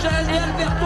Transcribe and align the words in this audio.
Sanchez 0.00 0.30
et 0.30 0.79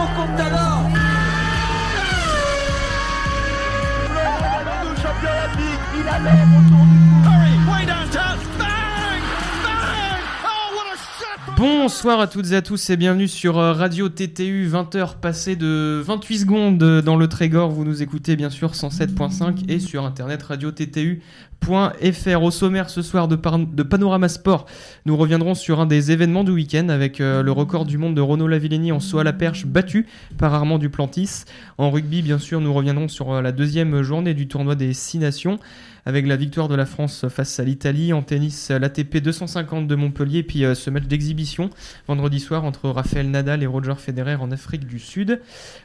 Bonsoir 11.85 12.19
à 12.19 12.25
toutes 12.25 12.51
et 12.51 12.55
à 12.55 12.63
tous 12.63 12.89
et 12.89 12.97
bienvenue 12.97 13.27
sur 13.27 13.59
euh, 13.59 13.71
Radio 13.71 14.09
TTU 14.09 14.67
20h 14.67 15.19
passé 15.19 15.55
de 15.55 16.01
28 16.03 16.39
secondes 16.39 16.79
dans 16.79 17.15
le 17.15 17.27
Trégor. 17.27 17.69
Vous 17.69 17.85
nous 17.85 18.01
écoutez 18.01 18.35
bien 18.35 18.49
sûr 18.49 18.71
107.5 18.71 19.69
et 19.69 19.79
sur 19.79 20.03
internet 20.03 20.41
radio 20.41 20.71
TTU.fr. 20.71 22.41
Au 22.41 22.49
sommaire 22.49 22.89
ce 22.89 23.03
soir 23.03 23.27
de, 23.27 23.35
Panorama 23.35 24.29
Sport, 24.29 24.65
nous 25.05 25.15
reviendrons 25.15 25.53
sur 25.53 25.79
un 25.79 25.85
des 25.85 26.11
événements 26.11 26.43
du 26.43 26.53
week-end 26.53 26.89
avec 26.89 27.21
euh, 27.21 27.43
le 27.43 27.51
record 27.51 27.85
du 27.85 27.99
monde 27.99 28.15
de 28.15 28.21
Renaud 28.21 28.47
Lavillenie 28.47 28.91
en 28.91 28.99
saut 28.99 29.19
à 29.19 29.23
la 29.23 29.33
perche 29.33 29.67
battu 29.67 30.07
par 30.39 30.55
Armand 30.55 30.79
Duplantis. 30.79 31.43
En 31.77 31.91
rugby, 31.91 32.23
bien 32.23 32.39
sûr, 32.39 32.61
nous 32.61 32.73
reviendrons 32.73 33.09
sur 33.09 33.31
euh, 33.31 33.41
la 33.43 33.51
deuxième 33.51 34.01
journée 34.01 34.33
du 34.33 34.47
tournoi 34.47 34.73
des 34.73 34.91
6 34.91 35.19
nations 35.19 35.59
avec 36.05 36.27
la 36.27 36.35
victoire 36.35 36.67
de 36.67 36.75
la 36.75 36.85
France 36.85 37.27
face 37.29 37.59
à 37.59 37.63
l'Italie. 37.63 38.13
En 38.13 38.21
tennis, 38.21 38.69
l'ATP 38.69 39.17
250 39.17 39.87
de 39.87 39.95
Montpellier, 39.95 40.43
puis 40.43 40.63
euh, 40.63 40.75
ce 40.75 40.89
match 40.89 41.05
d'exhibition 41.05 41.69
vendredi 42.07 42.39
soir 42.39 42.63
entre 42.63 42.89
Raphaël 42.89 43.29
Nadal 43.29 43.63
et 43.63 43.65
Roger 43.65 43.95
Federer 43.97 44.35
en 44.35 44.51
Afrique 44.51 44.85
du 44.85 44.99
Sud. 44.99 45.41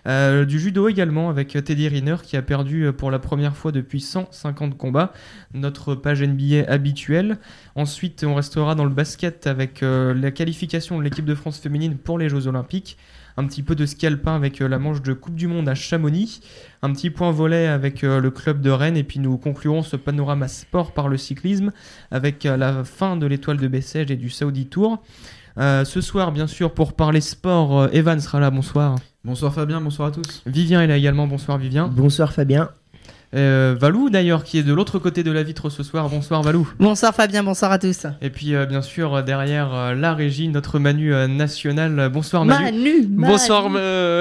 Euh, 0.06 0.44
du 0.44 0.60
judo 0.60 0.88
également 0.88 1.30
avec 1.30 1.48
Teddy 1.64 1.88
Riner 1.88 2.16
qui 2.22 2.36
a 2.36 2.42
perdu 2.42 2.84
euh, 2.84 2.92
pour 2.92 3.10
la 3.10 3.18
première 3.18 3.56
fois 3.56 3.72
depuis 3.72 4.00
150 4.00 4.76
combats. 4.76 5.12
Notre 5.54 5.94
page 5.94 6.22
NBA 6.22 6.70
habituelle. 6.70 7.38
Ensuite, 7.74 8.24
on 8.24 8.34
restera 8.34 8.74
dans 8.74 8.84
le 8.84 8.90
basket 8.90 9.46
avec 9.46 9.80
la 9.80 10.30
qualification 10.30 10.98
de 10.98 11.02
l'équipe 11.02 11.24
de 11.24 11.34
France 11.34 11.58
féminine 11.58 11.96
pour 11.96 12.18
les 12.18 12.28
Jeux 12.28 12.46
Olympiques 12.46 12.98
un 13.40 13.46
petit 13.46 13.62
peu 13.62 13.74
de 13.74 13.86
ski 13.86 14.06
alpin 14.06 14.36
avec 14.36 14.58
la 14.58 14.78
manche 14.78 15.00
de 15.00 15.14
Coupe 15.14 15.34
du 15.34 15.46
Monde 15.46 15.68
à 15.68 15.74
Chamonix, 15.74 16.42
un 16.82 16.92
petit 16.92 17.08
point 17.08 17.30
volet 17.30 17.66
avec 17.66 18.04
euh, 18.04 18.20
le 18.20 18.30
club 18.30 18.60
de 18.60 18.70
Rennes 18.70 18.98
et 18.98 19.02
puis 19.02 19.18
nous 19.18 19.38
conclurons 19.38 19.82
ce 19.82 19.96
panorama 19.96 20.46
sport 20.46 20.92
par 20.92 21.08
le 21.08 21.16
cyclisme 21.16 21.72
avec 22.10 22.44
euh, 22.44 22.58
la 22.58 22.84
fin 22.84 23.16
de 23.16 23.26
l'étoile 23.26 23.56
de 23.56 23.66
Bessèges 23.66 24.10
et 24.10 24.16
du 24.16 24.28
Saudi 24.28 24.66
Tour. 24.66 25.02
Euh, 25.58 25.86
ce 25.86 26.02
soir, 26.02 26.32
bien 26.32 26.46
sûr, 26.46 26.74
pour 26.74 26.92
parler 26.92 27.22
sport, 27.22 27.88
Evan 27.92 28.20
sera 28.20 28.40
là. 28.40 28.50
Bonsoir. 28.50 28.96
Bonsoir 29.24 29.54
Fabien, 29.54 29.80
bonsoir 29.80 30.08
à 30.08 30.10
tous. 30.10 30.42
Vivien 30.44 30.82
est 30.82 30.86
là 30.86 30.98
également. 30.98 31.26
Bonsoir 31.26 31.56
Vivien. 31.56 31.88
Bonsoir 31.88 32.32
Fabien. 32.34 32.68
Euh, 33.32 33.76
Valou 33.78 34.10
d'ailleurs 34.10 34.42
qui 34.42 34.58
est 34.58 34.64
de 34.64 34.74
l'autre 34.74 34.98
côté 34.98 35.22
de 35.22 35.30
la 35.30 35.44
vitre 35.44 35.70
ce 35.70 35.84
soir. 35.84 36.08
Bonsoir 36.08 36.42
Valou. 36.42 36.68
Bonsoir 36.80 37.14
Fabien, 37.14 37.44
bonsoir 37.44 37.70
à 37.70 37.78
tous. 37.78 38.06
Et 38.20 38.30
puis 38.30 38.56
euh, 38.56 38.66
bien 38.66 38.82
sûr 38.82 39.22
derrière 39.22 39.72
euh, 39.72 39.94
la 39.94 40.14
régie 40.14 40.48
notre 40.48 40.80
Manu 40.80 41.12
national. 41.28 42.08
Bonsoir 42.12 42.44
Manu. 42.44 42.64
Manu. 42.64 43.06
Bonsoir 43.08 43.70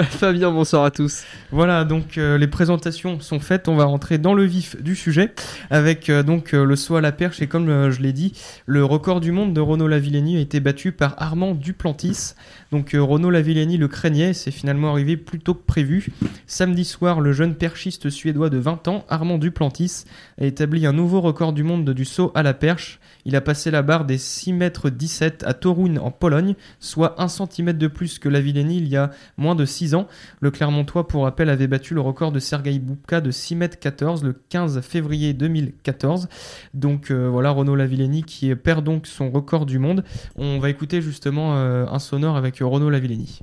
Fabien, 0.09 0.52
bonsoir 0.52 0.84
à 0.84 0.92
tous. 0.92 1.24
Voilà 1.50 1.86
donc 1.86 2.18
les 2.18 2.48
présentations 2.48 3.19
sont 3.19 3.40
faites. 3.40 3.68
On 3.68 3.75
va 3.75 3.86
rentrer 3.86 4.19
dans 4.19 4.36
le 4.36 4.44
vif 4.44 4.80
du 4.81 4.96
sujet 4.96 5.34
avec 5.72 6.12
donc 6.12 6.52
le 6.52 6.75
saut 6.75 6.96
à 6.96 7.02
la 7.02 7.12
perche 7.12 7.42
et 7.42 7.48
comme 7.48 7.90
je 7.90 8.02
l'ai 8.02 8.14
dit, 8.14 8.34
le 8.68 8.86
record 8.86 9.22
du 9.22 9.31
monde 9.31 9.53
de 9.53 9.62
Renaud 9.62 9.88
Lavillenie 9.88 10.38
a 10.38 10.40
été 10.40 10.59
battu 10.59 10.92
par 10.92 11.16
Armand 11.18 11.56
Duplantis. 11.56 12.36
Donc 12.72 12.91
Renaud 12.94 13.31
Lavillenie 13.31 13.78
le 13.78 13.88
craignait, 13.88 14.34
c'est 14.34 14.52
finalement 14.52 14.91
arrivé 14.91 15.18
plus 15.18 15.40
tôt 15.40 15.56
que 15.56 15.66
prévu. 15.66 16.07
Samedi 16.46 16.85
soir, 16.85 17.19
le 17.19 17.31
jeune 17.31 17.56
perchiste 17.56 18.09
suédois 18.09 18.50
de 18.50 18.57
20 18.57 18.88
ans 18.88 19.06
Armand 19.09 19.40
Duplantis 19.40 20.06
a 20.40 20.46
établi 20.46 20.86
un 20.86 20.94
nouveau 20.94 21.22
record 21.22 21.54
du 21.54 21.64
monde 21.64 21.90
du 21.90 22.06
saut 22.06 22.32
à 22.34 22.44
la 22.44 22.54
perche. 22.54 23.00
Il 23.26 23.36
a 23.36 23.42
passé 23.42 23.72
la 23.72 23.82
barre 23.82 24.06
des 24.06 24.18
6 24.18 24.54
mètres 24.54 24.90
17 24.90 25.44
à 25.46 25.54
Toruń 25.54 26.00
en 26.00 26.12
Pologne, 26.12 26.56
soit 26.80 27.22
1 27.22 27.28
cm 27.28 27.74
de 27.74 27.88
plus 27.88 28.20
que 28.20 28.30
la 28.30 28.40
Villénie 28.40 28.78
il 28.78 28.88
y 28.88 28.96
a 28.96 29.12
moins 29.38 29.56
de 29.56 29.66
6 29.66 29.96
ans. 29.96 30.08
Le 30.40 30.52
Clermontois, 30.52 31.08
pour 31.08 31.24
rappel, 31.24 31.50
avait 31.50 31.68
battu 31.68 31.94
le 31.94 32.02
record 32.02 32.32
de 32.32 32.40
Sergei 32.40 32.80
Boubka 32.80 33.22
de 33.22 33.32
6 33.32 33.56
mètres 33.56 33.80
14 33.80 34.24
le 34.24 34.34
15 34.50 34.82
février 34.82 35.34
2014. 35.34 36.30
Donc 36.74 37.12
euh, 37.12 37.28
voilà, 37.30 37.52
Renaud 37.52 37.76
Lavillenie 37.76 38.24
qui 38.24 38.56
perd 38.56 38.86
donc 38.86 39.08
son 39.08 39.30
record 39.32 39.66
du 39.66 39.80
monde. 39.80 40.04
On 40.36 40.60
va 40.60 40.70
écouter 40.70 41.02
justement 41.02 41.58
euh, 41.58 41.86
un 41.88 42.00
sonore 42.00 42.38
avec 42.38 42.60
Renaud 42.60 42.90
Lavillenie. 42.90 43.42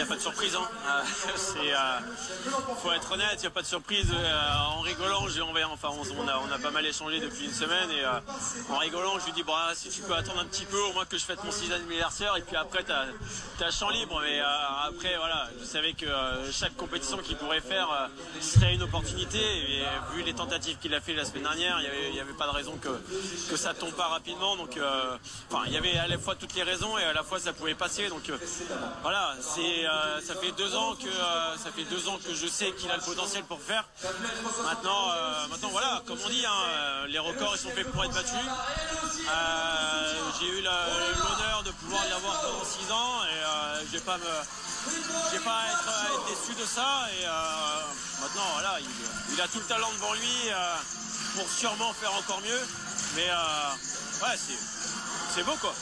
Il. 0.00 0.83
Il 3.36 3.40
n'y 3.40 3.46
a 3.46 3.50
pas 3.50 3.62
de 3.62 3.66
surprise. 3.66 4.12
Euh, 4.12 4.76
en 4.76 4.80
rigolant, 4.80 5.26
j'ai 5.28 5.42
enfin, 5.42 5.88
on, 5.90 6.28
a, 6.28 6.38
on, 6.38 6.52
a, 6.52 6.58
pas 6.58 6.70
mal 6.70 6.86
échangé 6.86 7.18
depuis 7.20 7.46
une 7.46 7.52
semaine 7.52 7.90
et 7.90 8.04
euh, 8.04 8.20
en 8.70 8.78
rigolant, 8.78 9.18
je 9.18 9.26
lui 9.26 9.32
dis 9.32 9.42
bah, 9.42 9.72
si 9.74 9.88
tu 9.88 10.02
peux 10.02 10.14
attendre 10.14 10.40
un 10.40 10.44
petit 10.44 10.64
peu, 10.64 10.80
au 10.80 10.92
moins 10.92 11.04
que 11.04 11.18
je 11.18 11.24
fête 11.24 11.42
mon 11.42 11.50
6 11.50 11.72
anniversaire 11.72 12.36
et 12.36 12.42
puis 12.42 12.56
après, 12.56 12.84
tu 12.84 12.92
as, 13.64 13.70
champ 13.70 13.90
libre. 13.90 14.20
Mais 14.22 14.40
euh, 14.40 14.88
après, 14.88 15.16
voilà, 15.16 15.48
je 15.58 15.64
savais 15.64 15.94
que 15.94 16.06
chaque 16.52 16.76
compétition 16.76 17.18
qu'il 17.18 17.36
pourrait 17.36 17.60
faire 17.60 18.10
serait 18.40 18.74
une 18.74 18.82
opportunité. 18.82 19.38
Et 19.38 19.82
vu 20.14 20.22
les 20.22 20.34
tentatives 20.34 20.78
qu'il 20.78 20.94
a 20.94 21.00
fait 21.00 21.14
la 21.14 21.24
semaine 21.24 21.42
dernière, 21.42 21.80
il 21.80 22.12
n'y 22.12 22.20
avait, 22.20 22.32
pas 22.32 22.46
de 22.46 22.52
raison 22.52 22.76
que, 22.76 22.88
que 23.50 23.56
ça 23.56 23.74
tombe 23.74 23.92
pas 23.92 24.08
rapidement. 24.08 24.56
Donc, 24.56 24.78
enfin, 25.50 25.64
il 25.66 25.72
y 25.72 25.76
avait 25.76 25.96
à 25.96 26.06
la 26.06 26.18
fois 26.18 26.34
toutes 26.34 26.54
les 26.54 26.62
raisons 26.62 26.98
et 26.98 27.04
à 27.04 27.12
la 27.12 27.22
fois 27.22 27.40
ça 27.40 27.52
pouvait 27.52 27.74
passer. 27.74 28.08
Donc, 28.08 28.30
voilà, 29.02 29.34
c'est, 29.40 29.84
ça 30.24 30.34
fait 30.34 30.52
deux 30.52 30.74
ans 30.76 30.94
que 30.94 31.10
ça 31.58 31.70
fait 31.74 31.84
deux 31.84 32.08
ans 32.08 32.18
que 32.24 32.34
je 32.34 32.46
sais 32.46 32.72
qu'il 32.72 32.90
a 32.90 32.96
le 32.96 33.02
potentiel 33.02 33.23
pour 33.48 33.60
faire. 33.60 33.84
Maintenant, 34.64 35.10
euh, 35.10 35.48
maintenant 35.48 35.68
voilà, 35.70 36.02
comme 36.06 36.18
on 36.24 36.28
dit, 36.28 36.44
hein, 36.44 36.52
euh, 36.68 37.06
les 37.06 37.18
records 37.18 37.54
ils 37.56 37.58
sont 37.58 37.70
faits 37.70 37.90
pour 37.90 38.04
être 38.04 38.12
battus. 38.12 38.34
Euh, 38.34 40.30
j'ai 40.38 40.46
eu 40.46 40.62
l'honneur 40.62 41.62
de 41.64 41.70
pouvoir 41.70 42.02
l'avoir 42.10 42.40
pendant 42.42 42.64
6 42.64 42.92
ans 42.92 43.24
et 43.24 43.86
je 43.86 43.92
vais 43.92 44.04
pas 44.04 44.18
me, 44.18 44.24
vais 44.24 45.44
pas 45.44 45.60
être, 45.72 46.26
déçu 46.28 46.54
de 46.60 46.66
ça. 46.66 47.06
Et 47.18 47.24
maintenant, 48.20 48.44
voilà, 48.52 48.78
il, 49.32 49.40
a 49.40 49.48
tout 49.48 49.58
le 49.58 49.64
talent 49.66 49.90
devant 49.94 50.12
lui 50.12 50.50
pour 51.36 51.48
sûrement 51.48 51.92
faire 51.94 52.14
encore 52.14 52.40
mieux. 52.42 52.60
Mais 53.16 53.30
ouais, 54.22 54.36
c'est 55.34 55.44
beau 55.44 55.56
quoi. 55.60 55.74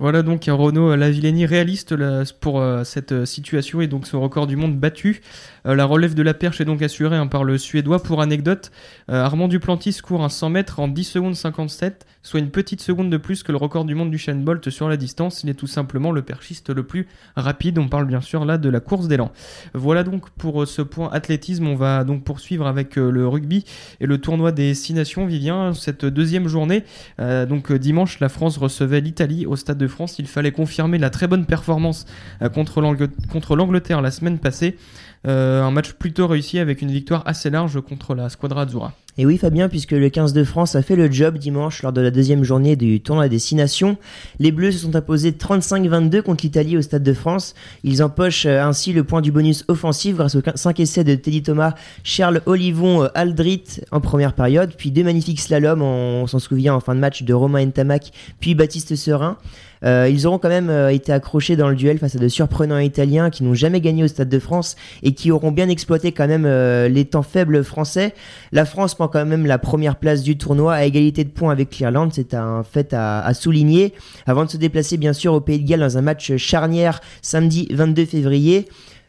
Voilà 0.00 0.22
donc 0.22 0.48
un 0.48 0.54
Renault 0.54 0.96
Lavillenie 0.96 1.44
réaliste 1.44 1.94
pour 2.40 2.64
cette 2.84 3.26
situation 3.26 3.82
et 3.82 3.86
donc 3.86 4.06
son 4.06 4.20
record 4.20 4.46
du 4.46 4.56
monde 4.56 4.78
battu. 4.78 5.20
Euh, 5.66 5.74
la 5.74 5.84
relève 5.84 6.14
de 6.14 6.22
la 6.22 6.34
perche 6.34 6.60
est 6.60 6.64
donc 6.64 6.82
assurée 6.82 7.16
hein, 7.16 7.26
par 7.26 7.44
le 7.44 7.58
Suédois. 7.58 8.02
Pour 8.02 8.22
anecdote, 8.22 8.70
euh, 9.10 9.22
Armand 9.22 9.48
Duplantis 9.48 9.98
court 10.02 10.24
un 10.24 10.28
100 10.28 10.50
mètres 10.50 10.80
en 10.80 10.88
10 10.88 11.04
secondes 11.04 11.36
57, 11.36 12.06
soit 12.22 12.40
une 12.40 12.50
petite 12.50 12.80
seconde 12.80 13.10
de 13.10 13.16
plus 13.16 13.42
que 13.42 13.52
le 13.52 13.58
record 13.58 13.84
du 13.84 13.94
monde 13.94 14.10
du 14.10 14.18
Shane 14.18 14.42
Bolt 14.42 14.70
sur 14.70 14.88
la 14.88 14.96
distance. 14.96 15.42
Il 15.44 15.50
est 15.50 15.54
tout 15.54 15.66
simplement 15.66 16.12
le 16.12 16.22
perchiste 16.22 16.70
le 16.70 16.82
plus 16.82 17.08
rapide. 17.36 17.78
On 17.78 17.88
parle 17.88 18.06
bien 18.06 18.20
sûr 18.20 18.44
là 18.44 18.58
de 18.58 18.68
la 18.68 18.80
course 18.80 19.08
d'élan. 19.08 19.32
Voilà 19.74 20.02
donc 20.02 20.30
pour 20.30 20.62
euh, 20.62 20.66
ce 20.66 20.82
point 20.82 21.10
athlétisme. 21.12 21.66
On 21.66 21.76
va 21.76 22.04
donc 22.04 22.24
poursuivre 22.24 22.66
avec 22.66 22.96
le 22.96 23.26
rugby 23.26 23.64
et 24.00 24.06
le 24.06 24.18
tournoi 24.18 24.52
des 24.52 24.74
six 24.74 24.94
nations. 24.94 25.26
Vivien, 25.26 25.74
cette 25.74 26.04
deuxième 26.04 26.48
journée, 26.48 26.84
donc 27.18 27.72
dimanche, 27.72 28.20
la 28.20 28.28
France 28.28 28.56
recevait 28.56 29.00
l'Italie 29.00 29.46
au 29.46 29.56
Stade 29.56 29.78
de 29.78 29.86
France. 29.90 30.18
Il 30.18 30.26
fallait 30.26 30.52
confirmer 30.52 30.96
la 30.96 31.10
très 31.10 31.26
bonne 31.26 31.44
performance 31.44 32.06
contre 32.54 32.80
l'Angleterre 32.80 34.00
la 34.00 34.10
semaine 34.10 34.38
passée. 34.38 34.78
Euh, 35.26 35.62
un 35.62 35.70
match 35.70 35.92
plutôt 35.92 36.26
réussi 36.26 36.58
avec 36.58 36.80
une 36.80 36.90
victoire 36.90 37.22
assez 37.26 37.50
large 37.50 37.80
contre 37.82 38.14
la 38.14 38.30
Squadra 38.30 38.62
Azzurra. 38.62 38.94
Et 39.18 39.26
oui 39.26 39.36
Fabien, 39.36 39.68
puisque 39.68 39.90
le 39.90 40.08
15 40.08 40.32
de 40.32 40.44
France 40.44 40.76
a 40.76 40.82
fait 40.82 40.96
le 40.96 41.10
job 41.10 41.36
dimanche 41.36 41.82
lors 41.82 41.92
de 41.92 42.00
la 42.00 42.10
deuxième 42.10 42.42
journée 42.42 42.74
du 42.74 43.00
tournoi 43.00 43.28
des 43.28 43.38
6 43.38 43.56
nations. 43.56 43.98
Les 44.38 44.50
Bleus 44.50 44.72
se 44.72 44.78
sont 44.78 44.96
imposés 44.96 45.32
35-22 45.32 46.22
contre 46.22 46.44
l'Italie 46.44 46.78
au 46.78 46.82
Stade 46.82 47.02
de 47.02 47.12
France. 47.12 47.54
Ils 47.84 48.02
empochent 48.02 48.46
euh, 48.46 48.62
ainsi 48.62 48.94
le 48.94 49.04
point 49.04 49.20
du 49.20 49.30
bonus 49.30 49.64
offensif 49.68 50.16
grâce 50.16 50.36
aux 50.36 50.42
5 50.54 50.80
essais 50.80 51.04
de 51.04 51.14
Teddy 51.16 51.42
Thomas, 51.42 51.74
Charles 52.02 52.40
Olivon, 52.46 53.02
euh, 53.02 53.08
Aldrit 53.14 53.80
en 53.90 54.00
première 54.00 54.32
période, 54.32 54.72
puis 54.78 54.90
deux 54.90 55.04
magnifiques 55.04 55.40
slaloms, 55.40 55.82
on 55.82 56.26
s'en 56.26 56.38
souvient 56.38 56.74
en 56.74 56.80
fin 56.80 56.94
de 56.94 57.00
match 57.00 57.22
de 57.22 57.34
Romain 57.34 57.66
Ntamak, 57.66 58.12
puis 58.40 58.54
Baptiste 58.54 58.96
Serin. 58.96 59.36
Ils 59.82 60.26
auront 60.26 60.36
quand 60.36 60.50
même 60.50 60.70
été 60.90 61.10
accrochés 61.10 61.56
dans 61.56 61.70
le 61.70 61.74
duel 61.74 61.96
face 61.96 62.14
à 62.14 62.18
de 62.18 62.28
surprenants 62.28 62.76
Italiens 62.76 63.30
qui 63.30 63.44
n'ont 63.44 63.54
jamais 63.54 63.80
gagné 63.80 64.04
au 64.04 64.08
Stade 64.08 64.28
de 64.28 64.38
France 64.38 64.76
qui 65.14 65.30
auront 65.30 65.52
bien 65.52 65.68
exploité 65.68 66.12
quand 66.12 66.26
même 66.26 66.44
euh, 66.46 66.88
les 66.88 67.04
temps 67.04 67.22
faibles 67.22 67.64
français. 67.64 68.14
La 68.52 68.64
France 68.64 68.94
prend 68.94 69.08
quand 69.08 69.24
même 69.24 69.46
la 69.46 69.58
première 69.58 69.96
place 69.96 70.22
du 70.22 70.36
tournoi 70.36 70.74
à 70.74 70.84
égalité 70.84 71.24
de 71.24 71.30
points 71.30 71.52
avec 71.52 71.76
l'Irlande, 71.78 72.12
c'est 72.12 72.34
un 72.34 72.62
fait 72.62 72.94
à, 72.94 73.32
souligner. 73.34 73.94
Avant 74.26 74.44
de 74.44 74.50
se 74.50 74.56
déplacer 74.56 74.96
bien 74.96 75.12
sûr 75.12 75.32
au 75.32 75.40
Pays 75.40 75.60
de 75.60 75.68
Galles 75.68 75.80
dans 75.80 75.98
un 75.98 76.02
match 76.02 76.36
charnière 76.36 77.00
samedi 77.22 77.68
22 77.70 78.04
février. 78.06 78.68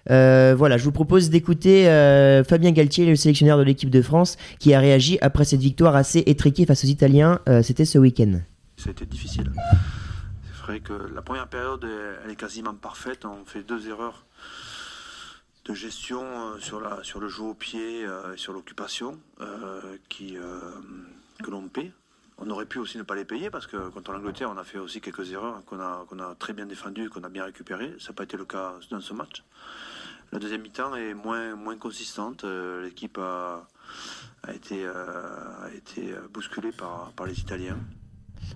Euh, 0.09 0.55
voilà, 0.57 0.77
je 0.77 0.83
vous 0.83 0.91
propose 0.91 1.29
d'écouter 1.29 1.87
euh, 1.87 2.43
Fabien 2.43 2.71
Galtier, 2.71 3.05
le 3.05 3.15
sélectionneur 3.15 3.57
de 3.57 3.63
l'équipe 3.63 3.89
de 3.89 4.01
France, 4.01 4.37
qui 4.59 4.73
a 4.73 4.79
réagi 4.79 5.19
après 5.21 5.45
cette 5.45 5.61
victoire 5.61 5.95
assez 5.95 6.23
étriquée 6.25 6.65
face 6.65 6.83
aux 6.83 6.87
Italiens. 6.87 7.39
C'était 7.61 7.85
ce 7.85 7.97
week-end. 7.99 8.39
C'était 8.77 9.05
difficile 9.05 9.51
que 10.79 10.93
la 11.13 11.21
première 11.21 11.47
période, 11.47 11.85
elle 12.23 12.31
est 12.31 12.35
quasiment 12.35 12.73
parfaite. 12.73 13.25
On 13.25 13.45
fait 13.45 13.63
deux 13.63 13.89
erreurs 13.89 14.25
de 15.65 15.73
gestion 15.73 16.21
euh, 16.23 16.59
sur, 16.59 16.79
la, 16.79 17.03
sur 17.03 17.19
le 17.19 17.27
jeu 17.27 17.43
au 17.43 17.53
pied 17.53 18.05
euh, 18.05 18.33
et 18.33 18.37
sur 18.37 18.53
l'occupation 18.53 19.19
euh, 19.41 19.97
qui 20.09 20.37
que 21.43 21.49
l'on 21.49 21.67
paie. 21.67 21.91
on 22.37 22.49
aurait 22.51 22.67
pu 22.67 22.77
aussi 22.77 22.99
ne 22.99 23.03
pas 23.03 23.15
les 23.15 23.25
payer 23.25 23.49
parce 23.49 23.65
que 23.65 23.89
contre 23.89 24.11
l'Angleterre, 24.11 24.51
on 24.53 24.57
a 24.57 24.63
fait 24.63 24.77
aussi 24.77 25.01
quelques 25.01 25.31
erreurs 25.31 25.63
qu'on 25.65 25.79
a, 25.79 26.05
qu'on 26.07 26.19
a 26.19 26.35
très 26.35 26.53
bien 26.53 26.67
défendues, 26.67 27.09
qu'on 27.09 27.23
a 27.23 27.29
bien 27.29 27.45
récupérées. 27.45 27.95
Ça 27.99 28.09
n'a 28.09 28.15
pas 28.15 28.23
été 28.23 28.37
le 28.37 28.45
cas 28.45 28.73
dans 28.91 29.01
ce 29.01 29.13
match. 29.13 29.43
La 30.31 30.39
deuxième 30.39 30.61
mi-temps 30.61 30.95
est 30.95 31.13
moins, 31.13 31.55
moins 31.55 31.77
consistante. 31.77 32.43
Euh, 32.43 32.83
l'équipe 32.83 33.17
a, 33.17 33.67
a, 34.43 34.53
été, 34.53 34.85
euh, 34.85 34.93
a 35.63 35.73
été 35.75 36.13
bousculée 36.31 36.71
par, 36.71 37.11
par 37.15 37.25
les 37.25 37.39
Italiens. 37.39 37.77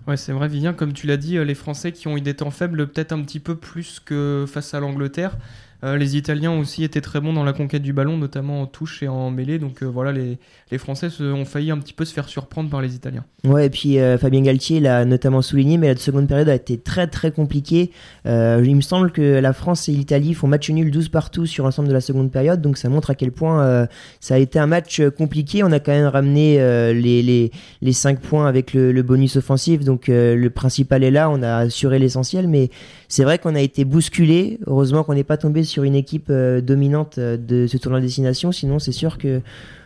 Ouais, 0.08 0.16
c'est 0.16 0.32
vrai, 0.32 0.48
Vivien, 0.48 0.74
comme 0.74 0.94
tu 0.94 1.08
l'as 1.08 1.18
dit, 1.18 1.44
les 1.44 1.56
Français 1.56 1.92
qui 1.92 2.08
ont 2.08 2.18
eu 2.18 2.22
des 2.22 2.36
temps 2.36 2.52
faibles, 2.52 2.88
peut-être 2.88 3.12
un 3.12 3.22
petit 3.24 3.40
peu 3.40 3.56
plus 3.56 4.00
que 4.00 4.46
face 4.48 4.74
à 4.74 4.80
l'Angleterre. 4.80 5.38
Euh, 5.86 5.98
les 5.98 6.18
Italiens 6.18 6.52
aussi 6.58 6.84
étaient 6.84 7.02
très 7.02 7.22
bons 7.22 7.34
dans 7.34 7.44
la 7.44 7.54
conquête 7.54 7.84
du 7.84 7.94
ballon, 7.94 8.18
notamment 8.18 8.62
en 8.62 8.66
touche 8.66 9.04
et 9.04 9.08
en 9.08 9.30
mêlée. 9.30 9.60
Donc 9.60 9.84
euh, 9.84 9.86
voilà, 9.86 10.12
les, 10.12 10.38
Français 10.78 11.10
se, 11.10 11.24
ont 11.24 11.46
failli 11.46 11.70
un 11.70 11.78
petit 11.78 11.94
peu 11.94 12.06
se 12.06 12.14
faire 12.14 12.28
surprendre 12.28 12.70
par 12.70 12.82
les 12.82 12.96
Italiens. 12.96 13.24
Ouais, 13.44 13.68
et 13.68 13.70
puis 13.70 14.00
euh, 14.00 14.18
Fabien 14.18 14.42
Galtier 14.42 14.80
l'a 14.80 15.06
notamment 15.06 15.42
souligné, 15.42 15.78
mais 15.78 15.94
la 15.94 16.00
seconde 16.00 16.28
période 16.28 16.50
a 16.50 16.56
été 16.56 16.78
très 16.78 17.08
très 17.08 17.32
compliquée. 17.32 17.92
il 18.26 18.76
me 18.76 18.82
semble 18.82 19.12
que 19.12 19.40
la 19.40 19.54
France 19.54 19.88
et 19.88 19.92
l'Italie 19.92 20.34
font 20.34 20.48
match 20.48 20.70
nul 20.70 20.90
12 20.90 21.10
partout 21.10 21.46
sur 21.46 21.66
l'ensemble 21.66 21.88
de 21.88 21.94
la 21.94 22.02
seconde 22.02 22.32
période, 22.32 22.62
donc 22.62 22.78
ça 22.78 22.90
montre 22.90 23.12
à 23.12 23.16
quel 23.16 23.32
point 23.32 23.88
ça 24.20 24.36
a 24.36 24.38
été 24.38 24.58
un 24.60 24.68
match 24.68 25.02
compliqué. 25.18 25.64
On 25.64 25.72
a 25.72 25.80
quand 25.80 25.92
même 25.92 26.08
ramené 26.08 26.58
les, 26.94 27.22
les, 27.22 27.52
les 27.82 27.94
5 27.94 28.20
points 28.20 28.48
avec 28.48 28.74
le, 28.74 28.92
le 28.92 29.04
bonus 29.04 29.36
offensif, 29.36 29.84
donc 29.84 30.08
le 30.08 30.48
principal 30.50 31.04
est 31.04 31.12
là, 31.12 31.30
on 31.30 31.42
a 31.44 31.58
assuré 31.58 32.00
l'essentiel, 32.00 32.48
mais 32.48 32.70
c'est 33.08 33.24
vrai 33.24 33.40
qu'on 33.40 33.56
a 33.56 33.62
été 33.62 33.86
bousculé. 33.86 34.60
Heureusement 34.68 35.04
qu'on 35.04 35.14
n'est 35.14 35.24
pas 35.24 35.38
tombé 35.38 35.64
sur 35.64 35.84
une 35.84 35.96
équipe 35.96 36.28
euh, 36.30 36.62
dominante 36.62 37.18
euh, 37.18 37.38
de 37.38 37.68
ce 37.68 37.78
tournoi 37.78 38.00
de 38.00 38.06
destination. 38.06 38.52
Sinon, 38.52 38.80
c'est 38.80 38.92
sûr 38.92 39.18
que 39.18 39.42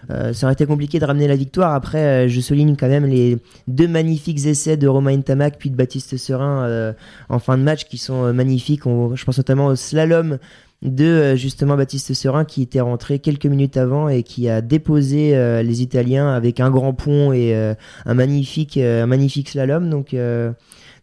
euh, 0.10 0.34
ça 0.34 0.46
aurait 0.46 0.54
été 0.54 0.66
compliqué 0.66 1.00
de 1.00 1.06
ramener 1.06 1.28
la 1.28 1.36
victoire. 1.36 1.74
Après, 1.74 2.30
je 2.30 2.42
souligne 2.42 2.76
quand 2.76 2.88
même 2.88 3.06
les 3.06 3.38
deux 3.68 3.88
magnifiques 3.88 4.46
essais 4.46 4.78
de 4.78 4.88
Romain 4.88 5.20
Tamac 5.22 5.58
puis 5.60 5.70
de 5.70 5.76
Baptiste 5.76 6.18
Serin 6.18 6.94
en 7.28 7.40
fin 7.40 7.58
de 7.58 7.64
match 7.64 7.86
qui 7.86 7.98
sont 7.98 8.34
magnifiques. 8.34 8.84
je 8.86 9.24
pense 9.24 9.38
notamment 9.38 9.68
au 9.68 9.76
slalom 9.76 10.40
de 10.82 11.36
justement 11.36 11.76
Baptiste 11.76 12.14
Serin 12.14 12.46
qui 12.46 12.64
était 12.64 12.80
rentré 12.80 13.20
quelques 13.20 13.46
minutes 13.46 13.78
avant 13.78 14.10
et 14.10 14.24
qui 14.24 14.50
a 14.50 14.62
déposé 14.62 15.32
les 15.64 15.82
Italiens 15.84 16.30
avec 16.30 16.60
un 16.60 16.72
grand 16.72 16.94
pont 16.94 17.32
et 17.32 17.54
un 17.54 18.14
magnifique 18.14 18.78
un 18.78 19.06
magnifique 19.06 19.50
slalom 19.50 19.90
donc 19.90 20.16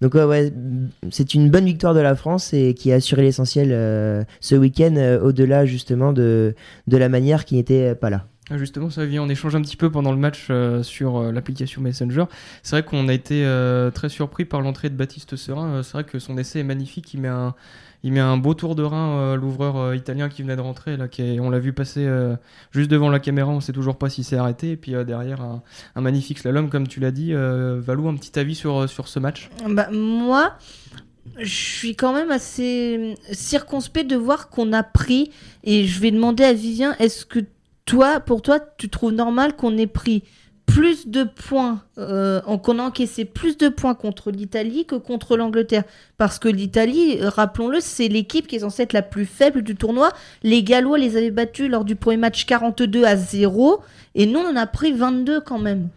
donc 0.00 0.14
ouais, 0.14 0.52
c'est 1.10 1.34
une 1.34 1.50
bonne 1.50 1.64
victoire 1.64 1.94
de 1.94 2.00
la 2.00 2.14
France 2.14 2.52
et 2.52 2.74
qui 2.74 2.92
a 2.92 2.96
assuré 2.96 3.22
l'essentiel 3.22 3.70
euh, 3.72 4.22
ce 4.40 4.54
week-end 4.54 4.94
euh, 4.96 5.20
au-delà 5.20 5.66
justement 5.66 6.12
de, 6.12 6.54
de 6.86 6.96
la 6.96 7.08
manière 7.08 7.44
qui 7.44 7.54
n'était 7.54 7.94
pas 7.94 8.10
là. 8.10 8.26
Ah, 8.48 8.58
justement, 8.58 8.90
ça 8.90 9.04
vient, 9.04 9.24
on 9.24 9.28
échange 9.28 9.56
un 9.56 9.62
petit 9.62 9.76
peu 9.76 9.90
pendant 9.90 10.12
le 10.12 10.18
match 10.18 10.46
euh, 10.50 10.84
sur 10.84 11.32
l'application 11.32 11.82
Messenger. 11.82 12.26
C'est 12.62 12.76
vrai 12.76 12.84
qu'on 12.84 13.08
a 13.08 13.12
été 13.12 13.44
très 13.92 14.08
surpris 14.08 14.44
par 14.44 14.60
l'entrée 14.60 14.88
de 14.88 14.94
Baptiste 14.94 15.36
Serin. 15.36 15.82
c'est 15.82 15.92
vrai 15.92 16.04
que 16.04 16.18
son 16.18 16.38
essai 16.38 16.60
est 16.60 16.64
magnifique. 16.64 17.12
Il 17.14 17.20
met 17.20 17.28
un, 17.28 17.54
il 18.02 18.12
met 18.12 18.20
un 18.20 18.36
beau 18.36 18.54
tour 18.54 18.74
de 18.74 18.82
rein, 18.82 19.18
euh, 19.18 19.36
l'ouvreur 19.36 19.76
euh, 19.76 19.96
italien 19.96 20.28
qui 20.28 20.42
venait 20.42 20.56
de 20.56 20.60
rentrer. 20.60 20.96
Là, 20.96 21.08
qui 21.08 21.38
on 21.40 21.50
l'a 21.50 21.58
vu 21.58 21.72
passer 21.72 22.06
euh, 22.06 22.36
juste 22.70 22.90
devant 22.90 23.10
la 23.10 23.18
caméra, 23.18 23.50
on 23.50 23.60
sait 23.60 23.72
toujours 23.72 23.96
pas 23.96 24.08
s'il 24.08 24.24
s'est 24.24 24.36
arrêté. 24.36 24.72
Et 24.72 24.76
puis 24.76 24.92
derrière, 25.04 25.40
un, 25.40 26.00
magnifique 26.00 26.38
slalom, 26.38 26.70
comme 26.70 26.88
tu 26.88 27.00
l'as 27.00 27.10
dit. 27.10 27.32
Valou, 27.32 28.08
un 28.08 28.16
petit 28.16 28.38
avis 28.38 28.54
sur, 28.54 28.88
sur 28.88 29.08
ce 29.08 29.18
match? 29.18 29.50
Bah, 29.68 29.88
Moi, 29.90 30.52
je 31.38 31.54
suis 31.54 31.96
quand 31.96 32.12
même 32.12 32.30
assez 32.30 33.14
circonspect 33.32 34.08
de 34.08 34.16
voir 34.16 34.48
qu'on 34.48 34.72
a 34.72 34.82
pris. 34.82 35.30
Et 35.64 35.86
je 35.86 36.00
vais 36.00 36.10
demander 36.10 36.44
à 36.44 36.52
Vivien, 36.52 36.94
est-ce 36.98 37.24
que 37.24 37.40
toi, 37.84 38.20
pour 38.20 38.42
toi, 38.42 38.60
tu 38.78 38.88
trouves 38.88 39.12
normal 39.12 39.56
qu'on 39.56 39.76
ait 39.76 39.86
pris? 39.86 40.22
Plus 40.76 41.08
de 41.08 41.24
points, 41.24 41.80
euh, 41.96 42.42
qu'on 42.58 42.78
a 42.78 42.82
encaissé 42.82 43.24
plus 43.24 43.56
de 43.56 43.70
points 43.70 43.94
contre 43.94 44.30
l'Italie 44.30 44.84
que 44.84 44.96
contre 44.96 45.38
l'Angleterre. 45.38 45.84
Parce 46.18 46.38
que 46.38 46.50
l'Italie, 46.50 47.18
rappelons-le, 47.22 47.78
c'est 47.80 48.08
l'équipe 48.08 48.46
qui 48.46 48.56
est 48.56 48.58
censée 48.58 48.82
être 48.82 48.92
la 48.92 49.00
plus 49.00 49.24
faible 49.24 49.62
du 49.62 49.74
tournoi. 49.74 50.10
Les 50.42 50.62
Gallois 50.62 50.98
les 50.98 51.16
avaient 51.16 51.30
battus 51.30 51.70
lors 51.70 51.86
du 51.86 51.96
premier 51.96 52.18
match 52.18 52.44
42 52.44 53.04
à 53.04 53.16
0, 53.16 53.80
et 54.16 54.26
nous 54.26 54.38
on 54.38 54.50
en 54.50 54.56
a 54.56 54.66
pris 54.66 54.92
22 54.92 55.40
quand 55.40 55.58
même. 55.58 55.88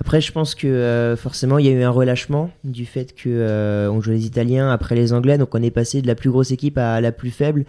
Après, 0.00 0.20
je 0.20 0.32
pense 0.32 0.56
que 0.56 0.66
euh, 0.66 1.14
forcément, 1.14 1.58
il 1.58 1.66
y 1.66 1.68
a 1.68 1.72
eu 1.72 1.82
un 1.84 1.90
relâchement 1.90 2.50
du 2.64 2.86
fait 2.86 3.14
que 3.14 3.28
euh, 3.28 4.00
les 4.06 4.26
Italiens 4.26 4.68
après 4.70 4.96
les 4.96 5.12
Anglais, 5.12 5.38
donc 5.38 5.54
on 5.54 5.62
est 5.62 5.70
passé 5.70 6.02
de 6.02 6.08
la 6.08 6.16
plus 6.16 6.30
grosse 6.30 6.50
équipe 6.50 6.76
à 6.76 7.00
la 7.00 7.12
plus 7.12 7.30
faible. 7.30 7.64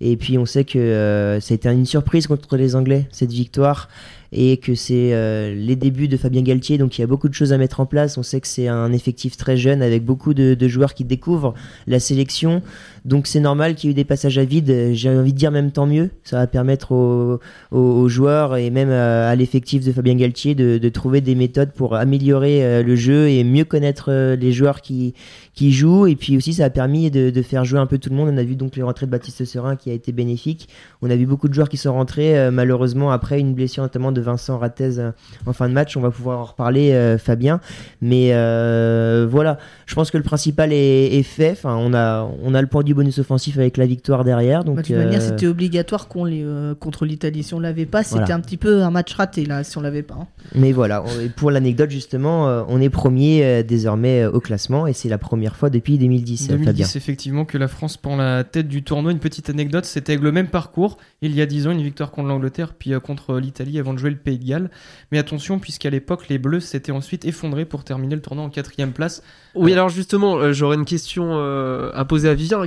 Et 0.00 0.16
puis 0.18 0.36
on 0.36 0.44
sait 0.44 0.64
que 0.64 0.78
euh, 0.78 1.40
ça 1.40 1.54
a 1.54 1.56
été 1.56 1.68
une 1.70 1.86
surprise 1.86 2.26
contre 2.26 2.56
les 2.56 2.76
Anglais 2.76 3.08
cette 3.10 3.32
victoire 3.32 3.88
et 4.32 4.58
que 4.58 4.74
c'est 4.74 5.14
euh, 5.14 5.54
les 5.54 5.76
débuts 5.76 6.08
de 6.08 6.16
Fabien 6.16 6.42
Galtier, 6.42 6.76
donc 6.76 6.98
il 6.98 7.00
y 7.00 7.04
a 7.04 7.06
beaucoup 7.06 7.28
de 7.28 7.34
choses 7.34 7.52
à 7.52 7.58
mettre 7.58 7.80
en 7.80 7.86
place. 7.86 8.18
On 8.18 8.22
sait 8.22 8.40
que 8.40 8.48
c'est 8.48 8.68
un 8.68 8.92
effectif 8.92 9.36
très 9.36 9.56
jeune 9.56 9.82
avec 9.82 10.04
beaucoup 10.04 10.34
de, 10.34 10.68
joueurs 10.68 10.92
qui 10.92 11.04
découvrent 11.04 11.54
la 11.86 11.98
sélection, 11.98 12.62
donc 13.06 13.26
c'est 13.26 13.40
normal 13.40 13.74
qu'il 13.74 13.88
y 13.88 13.90
ait 13.90 13.92
eu 13.92 13.94
des 13.94 14.04
passages 14.04 14.36
à 14.36 14.44
vide. 14.44 14.90
J'ai 14.92 15.08
envie 15.08 15.32
de 15.32 15.38
dire 15.38 15.50
même 15.50 15.72
tant 15.72 15.86
mieux, 15.86 16.10
ça 16.24 16.36
va 16.36 16.46
permettre 16.46 16.92
aux, 16.92 18.08
joueurs 18.08 18.56
et 18.56 18.70
même 18.70 18.90
à, 18.90 19.34
l'effectif 19.34 19.84
de 19.84 19.92
Fabien 19.92 20.14
Galtier 20.14 20.54
de, 20.54 20.88
trouver 20.88 21.20
des 21.20 21.34
méthodes 21.34 21.72
pour 21.72 21.94
améliorer 21.94 22.64
euh, 22.64 22.82
le 22.82 22.96
jeu 22.96 23.28
et 23.28 23.44
mieux 23.44 23.64
connaître 23.64 24.06
euh, 24.08 24.36
les 24.36 24.52
joueurs 24.52 24.80
qui, 24.80 25.14
qui 25.54 25.70
jouent. 25.70 26.06
Et 26.06 26.16
puis 26.16 26.36
aussi 26.36 26.54
ça 26.54 26.64
a 26.64 26.70
permis 26.70 27.10
de, 27.10 27.30
de 27.30 27.42
faire 27.42 27.64
jouer 27.64 27.78
un 27.78 27.86
peu 27.86 27.98
tout 27.98 28.10
le 28.10 28.16
monde. 28.16 28.30
On 28.32 28.36
a 28.36 28.42
vu 28.42 28.56
donc 28.56 28.76
les 28.76 28.82
rentrées 28.82 29.06
de 29.06 29.10
Baptiste 29.10 29.44
Serin 29.44 29.76
qui 29.76 29.90
a 29.90 29.92
été 29.92 30.12
bénéfique. 30.12 30.68
On 31.02 31.10
a 31.10 31.16
vu 31.16 31.26
beaucoup 31.26 31.48
de 31.48 31.54
joueurs 31.54 31.68
qui 31.68 31.76
sont 31.76 31.92
rentrés 31.92 32.50
malheureusement 32.50 33.10
après 33.10 33.38
une 33.38 33.54
blessure 33.54 33.82
notamment 33.82 34.12
de 34.12 34.17
de 34.18 34.24
Vincent 34.24 34.58
Rattez 34.58 34.98
euh, 34.98 35.12
en 35.46 35.52
fin 35.52 35.68
de 35.68 35.74
match. 35.74 35.96
On 35.96 36.00
va 36.00 36.10
pouvoir 36.10 36.38
en 36.40 36.44
reparler, 36.44 36.92
euh, 36.92 37.18
Fabien. 37.18 37.60
Mais 38.02 38.30
euh, 38.32 39.26
voilà, 39.30 39.58
je 39.86 39.94
pense 39.94 40.10
que 40.10 40.16
le 40.16 40.22
principal 40.22 40.72
est, 40.72 41.22
fait. 41.22 41.52
Enfin, 41.52 41.76
on 41.76 41.94
a, 41.94 42.28
on 42.42 42.54
a 42.54 42.60
le 42.60 42.66
point 42.66 42.82
du 42.82 42.94
bonus 42.94 43.18
offensif 43.18 43.58
avec 43.58 43.76
la 43.76 43.86
victoire 43.86 44.24
derrière. 44.24 44.64
Donc, 44.64 44.76
bah, 44.76 44.82
de 44.82 44.86
toute 44.86 44.96
manière, 44.96 45.22
c'était 45.22 45.46
obligatoire 45.46 46.08
qu'on 46.08 46.24
les, 46.24 46.44
contre 46.80 47.04
l'Italie. 47.04 47.42
Si 47.42 47.54
on 47.54 47.60
l'avait 47.60 47.86
pas, 47.86 48.02
c'était 48.02 48.32
un 48.32 48.40
petit 48.40 48.56
peu 48.56 48.82
un 48.82 48.90
match 48.90 49.14
raté 49.14 49.46
là, 49.46 49.64
si 49.64 49.76
on 49.78 49.80
l'avait 49.80 50.02
pas. 50.02 50.16
Hein. 50.20 50.26
Mais 50.54 50.72
voilà, 50.72 51.02
pour 51.36 51.50
l'anecdote 51.50 51.90
justement, 51.90 52.64
on 52.68 52.80
est 52.80 52.88
premier 52.88 53.62
désormais 53.64 54.26
au 54.26 54.40
classement 54.40 54.86
et 54.86 54.92
c'est 54.92 55.08
la 55.08 55.18
première 55.18 55.56
fois 55.56 55.70
depuis 55.70 55.98
2010. 55.98 56.48
2010 56.48 56.96
effectivement 56.96 57.44
que 57.44 57.58
la 57.58 57.68
France 57.68 57.96
prend 57.96 58.16
la 58.16 58.44
tête 58.44 58.68
du 58.68 58.82
tournoi. 58.82 59.12
Une 59.12 59.18
petite 59.18 59.50
anecdote, 59.50 59.84
c'était 59.84 60.16
le 60.16 60.32
même 60.32 60.48
parcours 60.48 60.98
il 61.20 61.34
y 61.34 61.42
a 61.42 61.46
10 61.46 61.66
ans, 61.66 61.70
une 61.72 61.82
victoire 61.82 62.10
contre 62.10 62.28
l'Angleterre 62.28 62.74
puis 62.74 62.92
contre 63.00 63.38
l'Italie 63.38 63.78
avant 63.78 63.94
de 63.94 63.98
jouer 63.98 64.07
le 64.10 64.16
Pays 64.16 64.38
de 64.38 64.44
Galles. 64.44 64.70
Mais 65.12 65.18
attention, 65.18 65.58
puisqu'à 65.58 65.90
l'époque, 65.90 66.28
les 66.28 66.38
Bleus 66.38 66.60
s'étaient 66.60 66.92
ensuite 66.92 67.24
effondrés 67.24 67.64
pour 67.64 67.84
terminer 67.84 68.14
le 68.14 68.22
tournoi 68.22 68.44
en 68.44 68.50
quatrième 68.50 68.92
place. 68.92 69.22
Oui, 69.54 69.72
alors 69.72 69.88
justement, 69.88 70.36
euh, 70.36 70.52
j'aurais 70.52 70.76
une 70.76 70.84
question 70.84 71.38
euh, 71.38 71.90
à 71.94 72.04
poser 72.04 72.28
à 72.28 72.34
Vivien. 72.34 72.62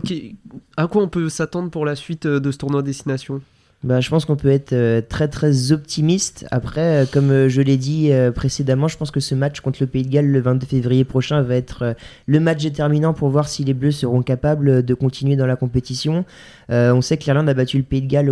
À 0.77 0.87
quoi 0.87 1.03
on 1.03 1.07
peut 1.09 1.29
s'attendre 1.29 1.69
pour 1.69 1.85
la 1.85 1.95
suite 1.95 2.25
euh, 2.25 2.39
de 2.39 2.51
ce 2.51 2.57
tournoi 2.57 2.81
destination? 2.81 3.41
Bah, 3.83 3.99
je 3.99 4.09
pense 4.09 4.25
qu'on 4.25 4.35
peut 4.35 4.51
être 4.51 5.07
très 5.07 5.27
très 5.27 5.71
optimiste. 5.71 6.45
Après, 6.51 7.05
comme 7.11 7.47
je 7.47 7.61
l'ai 7.61 7.77
dit 7.77 8.11
précédemment, 8.35 8.87
je 8.87 8.97
pense 8.97 9.11
que 9.11 9.19
ce 9.19 9.35
match 9.35 9.61
contre 9.61 9.79
le 9.81 9.87
Pays 9.87 10.03
de 10.03 10.09
Galles 10.09 10.27
le 10.27 10.39
22 10.39 10.67
février 10.67 11.03
prochain 11.03 11.41
va 11.41 11.55
être 11.55 11.95
le 12.25 12.39
match 12.39 12.61
déterminant 12.63 13.13
pour 13.13 13.29
voir 13.29 13.47
si 13.47 13.63
les 13.63 13.73
Bleus 13.73 13.91
seront 13.91 14.21
capables 14.21 14.83
de 14.83 14.93
continuer 14.93 15.35
dans 15.35 15.47
la 15.47 15.55
compétition. 15.55 16.25
Euh, 16.71 16.93
on 16.93 17.01
sait 17.01 17.17
que 17.17 17.25
l'Irlande 17.25 17.49
a 17.49 17.53
battu 17.53 17.77
le 17.77 17.83
Pays 17.83 18.01
de 18.01 18.07
Galles 18.07 18.31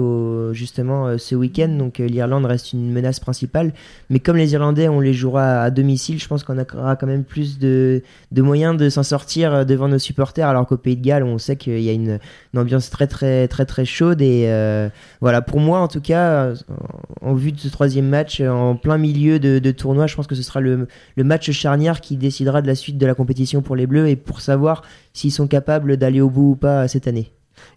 justement 0.54 1.08
euh, 1.08 1.18
ce 1.18 1.36
week-end, 1.36 1.68
donc 1.68 2.00
euh, 2.00 2.06
l'Irlande 2.06 2.46
reste 2.46 2.72
une 2.74 2.92
menace 2.92 3.20
principale. 3.20 3.74
Mais 4.10 4.20
comme 4.20 4.38
les 4.38 4.54
Irlandais, 4.54 4.88
on 4.88 5.00
les 5.00 5.14
jouera 5.14 5.62
à 5.62 5.70
domicile, 5.72 6.20
je 6.20 6.28
pense 6.28 6.44
qu'on 6.44 6.58
aura 6.58 6.96
quand 6.96 7.08
même 7.08 7.26
plus 7.26 7.60
de, 7.60 8.02
moyens 8.38 8.78
de 8.78 8.90
s'en 8.90 9.04
sortir 9.04 9.66
devant 9.66 9.90
nos 9.90 10.00
supporters, 10.00 10.48
alors 10.48 10.66
qu'au 10.68 10.78
Pays 10.78 10.96
de 10.96 11.06
Galles, 11.06 11.24
on 11.24 11.38
sait 11.38 11.58
qu'il 11.58 11.82
y 11.82 11.90
a 11.90 11.94
une, 11.94 12.20
ambiance 12.56 12.90
très 12.90 13.08
très 13.08 13.48
très 13.48 13.66
très 13.66 13.86
chaude. 13.86 14.22
Et 14.22 14.50
voilà, 15.22 15.39
pour 15.42 15.60
moi 15.60 15.80
en 15.80 15.88
tout 15.88 16.02
cas, 16.02 16.54
en 17.22 17.34
vue 17.34 17.52
de 17.52 17.60
ce 17.60 17.68
troisième 17.68 18.08
match, 18.08 18.42
en 18.42 18.76
plein 18.76 18.98
milieu 18.98 19.40
de, 19.40 19.72
tournoi, 19.72 20.08
je 20.08 20.16
pense 20.16 20.28
que 20.28 20.36
ce 20.36 20.44
sera 20.44 20.60
le, 20.60 20.88
le 21.16 21.24
match 21.24 21.50
charnière 21.52 22.02
qui 22.02 22.18
décidera 22.18 22.62
de 22.62 22.68
la 22.68 22.76
suite 22.76 22.98
de 22.98 23.06
la 23.06 23.16
compétition 23.16 23.62
pour 23.62 23.76
les 23.76 23.88
Bleus 23.88 24.08
et 24.08 24.16
pour 24.16 24.42
savoir 24.42 24.84
s'ils 25.14 25.32
sont 25.32 25.48
capables 25.48 25.98
d'aller 25.98 26.22
au 26.22 26.30
bout 26.30 26.52
ou 26.52 26.56
pas 26.56 26.88
cette 26.88 27.08
année. 27.08 27.32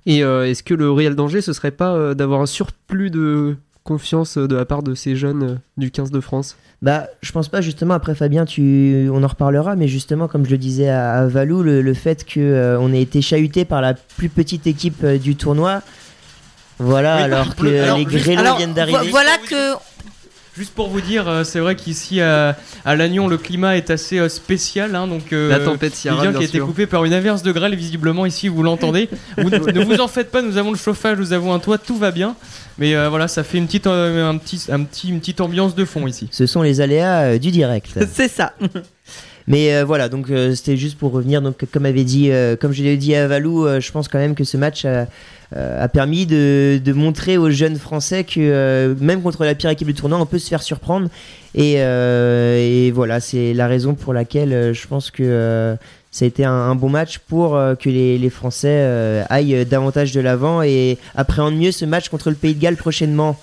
Et 0.07 0.23
euh, 0.23 0.49
est-ce 0.49 0.63
que 0.63 0.75
le 0.75 0.91
réel 0.91 1.15
danger, 1.15 1.41
ce 1.41 1.53
serait 1.53 1.71
pas 1.71 1.95
euh, 1.95 2.15
d'avoir 2.15 2.41
un 2.41 2.47
surplus 2.47 3.11
de 3.11 3.57
confiance 3.85 4.37
euh, 4.37 4.47
de 4.47 4.57
la 4.57 4.65
part 4.65 4.83
de 4.83 4.95
ces 4.95 5.17
jeunes 5.17 5.61
du 5.77 5.91
15 5.91 6.11
de 6.11 6.21
France? 6.21 6.57
Bah, 6.83 7.07
je 7.21 7.31
pense 7.31 7.49
pas 7.49 7.61
justement. 7.61 7.95
Après 7.95 8.15
Fabien, 8.15 8.45
tu, 8.45 9.09
on 9.13 9.23
en 9.23 9.27
reparlera, 9.27 9.77
mais 9.77 9.87
justement, 9.87 10.27
comme 10.27 10.45
je 10.45 10.51
le 10.51 10.59
disais 10.59 10.89
à, 10.89 11.27
Valou, 11.27 11.63
le, 11.63 11.95
fait 11.95 12.25
que 12.25 12.77
on 12.81 12.93
ait 12.93 13.03
été 13.03 13.23
chahuté 13.23 13.65
par 13.65 13.81
la 13.81 13.95
plus 13.95 14.29
petite 14.29 14.67
équipe 14.67 15.07
du 15.07 15.37
tournoi, 15.37 15.83
voilà, 16.83 17.17
alors 17.17 17.55
que 17.57 17.65
les 17.65 18.05
Grélots 18.05 18.57
viennent 18.57 18.75
d'arriver. 18.75 19.11
Voilà 19.11 19.39
que 19.39 19.77
Juste 20.55 20.75
pour 20.75 20.89
vous 20.89 21.01
dire, 21.01 21.29
euh, 21.29 21.45
c'est 21.45 21.61
vrai 21.61 21.77
qu'ici 21.77 22.21
à, 22.21 22.59
à 22.85 22.95
Lannion, 22.95 23.27
le 23.27 23.39
climat 23.39 23.79
est 23.79 23.89
assez 23.89 24.19
euh, 24.19 24.29
spécial. 24.29 24.95
Hein, 24.95 25.07
donc, 25.07 25.33
euh, 25.33 25.49
la 25.49 25.59
tempête 25.61 25.95
Sierra, 25.95 26.21
bien 26.21 26.33
qui 26.35 26.45
a 26.45 26.47
été 26.47 26.59
coupée 26.59 26.87
par 26.87 27.07
une 27.07 27.15
averse 27.15 27.43
de 27.43 27.53
grêle, 27.53 27.75
visiblement 27.75 28.27
ici, 28.27 28.49
vous 28.49 28.63
l'entendez. 28.63 29.09
ne 29.39 29.83
vous 29.83 30.01
en 30.01 30.09
faites 30.09 30.31
pas, 30.31 30.43
nous 30.43 30.59
avons 30.59 30.71
le 30.71 30.77
chauffage, 30.77 31.17
nous 31.17 31.33
avons 31.33 31.55
un 31.55 31.59
toit, 31.59 31.79
tout 31.79 31.97
va 31.97 32.11
bien. 32.11 32.37
Mais 32.77 32.95
voilà, 33.09 33.29
ça 33.29 33.45
fait 33.45 33.57
une 33.57 33.67
petite, 33.67 33.87
un 33.87 34.37
petit, 34.37 34.67
un 34.71 34.83
petit, 34.85 35.09
une 35.09 35.21
petite 35.21 35.41
ambiance 35.41 35.75
de 35.75 35.87
fond 35.87 36.07
ici. 36.07 36.29
Ce 36.31 36.47
sont 36.47 36.61
les 36.61 36.83
aléas 36.83 37.39
du 37.39 37.51
direct. 37.51 37.99
c'est 38.13 38.29
ça. 38.29 38.53
Mais 39.47 39.75
euh, 39.75 39.85
voilà, 39.85 40.09
donc 40.09 40.31
euh, 40.31 40.55
c'était 40.55 40.77
juste 40.77 40.99
pour 40.99 41.13
revenir. 41.13 41.43
Donc, 41.43 41.65
comme 41.73 41.87
euh, 41.87 42.57
je 42.71 42.83
l'ai 42.83 42.97
dit 42.97 43.15
à 43.15 43.27
Valou, 43.27 43.67
je 43.81 43.93
pense 43.93 44.09
quand 44.09 44.19
même 44.19 44.35
que 44.35 44.45
ce 44.45 44.57
match 44.57 44.85
a, 44.85 45.89
permis 45.89 46.27
de, 46.27 46.93
montrer 46.95 47.37
aux 47.37 47.51
jeunes 47.51 47.77
Français 47.77 48.25
que 48.25 48.95
même 49.01 49.23
contre 49.23 49.45
la 49.45 49.55
pire 49.55 49.71
équipe 49.71 49.89
du 49.89 49.95
tournoi, 49.95 50.19
on 50.19 50.27
peut 50.27 50.39
se 50.39 50.49
faire 50.49 50.63
surprendre. 50.63 51.09
Et, 51.55 52.91
voilà, 52.95 53.21
c'est 53.21 53.53
la 53.55 53.67
raison 53.67 53.95
pour 53.95 54.13
laquelle 54.13 54.73
je 54.73 54.87
pense 54.87 55.11
que 55.11 55.77
ça 56.11 56.27
a 56.27 56.29
été 56.29 56.45
un, 56.45 56.75
bon 56.75 56.89
match 56.89 57.19
pour 57.19 57.53
que 57.53 57.89
les, 57.91 58.31
Français 58.31 59.25
aillent 59.29 59.67
davantage 59.67 60.13
de 60.13 60.21
l'avant 60.21 60.63
et 60.63 60.99
appréhendent 61.15 61.57
mieux 61.57 61.73
ce 61.73 61.85
match 61.85 62.09
contre 62.09 62.31
le 62.31 62.37
Pays 62.37 62.55
de 62.55 62.61
Galles 62.61 62.77
prochainement. 62.77 63.37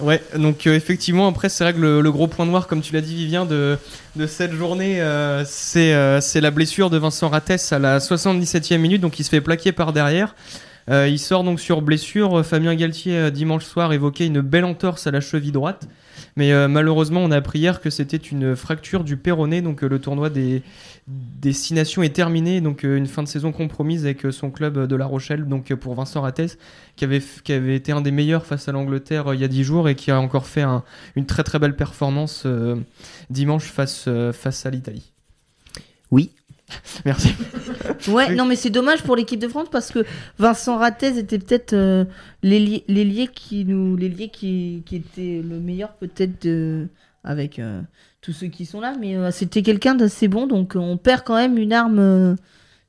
Ouais, 0.00 0.22
donc 0.36 0.66
euh, 0.66 0.74
effectivement, 0.74 1.26
après, 1.26 1.48
c'est 1.48 1.64
vrai 1.64 1.72
que 1.72 1.80
le, 1.80 2.12
gros 2.12 2.28
point 2.28 2.46
noir, 2.46 2.68
comme 2.68 2.80
tu 2.82 2.94
l'as 2.94 3.00
dit, 3.00 3.16
Vivien, 3.16 3.44
de, 3.44 3.76
de 4.14 4.26
cette 4.26 4.52
journée, 4.52 5.00
euh, 5.00 5.44
c'est 5.44 5.92
euh, 5.92 6.20
la 6.36 6.50
blessure 6.52 6.88
de 6.88 6.98
Vincent 6.98 7.28
Rattès 7.28 7.72
à 7.72 7.80
la 7.80 7.98
77e 7.98 8.78
minute, 8.78 9.00
donc 9.00 9.18
il 9.18 9.24
se 9.24 9.30
fait 9.30 9.40
plaquer 9.40 9.72
par 9.72 9.92
derrière. 9.92 10.36
Euh, 10.88 11.08
il 11.08 11.18
sort 11.18 11.42
donc 11.42 11.58
sur 11.58 11.82
blessure. 11.82 12.46
Fabien 12.46 12.74
Galtier, 12.76 13.30
dimanche 13.32 13.64
soir, 13.64 13.92
évoquait 13.92 14.26
une 14.26 14.40
belle 14.40 14.64
entorse 14.64 15.06
à 15.08 15.10
la 15.10 15.20
cheville 15.20 15.52
droite. 15.52 15.88
Mais 16.36 16.52
euh, 16.52 16.68
malheureusement, 16.68 17.20
on 17.20 17.30
a 17.30 17.36
appris 17.36 17.58
hier 17.60 17.80
que 17.80 17.90
c'était 17.90 18.16
une 18.16 18.56
fracture 18.56 19.04
du 19.04 19.16
péroné, 19.16 19.62
donc 19.62 19.82
euh, 19.82 19.88
le 19.88 19.98
tournoi 20.00 20.30
des, 20.30 20.62
des 21.06 21.52
Six 21.52 21.74
Nations 21.74 22.02
est 22.02 22.14
terminé, 22.14 22.60
donc 22.60 22.84
euh, 22.84 22.96
une 22.96 23.06
fin 23.06 23.22
de 23.22 23.28
saison 23.28 23.52
compromise 23.52 24.04
avec 24.04 24.26
son 24.30 24.50
club 24.50 24.86
de 24.86 24.96
La 24.96 25.06
Rochelle, 25.06 25.46
donc 25.46 25.74
pour 25.74 25.94
Vincent 25.94 26.20
Rattès, 26.20 26.58
qui 26.96 27.04
avait, 27.04 27.74
été 27.74 27.92
un 27.92 28.00
des 28.00 28.10
meilleurs 28.10 28.46
face 28.46 28.68
à 28.68 28.72
l'Angleterre 28.72 29.32
il 29.34 29.40
y 29.40 29.44
a 29.44 29.48
10 29.48 29.64
jours 29.64 29.88
et 29.88 29.94
qui 29.94 30.10
a 30.10 30.20
encore 30.20 30.46
fait 30.46 30.62
un- 30.62 30.82
une 31.16 31.26
très 31.26 31.44
très 31.44 31.58
belle 31.58 31.76
performance 31.76 32.46
dimanche 33.30 33.64
face 33.70 34.08
à 34.08 34.70
l'Italie. 34.70 35.12
Oui. 36.10 36.30
Merci. 37.04 37.34
Ouais, 38.08 38.34
non, 38.34 38.44
mais 38.44 38.56
c'est 38.56 38.70
dommage 38.70 39.02
pour 39.02 39.16
l'équipe 39.16 39.40
de 39.40 39.48
France 39.48 39.68
parce 39.70 39.90
que 39.90 40.04
Vincent 40.38 40.76
Rattez 40.78 41.18
était 41.18 41.38
peut-être 41.38 41.72
euh, 41.72 42.04
l'ailier 42.42 43.28
qui 43.32 43.64
nous, 43.64 43.96
l'ailier 43.96 44.28
qui, 44.28 44.82
qui 44.86 44.96
était 44.96 45.42
le 45.42 45.58
meilleur 45.60 45.94
peut-être 45.94 46.42
de- 46.42 46.88
avec 47.24 47.58
euh, 47.58 47.80
tous 48.20 48.32
ceux 48.32 48.46
qui 48.48 48.66
sont 48.66 48.80
là, 48.80 48.94
mais 49.00 49.16
euh, 49.16 49.30
c'était 49.30 49.62
quelqu'un 49.62 49.94
d'assez 49.94 50.28
bon, 50.28 50.46
donc 50.46 50.76
euh, 50.76 50.78
on 50.78 50.96
perd 50.96 51.22
quand 51.24 51.36
même 51.36 51.56
une 51.58 51.72
arme, 51.72 52.36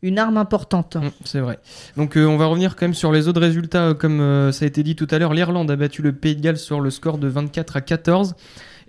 une 0.02 0.20
arme 0.20 0.38
importante. 0.38 0.96
Mm, 0.98 1.10
C'est 1.26 1.40
vrai. 1.40 1.60
Donc 1.98 2.18
euh, 2.18 2.26
on 2.26 2.38
va 2.38 2.46
revenir 2.48 2.76
quand 2.76 2.86
même 2.86 2.94
sur 2.94 3.12
les 3.12 3.28
autres 3.28 3.42
résultats. 3.42 3.88
euh, 3.90 3.94
Comme 3.94 4.20
euh, 4.22 4.52
ça 4.52 4.66
a 4.66 4.68
été 4.68 4.84
dit 4.84 4.96
tout 4.96 5.08
à 5.12 5.20
l'heure, 5.20 5.34
l'Irlande 5.34 5.70
a 5.72 5.76
battu 5.76 6.02
le 6.02 6.14
Pays 6.14 6.36
de 6.36 6.42
Galles 6.42 6.58
sur 6.58 6.82
le 6.82 6.90
score 6.90 7.18
de 7.18 7.28
24 7.28 7.78
à 7.78 7.82
14. 7.82 8.36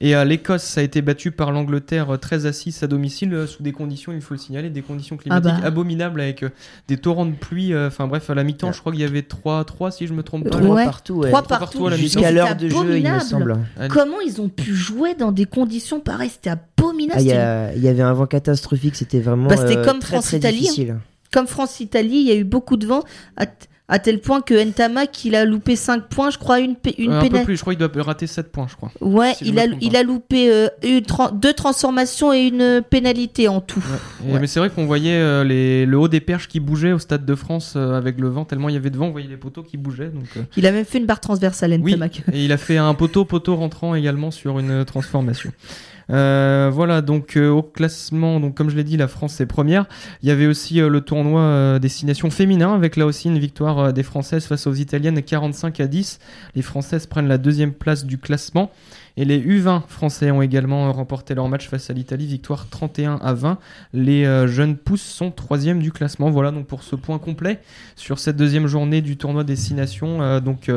Et 0.02 0.16
euh, 0.16 0.25
l'Écosse 0.25 0.62
ça 0.62 0.80
a 0.80 0.85
été 0.85 1.02
battu 1.02 1.30
par 1.30 1.52
l'Angleterre 1.52 2.11
euh, 2.11 2.16
13 2.16 2.47
à 2.47 2.52
6 2.54 2.83
à 2.83 2.87
domicile 2.87 3.35
euh, 3.35 3.47
sous 3.47 3.62
des 3.62 3.73
conditions, 3.73 4.12
il 4.12 4.23
faut 4.23 4.33
le 4.35 4.38
signaler, 4.40 4.71
des 4.71 4.80
conditions 4.80 5.16
climatiques 5.19 5.52
Ah 5.54 5.61
bah. 5.61 5.66
abominables 5.66 6.21
avec 6.23 6.42
euh, 6.42 6.49
des 6.88 6.97
torrents 6.97 7.26
de 7.26 7.35
pluie. 7.35 7.75
euh, 7.75 7.88
Enfin 7.88 8.07
bref, 8.07 8.30
à 8.30 8.35
la 8.35 8.42
mi-temps, 8.42 8.73
je 8.73 8.80
crois 8.80 8.92
qu'il 8.92 9.02
y 9.02 9.04
avait 9.04 9.21
3 9.23 9.62
3 9.64 9.90
si 9.90 10.07
je 10.07 10.14
me 10.14 10.23
trompe 10.23 10.45
pas. 10.49 10.59
Trois 10.59 10.75
Ouais. 10.76 10.85
partout, 10.87 11.14
ouais. 11.16 11.28
Trois 11.28 11.42
Trois 11.42 11.59
partout, 11.59 11.78
partout 11.80 11.87
à 11.87 11.90
la 11.90 11.97
mi-temps. 11.97 12.07
Jusqu'à 12.12 12.33
l'heure 12.33 12.57
de 12.57 12.69
jeu, 12.69 12.75
il 12.76 12.78
me 12.78 12.83
abominable. 13.09 13.21
semble. 13.23 13.59
Comment 13.90 14.21
ils 14.26 14.40
ont 14.40 14.49
pu 14.49 14.75
jouer 14.75 15.14
dans 15.14 15.33
des 15.33 15.45
conditions 15.45 16.00
pareilles? 16.00 16.30
C'était 16.30 16.50
abominable. 16.50 17.19
Ah, 17.19 17.21
Il 17.21 17.26
y, 17.26 17.28
c'était 17.30 17.40
a- 17.40 17.75
il 17.75 17.83
y 17.83 17.88
avait 17.88 18.02
un 18.02 18.12
vent 18.14 18.26
catastrophique, 18.26 18.97
c'était 18.97 19.21
vraiment 19.21 19.49
Bah, 19.49 19.57
c'était 19.59 19.76
euh, 19.76 19.85
comme 19.85 19.99
très, 19.99 20.16
très 20.19 20.23
France-Italie, 20.23 20.57
hein. 20.57 20.61
difficile. 20.61 20.97
comme 21.33 21.47
France-Italie, 21.47 22.16
il 22.21 22.26
y 22.26 22.30
a 22.33 22.37
eu 22.37 22.45
beaucoup 22.45 22.76
de 22.78 22.87
vent, 22.87 23.04
à, 23.37 23.45
t- 23.47 23.66
à 23.90 23.99
tel 23.99 24.20
point 24.20 24.40
que 24.40 24.54
Entama, 24.66 25.06
qu'il 25.06 25.35
a 25.35 25.44
loupé 25.44 25.75
5 25.76 26.04
points, 26.09 26.30
je 26.30 26.38
crois, 26.38 26.61
une, 26.61 26.76
une 26.97 27.11
Euh, 27.12 27.20
un 27.20 27.28
peu 27.28 27.42
plus, 27.42 27.56
je 27.56 27.61
crois 27.61 27.75
qu'il 27.75 27.87
doit 27.87 28.02
rater 28.02 28.26
7 28.26 28.50
points, 28.52 28.66
je 28.70 28.76
crois. 28.76 28.90
Ouais, 29.00 29.35
si 29.35 29.44
je 29.47 29.50
il, 29.50 29.59
a, 29.59 29.64
il 29.80 29.97
a 29.97 30.02
loupé 30.04 30.50
euh, 30.50 30.68
une 30.85 31.02
deux 31.35 31.52
transformations 31.52 32.32
et 32.32 32.42
une 32.47 32.82
pénalité 32.88 33.49
en 33.49 33.61
tout. 33.61 33.82
Et- 34.26 34.38
Mais 34.38 34.47
c'est 34.47 34.61
vrai 34.61 34.70
qu'on 34.70 34.87
voyait 34.87 35.14
euh, 35.16 35.42
les, 35.44 35.85
le 35.87 35.99
haut 35.99 36.09
des 36.09 36.20
perches 36.20 36.47
qui 36.49 36.61
bougeait 36.61 36.92
au 36.92 36.99
Stade 37.00 37.26
de 37.26 37.35
France 37.35 37.75
euh, 37.76 37.99
avec 37.99 38.18
le 38.20 38.28
vent, 38.28 38.44
tellement 38.44 38.68
il 38.68 38.75
y 38.75 38.78
avait 38.78 38.90
de 38.90 38.97
vent, 38.97 39.06
on 39.09 39.11
voyait 39.11 39.28
les 39.28 39.37
poteaux 39.37 39.62
qui 39.64 39.76
bougeaient. 39.76 40.09
Donc, 40.11 40.25
euh, 40.37 40.42
Il 40.56 40.66
a 40.66 40.73
même 40.73 40.85
fait 40.85 40.99
une 40.99 41.06
barre 41.06 41.20
transversale, 41.20 41.76
Oui. 41.82 41.92
Entama. 41.94 42.06
Et 42.32 42.44
il 42.44 42.52
a 42.52 42.56
fait 42.59 42.76
un 42.78 42.94
poteau 42.94 43.25
poteau 43.25 43.56
rentrant 43.56 43.94
également 43.97 44.30
sur 44.30 44.59
une 44.61 44.85
transformation. 44.85 45.52
Euh, 46.10 46.70
voilà 46.72 47.02
donc 47.02 47.36
euh, 47.36 47.48
au 47.48 47.62
classement 47.62 48.40
donc 48.40 48.56
comme 48.56 48.68
je 48.68 48.76
l'ai 48.76 48.84
dit 48.84 48.96
la 48.96 49.08
France 49.08 49.40
est 49.40 49.46
première. 49.46 49.86
Il 50.22 50.28
y 50.28 50.32
avait 50.32 50.46
aussi 50.46 50.80
euh, 50.80 50.88
le 50.88 51.00
tournoi 51.00 51.78
destination 51.78 52.30
féminin 52.30 52.74
avec 52.74 52.96
là 52.96 53.06
aussi 53.06 53.28
une 53.28 53.38
victoire 53.38 53.92
des 53.92 54.02
Françaises 54.02 54.44
face 54.46 54.66
aux 54.66 54.74
Italiennes 54.74 55.22
45 55.22 55.80
à 55.80 55.86
10. 55.86 56.18
Les 56.54 56.62
Françaises 56.62 57.06
prennent 57.06 57.28
la 57.28 57.38
deuxième 57.38 57.72
place 57.72 58.04
du 58.04 58.18
classement 58.18 58.70
et 59.16 59.24
les 59.24 59.40
U20 59.40 59.82
français 59.88 60.30
ont 60.30 60.40
également 60.40 60.92
remporté 60.92 61.34
leur 61.34 61.48
match 61.48 61.68
face 61.68 61.90
à 61.90 61.92
l'Italie 61.92 62.26
victoire 62.26 62.68
31 62.68 63.16
à 63.16 63.34
20. 63.34 63.58
Les 63.92 64.46
jeunes 64.46 64.76
pousses 64.76 65.02
sont 65.02 65.30
troisième 65.30 65.80
du 65.80 65.92
classement. 65.92 66.30
Voilà 66.30 66.52
donc 66.52 66.66
pour 66.66 66.82
ce 66.82 66.96
point 66.96 67.18
complet 67.18 67.60
sur 67.96 68.18
cette 68.18 68.36
deuxième 68.36 68.66
journée 68.66 69.02
du 69.02 69.16
tournoi 69.16 69.44
destination. 69.44 70.40
Donc 70.40 70.70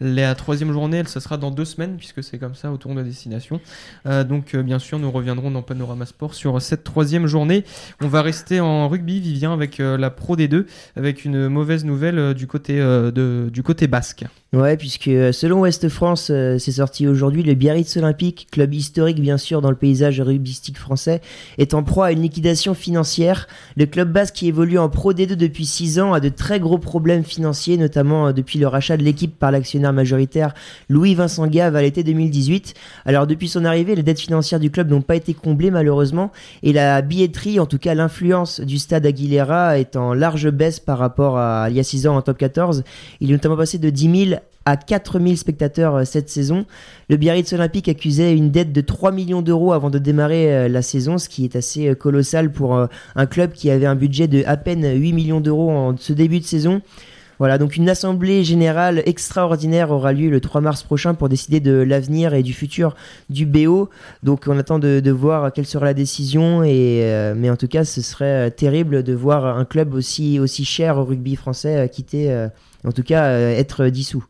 la 0.00 0.34
troisième 0.34 0.72
journée, 0.72 0.98
elle, 0.98 1.08
ça 1.08 1.20
sera 1.20 1.36
dans 1.36 1.50
deux 1.50 1.64
semaines, 1.64 1.96
puisque 1.96 2.22
c'est 2.22 2.38
comme 2.38 2.54
ça 2.54 2.72
au 2.72 2.78
tournoi 2.78 3.02
destination. 3.02 3.60
Donc, 4.04 4.54
euh, 4.54 4.62
bien 4.74 4.80
sûr, 4.80 4.98
nous 4.98 5.12
reviendrons 5.12 5.52
dans 5.52 5.62
Panorama 5.62 6.04
Sport 6.04 6.34
sur 6.34 6.60
cette 6.60 6.82
troisième 6.82 7.28
journée. 7.28 7.62
On 8.02 8.08
va 8.08 8.22
rester 8.22 8.58
en 8.58 8.88
rugby, 8.88 9.20
Vivien, 9.20 9.52
avec 9.52 9.78
euh, 9.78 9.96
la 9.96 10.10
Pro 10.10 10.36
D2, 10.36 10.66
avec 10.96 11.24
une 11.24 11.46
mauvaise 11.46 11.84
nouvelle 11.84 12.18
euh, 12.18 12.34
du, 12.34 12.48
côté, 12.48 12.80
euh, 12.80 13.50
du 13.50 13.62
côté 13.62 13.86
basque. 13.86 14.24
Ouais, 14.54 14.76
puisque 14.76 15.08
euh, 15.08 15.32
selon 15.32 15.62
Ouest 15.62 15.88
France, 15.88 16.28
euh, 16.30 16.58
c'est 16.60 16.70
sorti 16.70 17.08
aujourd'hui, 17.08 17.42
le 17.42 17.54
Biarritz 17.54 17.96
Olympique, 17.96 18.46
club 18.52 18.72
historique 18.72 19.20
bien 19.20 19.36
sûr 19.36 19.60
dans 19.60 19.70
le 19.70 19.74
paysage 19.74 20.20
rugbystique 20.20 20.78
français, 20.78 21.22
est 21.58 21.74
en 21.74 21.82
proie 21.82 22.06
à 22.06 22.12
une 22.12 22.22
liquidation 22.22 22.72
financière. 22.72 23.48
Le 23.76 23.86
club 23.86 24.12
basque 24.12 24.34
qui 24.34 24.46
évolue 24.46 24.78
en 24.78 24.88
Pro 24.88 25.12
D2 25.12 25.34
depuis 25.34 25.66
6 25.66 25.98
ans 25.98 26.12
a 26.12 26.20
de 26.20 26.28
très 26.28 26.60
gros 26.60 26.78
problèmes 26.78 27.24
financiers, 27.24 27.76
notamment 27.76 28.28
euh, 28.28 28.32
depuis 28.32 28.60
le 28.60 28.68
rachat 28.68 28.96
de 28.96 29.02
l'équipe 29.02 29.36
par 29.36 29.50
l'actionnaire 29.50 29.92
majoritaire 29.92 30.54
Louis-Vincent 30.88 31.48
Gave 31.48 31.74
à 31.74 31.82
l'été 31.82 32.04
2018. 32.04 32.74
Alors 33.06 33.26
depuis 33.26 33.48
son 33.48 33.64
arrivée, 33.64 33.96
les 33.96 34.04
dettes 34.04 34.20
financières 34.20 34.60
du 34.60 34.70
club 34.70 34.88
n'ont 34.88 35.02
pas 35.02 35.16
été 35.16 35.34
comblées 35.34 35.72
malheureusement, 35.72 36.30
et 36.62 36.72
la 36.72 37.02
billetterie, 37.02 37.58
en 37.58 37.66
tout 37.66 37.78
cas 37.78 37.94
l'influence 37.94 38.60
du 38.60 38.78
stade 38.78 39.04
Aguilera 39.04 39.80
est 39.80 39.96
en 39.96 40.14
large 40.14 40.48
baisse 40.50 40.78
par 40.78 40.98
rapport 40.98 41.38
à 41.38 41.66
il 41.70 41.76
y 41.76 41.80
a 41.80 41.84
6 41.84 42.06
ans 42.06 42.16
en 42.16 42.22
top 42.22 42.38
14. 42.38 42.84
Il 43.20 43.30
est 43.30 43.32
notamment 43.32 43.56
passé 43.56 43.78
de 43.78 43.90
10 43.90 44.26
000 44.28 44.40
à 44.64 44.76
4000 44.76 45.36
spectateurs 45.36 45.96
euh, 45.96 46.04
cette 46.04 46.28
saison. 46.28 46.66
Le 47.08 47.16
Biarritz 47.16 47.52
Olympique 47.52 47.88
accusait 47.88 48.36
une 48.36 48.50
dette 48.50 48.72
de 48.72 48.80
3 48.80 49.12
millions 49.12 49.42
d'euros 49.42 49.72
avant 49.72 49.90
de 49.90 49.98
démarrer 49.98 50.54
euh, 50.54 50.68
la 50.68 50.82
saison, 50.82 51.18
ce 51.18 51.28
qui 51.28 51.44
est 51.44 51.56
assez 51.56 51.88
euh, 51.88 51.94
colossal 51.94 52.52
pour 52.52 52.74
un 52.74 53.26
club 53.26 53.52
qui 53.52 53.70
avait 53.70 53.86
un 53.86 53.94
budget 53.94 54.28
de 54.28 54.42
à 54.46 54.56
peine 54.56 54.84
8 54.98 55.12
millions 55.12 55.40
d'euros 55.40 55.70
en 55.70 55.96
ce 55.96 56.12
début 56.12 56.40
de 56.40 56.44
saison. 56.44 56.82
Voilà, 57.38 57.58
donc 57.58 57.76
une 57.76 57.88
assemblée 57.88 58.44
générale 58.44 59.02
extraordinaire 59.06 59.90
aura 59.90 60.12
lieu 60.12 60.30
le 60.30 60.40
3 60.40 60.60
mars 60.60 60.82
prochain 60.82 61.14
pour 61.14 61.28
décider 61.28 61.58
de 61.60 61.72
l'avenir 61.72 62.32
et 62.34 62.42
du 62.42 62.52
futur 62.52 62.94
du 63.28 63.44
BO. 63.44 63.90
Donc 64.22 64.44
on 64.46 64.56
attend 64.58 64.78
de, 64.78 65.00
de 65.00 65.10
voir 65.10 65.52
quelle 65.52 65.66
sera 65.66 65.86
la 65.86 65.94
décision, 65.94 66.62
et, 66.62 67.00
euh, 67.02 67.34
mais 67.36 67.50
en 67.50 67.56
tout 67.56 67.68
cas 67.68 67.84
ce 67.84 68.02
serait 68.02 68.50
terrible 68.52 69.02
de 69.02 69.12
voir 69.14 69.44
un 69.58 69.64
club 69.64 69.94
aussi, 69.94 70.38
aussi 70.38 70.64
cher 70.64 70.98
au 70.98 71.04
rugby 71.04 71.34
français 71.34 71.88
quitter, 71.92 72.30
euh, 72.30 72.48
en 72.84 72.92
tout 72.92 73.02
cas 73.02 73.30
être 73.30 73.86
dissous. 73.88 74.24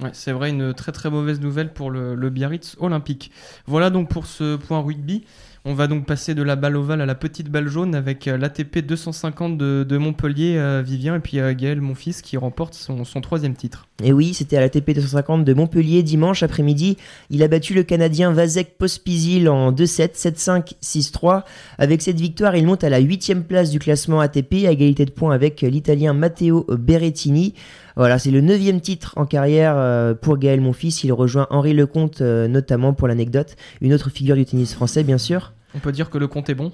Ouais, 0.00 0.10
c'est 0.12 0.32
vrai, 0.32 0.50
une 0.50 0.74
très 0.74 0.92
très 0.92 1.10
mauvaise 1.10 1.40
nouvelle 1.40 1.72
pour 1.72 1.90
le, 1.90 2.30
Biarritz 2.30 2.76
Olympique. 2.78 3.32
Voilà 3.66 3.90
donc 3.90 4.08
pour 4.08 4.26
ce 4.26 4.56
point 4.56 4.80
rugby. 4.80 5.24
On 5.64 5.74
va 5.74 5.88
donc 5.88 6.06
passer 6.06 6.34
de 6.34 6.42
la 6.42 6.54
balle 6.56 6.76
ovale 6.76 7.00
à 7.00 7.06
la 7.06 7.16
petite 7.16 7.50
balle 7.50 7.68
jaune 7.68 7.94
avec 7.94 8.28
euh, 8.28 8.38
l'ATP 8.38 8.78
250 8.78 9.58
de, 9.58 9.98
Montpellier, 9.98 10.56
euh, 10.56 10.82
Vivien, 10.82 11.16
et 11.16 11.18
puis 11.18 11.40
euh, 11.40 11.52
Gaël, 11.52 11.80
mon 11.80 11.96
fils, 11.96 12.22
qui 12.22 12.36
remporte 12.36 12.74
son, 12.74 13.04
son 13.04 13.20
troisième 13.20 13.54
titre. 13.54 13.88
Et 14.02 14.12
oui, 14.12 14.32
c'était 14.32 14.56
à 14.56 14.60
la 14.60 14.68
TP 14.68 14.94
250 14.94 15.44
de 15.44 15.52
Montpellier 15.52 16.04
dimanche 16.04 16.44
après-midi. 16.44 16.96
Il 17.30 17.42
a 17.42 17.48
battu 17.48 17.74
le 17.74 17.82
Canadien 17.82 18.32
Vasek 18.32 18.78
Pospisil 18.78 19.48
en 19.48 19.72
2-7, 19.72 20.14
7-5, 20.14 20.74
6-3. 20.80 21.42
Avec 21.76 22.02
cette 22.02 22.20
victoire, 22.20 22.54
il 22.54 22.64
monte 22.64 22.84
à 22.84 22.88
la 22.88 23.00
huitième 23.00 23.42
place 23.42 23.70
du 23.70 23.80
classement 23.80 24.20
ATP, 24.20 24.64
à 24.64 24.70
égalité 24.70 25.04
de 25.04 25.10
points 25.10 25.34
avec 25.34 25.62
l'Italien 25.62 26.12
Matteo 26.14 26.64
Berrettini. 26.70 27.54
Voilà, 27.98 28.20
c'est 28.20 28.30
le 28.30 28.40
neuvième 28.40 28.80
titre 28.80 29.12
en 29.16 29.26
carrière 29.26 29.74
euh, 29.76 30.14
pour 30.14 30.38
Gaël 30.38 30.60
Monfils. 30.60 31.02
Il 31.02 31.12
rejoint 31.12 31.48
Henri 31.50 31.74
Lecomte, 31.74 32.20
euh, 32.20 32.46
notamment 32.46 32.94
pour 32.94 33.08
l'anecdote, 33.08 33.56
une 33.80 33.92
autre 33.92 34.08
figure 34.08 34.36
du 34.36 34.44
tennis 34.44 34.72
français, 34.72 35.02
bien 35.02 35.18
sûr. 35.18 35.52
On 35.74 35.80
peut 35.80 35.90
dire 35.90 36.08
que 36.08 36.16
le 36.16 36.28
compte 36.28 36.48
est 36.48 36.54
bon? 36.54 36.72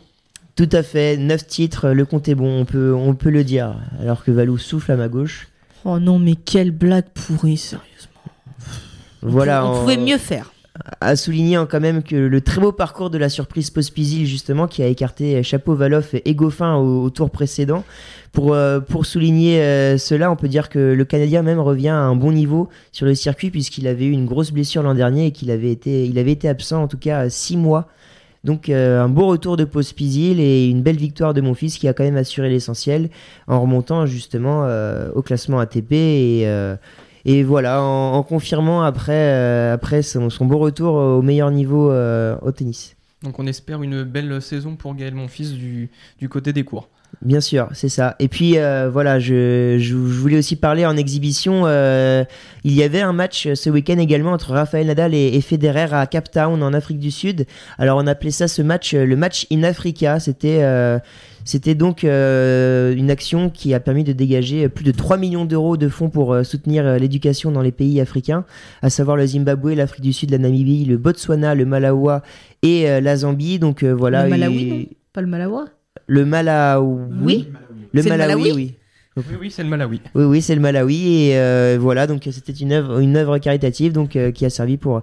Tout 0.54 0.68
à 0.70 0.82
fait, 0.82 1.16
neuf 1.16 1.46
titres, 1.46 1.88
le 1.88 2.04
compte 2.04 2.28
est 2.28 2.34
bon, 2.34 2.60
on 2.60 2.66
peut, 2.66 2.92
on 2.94 3.14
peut 3.14 3.30
le 3.30 3.42
dire. 3.42 3.74
Alors 4.00 4.22
que 4.22 4.30
Valou 4.30 4.58
souffle 4.58 4.92
à 4.92 4.96
ma 4.96 5.08
gauche. 5.08 5.48
Oh 5.86 5.98
non, 5.98 6.18
mais 6.18 6.34
quelle 6.34 6.72
blague 6.72 7.08
pourrie, 7.14 7.56
sérieusement. 7.56 8.20
Voilà, 9.22 9.66
on, 9.66 9.80
pouvait 9.80 9.96
mieux 9.96 10.18
faire. 10.18 10.52
À 11.00 11.14
souligner 11.14 11.56
hein, 11.56 11.68
quand 11.70 11.80
même 11.80 12.02
que 12.02 12.16
le 12.16 12.40
très 12.40 12.60
beau 12.60 12.72
parcours 12.72 13.08
de 13.08 13.18
la 13.18 13.28
surprise 13.28 13.70
Pospisil 13.70 14.26
justement 14.26 14.66
qui 14.66 14.82
a 14.82 14.86
écarté 14.86 15.42
Chapeau 15.42 15.74
Valoff 15.74 16.14
et 16.14 16.34
Goffin 16.34 16.74
au, 16.76 17.10
tour 17.10 17.30
précédent. 17.30 17.84
Pour, 18.32 18.52
euh, 18.52 18.80
pour 18.80 19.06
souligner 19.06 19.60
euh, 19.62 19.96
cela, 19.98 20.32
on 20.32 20.36
peut 20.36 20.48
dire 20.48 20.68
que 20.68 20.78
le 20.78 21.04
Canadien 21.04 21.42
même 21.42 21.60
revient 21.60 21.90
à 21.90 21.98
un 21.98 22.16
bon 22.16 22.32
niveau 22.32 22.68
sur 22.90 23.06
le 23.06 23.14
circuit 23.14 23.50
puisqu'il 23.50 23.86
avait 23.86 24.06
eu 24.06 24.10
une 24.10 24.26
grosse 24.26 24.50
blessure 24.50 24.82
l'an 24.82 24.94
dernier 24.94 25.26
et 25.26 25.30
qu'il 25.30 25.52
avait 25.52 25.70
été, 25.70 26.06
il 26.06 26.18
avait 26.18 26.32
été 26.32 26.48
absent 26.48 26.82
en 26.82 26.88
tout 26.88 26.98
cas 26.98 27.28
six 27.28 27.56
mois 27.56 27.88
Donc 28.44 28.68
euh, 28.68 29.02
un 29.02 29.08
beau 29.08 29.26
retour 29.26 29.56
de 29.56 29.64
Pospisil 29.64 30.38
et 30.38 30.68
une 30.68 30.82
belle 30.82 30.98
victoire 30.98 31.32
de 31.32 31.40
mon 31.40 31.54
fils 31.54 31.78
qui 31.78 31.88
a 31.88 31.94
quand 31.94 32.04
même 32.04 32.18
assuré 32.18 32.50
l'essentiel 32.50 33.08
en 33.48 33.60
remontant 33.60 34.04
justement 34.04 34.64
euh, 34.66 35.10
au 35.14 35.22
classement 35.22 35.58
ATP 35.58 35.92
et, 35.92 36.42
euh, 36.44 36.76
et 37.24 37.42
voilà, 37.42 37.82
en, 37.82 38.14
en 38.14 38.22
confirmant 38.22 38.82
après, 38.82 39.12
euh, 39.12 39.74
après 39.74 40.02
son, 40.02 40.30
son 40.30 40.44
beau 40.46 40.58
retour 40.58 40.94
au 40.94 41.22
meilleur 41.22 41.50
niveau 41.50 41.90
euh, 41.90 42.36
au 42.42 42.52
tennis. 42.52 42.96
Donc 43.22 43.38
on 43.38 43.46
espère 43.46 43.82
une 43.82 44.02
belle 44.02 44.42
saison 44.42 44.76
pour 44.76 44.94
Gaël 44.94 45.14
Monfils 45.14 45.54
du, 45.54 45.90
du 46.18 46.28
côté 46.28 46.52
des 46.52 46.64
cours. 46.64 46.88
Bien 47.22 47.40
sûr, 47.40 47.68
c'est 47.72 47.88
ça. 47.88 48.16
Et 48.18 48.26
puis 48.26 48.58
euh, 48.58 48.90
voilà, 48.92 49.20
je, 49.20 49.76
je, 49.78 49.84
je 49.88 49.94
voulais 49.94 50.36
aussi 50.36 50.56
parler 50.56 50.84
en 50.84 50.96
exhibition. 50.96 51.62
euh, 51.64 52.24
il 52.64 52.72
y 52.72 52.82
avait 52.82 53.00
un 53.00 53.12
match 53.12 53.54
ce 53.54 53.70
week-end 53.70 53.98
également 53.98 54.32
entre 54.32 54.50
Rafael 54.50 54.88
Nadal 54.88 55.14
et, 55.14 55.28
et 55.36 55.40
Federer 55.40 55.94
à 55.94 56.06
Cape 56.06 56.30
Town 56.30 56.60
en 56.60 56.72
Afrique 56.74 56.98
du 56.98 57.12
Sud. 57.12 57.46
Alors 57.78 57.98
on 57.98 58.06
appelait 58.08 58.32
ça 58.32 58.48
ce 58.48 58.62
match 58.62 58.94
le 58.94 59.16
match 59.16 59.46
in 59.52 59.62
Africa. 59.62 60.18
C'était 60.18 60.58
euh, 60.62 60.98
c'était 61.44 61.74
donc 61.74 62.04
euh, 62.04 62.94
une 62.94 63.10
action 63.10 63.50
qui 63.50 63.74
a 63.74 63.80
permis 63.80 64.02
de 64.04 64.12
dégager 64.12 64.68
plus 64.68 64.84
de 64.84 64.92
3 64.92 65.16
millions 65.18 65.44
d'euros 65.44 65.76
de 65.76 65.88
fonds 65.88 66.08
pour 66.08 66.32
euh, 66.32 66.42
soutenir 66.42 66.86
euh, 66.86 66.98
l'éducation 66.98 67.50
dans 67.52 67.62
les 67.62 67.72
pays 67.72 68.00
africains, 68.00 68.44
à 68.82 68.90
savoir 68.90 69.16
le 69.16 69.26
Zimbabwe, 69.26 69.74
l'Afrique 69.74 70.02
du 70.02 70.12
Sud, 70.12 70.30
la 70.30 70.38
Namibie, 70.38 70.84
le 70.84 70.96
Botswana, 70.96 71.54
le 71.54 71.66
Malawi 71.66 72.20
et 72.62 72.88
euh, 72.88 73.00
la 73.00 73.16
Zambie. 73.16 73.58
Donc 73.58 73.82
euh, 73.82 73.92
voilà, 73.92 74.24
le 74.24 74.30
Malawi, 74.30 74.66
non? 74.66 74.84
Pas 75.12 75.20
le 75.20 75.26
Malawi 75.26 75.64
le 76.06 76.24
Malawi. 76.24 77.04
Oui. 77.22 77.48
Le 77.92 78.02
C'est 78.02 78.08
le 78.08 78.16
Malawi, 78.16 78.42
Malawi 78.42 78.52
oui. 78.56 78.74
Oui, 79.16 79.48
c'est 79.48 79.62
le 79.62 79.68
Malawi. 79.68 80.00
Oui, 80.16 80.24
oui, 80.24 80.42
c'est 80.42 80.56
le 80.56 80.60
Malawi 80.60 81.28
et 81.28 81.38
euh, 81.38 81.78
voilà 81.80 82.08
donc 82.08 82.26
c'était 82.32 82.52
une 82.52 82.72
œuvre, 82.72 82.98
une 82.98 83.16
œuvre 83.16 83.38
caritative 83.38 83.96
euh, 84.16 84.32
qui 84.32 84.44
a 84.44 84.50
servi 84.50 84.76
pour 84.76 85.02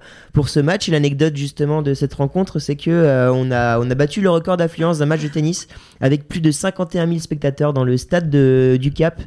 ce 0.50 0.60
match. 0.60 0.89
Et 0.89 0.91
L'anecdote 0.91 1.38
justement 1.38 1.82
de 1.82 1.94
cette 1.94 2.13
rencontre, 2.15 2.60
c'est 2.60 2.75
que 2.75 2.91
euh, 2.91 3.32
on 3.32 3.51
a 3.51 3.96
battu 3.96 4.20
le 4.20 4.30
record 4.30 4.58
d'affluence 4.58 5.00
d'un 5.00 5.06
match 5.06 5.22
de 5.22 5.30
tennis 5.30 5.70
avec 6.01 6.27
plus 6.27 6.41
de 6.41 6.51
51 6.51 7.08
000 7.08 7.20
spectateurs 7.20 7.72
dans 7.72 7.86
le 7.86 7.96
stade 7.96 8.30
de, 8.30 8.77
du 8.80 8.91
Cap. 8.91 9.22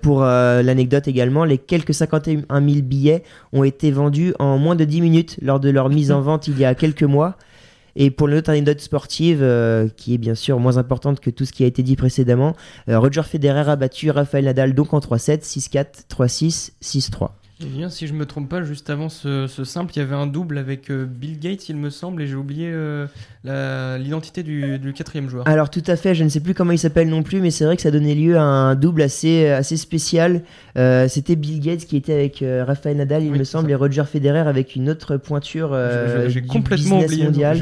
Pour 0.00 0.22
l'anecdote 0.22 1.06
également, 1.08 1.44
les 1.44 1.58
quelques 1.58 1.92
51 1.92 2.46
000 2.48 2.80
billets 2.80 3.22
ont 3.52 3.64
été 3.64 3.90
vendus 3.90 4.32
en 4.38 4.56
moins 4.56 4.74
de 4.74 4.86
10 4.86 5.02
minutes 5.02 5.36
lors 5.42 5.60
de 5.60 5.68
leur 5.68 5.90
mise 5.90 6.10
en 6.10 6.22
vente 6.22 6.48
il 6.48 6.58
y 6.58 6.64
a 6.64 6.74
quelques 6.74 7.02
mois. 7.02 7.36
Et 7.96 8.10
pour 8.10 8.28
l'autre 8.28 8.50
anecdote 8.50 8.80
sportive, 8.80 9.40
euh, 9.42 9.88
qui 9.96 10.14
est 10.14 10.18
bien 10.18 10.34
sûr 10.34 10.58
moins 10.58 10.76
importante 10.76 11.20
que 11.20 11.30
tout 11.30 11.44
ce 11.44 11.52
qui 11.52 11.64
a 11.64 11.66
été 11.66 11.82
dit 11.82 11.96
précédemment, 11.96 12.56
euh, 12.88 12.98
Roger 12.98 13.22
Federer 13.22 13.70
a 13.70 13.76
battu 13.76 14.10
Rafael 14.10 14.44
Nadal 14.44 14.74
donc 14.74 14.94
en 14.94 15.00
3-7, 15.00 15.42
6-4, 15.42 16.06
3-6, 16.08 16.72
6-3. 16.82 17.30
Et 17.62 17.66
bien, 17.66 17.88
si 17.90 18.06
je 18.06 18.12
me 18.12 18.26
trompe 18.26 18.48
pas, 18.48 18.62
juste 18.62 18.90
avant 18.90 19.08
ce, 19.08 19.46
ce 19.46 19.64
simple, 19.64 19.92
il 19.94 20.00
y 20.00 20.02
avait 20.02 20.14
un 20.14 20.26
double 20.26 20.58
avec 20.58 20.90
euh, 20.90 21.04
Bill 21.06 21.38
Gates, 21.38 21.68
il 21.68 21.76
me 21.76 21.90
semble, 21.90 22.22
et 22.22 22.26
j'ai 22.26 22.34
oublié 22.34 22.68
euh, 22.72 23.06
l'identité 23.98 24.42
du, 24.42 24.78
du 24.78 24.92
quatrième 24.92 25.28
joueur. 25.28 25.46
Alors 25.46 25.70
tout 25.70 25.82
à 25.86 25.96
fait, 25.96 26.14
je 26.14 26.24
ne 26.24 26.28
sais 26.28 26.40
plus 26.40 26.54
comment 26.54 26.72
il 26.72 26.78
s'appelle 26.78 27.08
non 27.08 27.22
plus, 27.22 27.40
mais 27.40 27.50
c'est 27.50 27.64
vrai 27.64 27.76
que 27.76 27.82
ça 27.82 27.90
donnait 27.90 28.14
lieu 28.14 28.36
à 28.36 28.42
un 28.42 28.74
double 28.74 29.02
assez, 29.02 29.46
assez 29.48 29.76
spécial. 29.76 30.42
Euh, 30.76 31.06
C'était 31.08 31.36
Bill 31.36 31.60
Gates 31.60 31.84
qui 31.84 31.96
était 31.96 32.14
avec 32.14 32.44
Rafael 32.66 32.96
Nadal, 32.96 33.22
il 33.22 33.30
Oui, 33.32 33.38
me 33.38 33.44
semble, 33.44 33.66
ça. 33.68 33.72
et 33.72 33.74
Roger 33.76 34.04
Federer 34.04 34.40
avec 34.48 34.74
une 34.74 34.90
autre 34.90 35.16
pointure 35.16 35.78
J'ai 36.28 36.42
complètement 36.42 37.00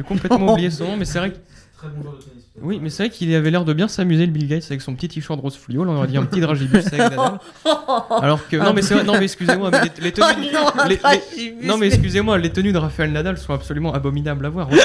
complètement 0.06 0.52
oublié 0.52 0.70
son 0.70 0.84
nom, 0.84 0.96
mais 0.96 1.04
c'est 1.04 1.18
vrai 1.18 1.30
que 1.32 1.36
Très 1.76 1.88
bon 1.88 2.02
joueur 2.02 2.14
de 2.18 2.22
tennis. 2.22 2.44
Oui, 2.60 2.80
mais 2.82 2.90
c'est 2.90 3.04
vrai 3.04 3.10
qu'il 3.10 3.32
avait 3.34 3.50
l'air 3.50 3.64
de 3.64 3.72
bien 3.72 3.86
s'amuser 3.86 4.26
le 4.26 4.32
Bill 4.32 4.48
Gates 4.48 4.64
avec 4.68 4.82
son 4.82 4.94
petit 4.94 5.08
t-shirt 5.08 5.40
rose 5.40 5.56
fluo. 5.56 5.84
Là, 5.84 5.92
on 5.92 5.96
aurait 5.96 6.08
dit 6.08 6.16
un 6.16 6.24
petit 6.24 6.40
dragibus 6.40 6.84
avec 6.88 6.98
Nadal. 6.98 7.38
Alors 8.20 8.46
que 8.48 8.56
non, 8.56 8.72
mais 8.74 8.82
c'est 8.82 8.94
vrai, 8.94 9.04
non, 9.04 9.14
mais 9.18 9.24
excusez-moi, 9.24 9.70
mais 9.70 9.80
les, 9.84 10.02
les 10.04 10.12
tenues, 10.12 10.26
Oh 10.52 10.70
non, 10.76 10.84
les- 10.88 10.98
les- 11.36 11.66
non, 11.66 11.78
mais 11.78 11.86
excusez-moi, 11.86 12.36
les 12.38 12.50
tenues 12.50 12.72
de 12.72 12.78
Rafael 12.78 13.12
Nadal 13.12 13.38
sont 13.38 13.54
absolument 13.54 13.94
abominables 13.94 14.44
à 14.44 14.48
voir. 14.48 14.68
Roger, 14.68 14.82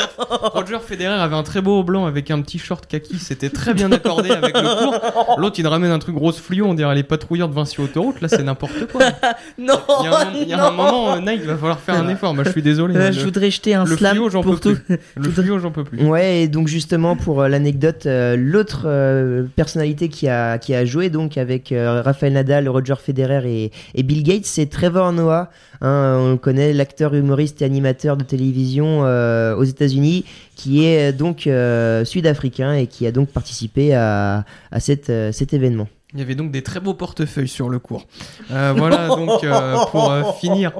Roger 0.53 0.77
Federer 0.87 1.15
avait 1.15 1.35
un 1.35 1.43
très 1.43 1.61
beau 1.61 1.79
haut 1.79 1.83
blanc 1.83 2.05
avec 2.05 2.29
un 2.31 2.39
petit 2.41 2.59
short 2.59 2.85
kaki, 2.85 3.17
c'était 3.17 3.49
très 3.49 3.73
bien 3.73 3.91
accordé 3.91 4.29
avec 4.29 4.55
le 4.55 4.85
court. 4.85 5.35
L'autre, 5.39 5.59
il 5.59 5.67
ramène 5.67 5.91
un 5.91 5.99
truc 5.99 6.15
rose 6.17 6.37
fluo, 6.39 6.65
on 6.67 6.75
dirait 6.75 6.93
les 6.95 7.03
patrouilleurs 7.03 7.49
de 7.49 7.55
Vinci 7.55 7.81
Autoroute. 7.81 8.21
Là, 8.21 8.27
c'est 8.29 8.43
n'importe 8.43 8.87
quoi. 8.91 9.01
Non, 9.57 9.79
Il 10.01 10.05
y 10.05 10.07
a 10.07 10.17
un, 10.19 10.33
il 10.33 10.47
y 10.49 10.53
a 10.53 10.65
un 10.67 10.71
non. 10.71 10.77
moment, 10.77 11.13
euh, 11.13 11.19
Nike, 11.19 11.41
il 11.43 11.47
va 11.47 11.55
falloir 11.57 11.79
faire 11.79 11.95
un 11.95 12.07
effort. 12.09 12.33
Moi, 12.35 12.43
je 12.43 12.51
suis 12.51 12.61
désolé. 12.61 12.95
Euh, 12.95 13.07
hein, 13.07 13.11
je 13.11 13.19
le- 13.19 13.25
voudrais 13.25 13.49
jeter 13.51 13.73
un 13.73 13.85
le 13.85 13.97
slam 13.97 14.15
fluo, 14.17 14.29
pour 14.29 14.43
peux 14.59 14.75
tout. 14.75 14.79
plus. 14.85 14.97
Le 15.15 15.29
fluo, 15.29 15.59
j'en 15.59 15.71
peux 15.71 15.83
plus. 15.83 16.03
Ouais, 16.05 16.43
et 16.43 16.47
donc 16.47 16.67
justement 16.67 17.15
pour 17.15 17.41
euh, 17.41 17.47
euh, 18.05 18.35
l'autre 18.37 18.83
euh, 18.85 19.43
personnalité 19.55 20.09
qui 20.09 20.27
a, 20.27 20.85
joué 20.85 21.09
donc 21.09 21.37
avec 21.37 21.71
euh, 21.71 22.01
Rafael 22.01 22.33
Nadal, 22.33 22.69
Roger 22.69 22.95
Federer 23.01 23.71
et, 23.93 24.03
Bill 24.03 24.23
Gates, 24.23 24.45
c'est 24.45 24.67
Trevor 24.67 25.11
Noah. 25.13 25.49
Hein, 25.81 26.17
on 26.19 26.37
connaît, 26.37 26.73
l'acteur 26.73 27.13
humoriste 27.13 27.61
et 27.61 27.65
animateur 27.65 28.17
de 28.17 28.23
télévision 28.23 29.01
aux 29.01 29.63
États-Unis, 29.63 30.25
qui 30.55 30.85
est 30.85 31.11
donc 31.11 31.49
sud-africain 32.05 32.73
et 32.73 32.87
qui 32.87 33.05
a 33.05 33.11
donc 33.11 33.29
participé 33.29 33.93
à, 33.93 34.45
cet 34.79 35.09
événement. 35.53 35.87
Il 36.15 36.19
y 36.19 36.21
avait 36.21 36.35
donc 36.35 36.49
des 36.49 36.63
très 36.63 36.79
beaux 36.79 36.93
portefeuilles 36.93 37.49
sur 37.49 37.67
le 37.67 37.77
cours. 37.77 38.07
Euh, 38.51 38.73
voilà 38.75 39.07
donc 39.15 39.43
euh, 39.43 39.75
pour 39.91 40.09
euh, 40.09 40.23
finir 40.39 40.71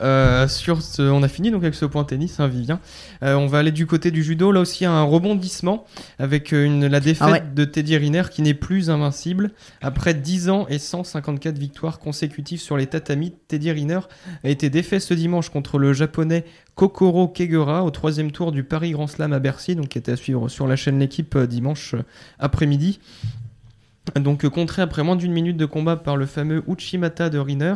euh, 0.00 0.46
sur 0.46 0.82
ce, 0.82 1.02
on 1.02 1.24
a 1.24 1.28
fini 1.28 1.50
donc 1.50 1.64
avec 1.64 1.74
ce 1.74 1.84
point 1.84 2.04
tennis, 2.04 2.38
hein, 2.38 2.46
Vivien. 2.46 2.78
Euh, 3.24 3.34
on 3.34 3.48
va 3.48 3.58
aller 3.58 3.72
du 3.72 3.86
côté 3.86 4.12
du 4.12 4.22
judo. 4.22 4.52
Là 4.52 4.60
aussi 4.60 4.84
un 4.84 5.02
rebondissement 5.02 5.84
avec 6.20 6.52
une, 6.52 6.86
la 6.86 7.00
défaite 7.00 7.26
Ah 7.28 7.32
ouais. 7.32 7.42
de 7.54 7.64
Teddy 7.64 7.96
Riner 7.96 8.22
qui 8.30 8.40
n'est 8.42 8.54
plus 8.54 8.88
invincible 8.88 9.50
après 9.82 10.14
10 10.14 10.48
ans 10.48 10.66
et 10.68 10.78
154 10.78 11.58
victoires 11.58 11.98
consécutives 11.98 12.60
sur 12.60 12.76
les 12.76 12.86
tatamis. 12.86 13.34
Teddy 13.48 13.72
Riner 13.72 14.00
a 14.44 14.48
été 14.48 14.70
défait 14.70 15.00
ce 15.00 15.12
dimanche 15.12 15.48
contre 15.48 15.78
le 15.78 15.92
japonais 15.92 16.44
Kokoro 16.76 17.26
Kegura 17.26 17.82
au 17.82 17.90
troisième 17.90 18.30
tour 18.30 18.52
du 18.52 18.62
Paris 18.62 18.92
Grand 18.92 19.08
Slam 19.08 19.32
à 19.32 19.40
Bercy, 19.40 19.74
donc 19.74 19.88
qui 19.88 19.98
était 19.98 20.12
à 20.12 20.16
suivre 20.16 20.48
sur 20.48 20.68
la 20.68 20.76
chaîne 20.76 21.00
L'équipe 21.00 21.36
dimanche 21.36 21.96
après-midi. 22.38 23.00
Donc 24.16 24.44
euh, 24.44 24.50
contré 24.50 24.82
après 24.82 25.02
moins 25.02 25.16
d'une 25.16 25.32
minute 25.32 25.56
de 25.56 25.66
combat 25.66 25.96
par 25.96 26.16
le 26.16 26.26
fameux 26.26 26.62
Uchimata 26.68 27.30
de 27.30 27.38
Riner. 27.38 27.74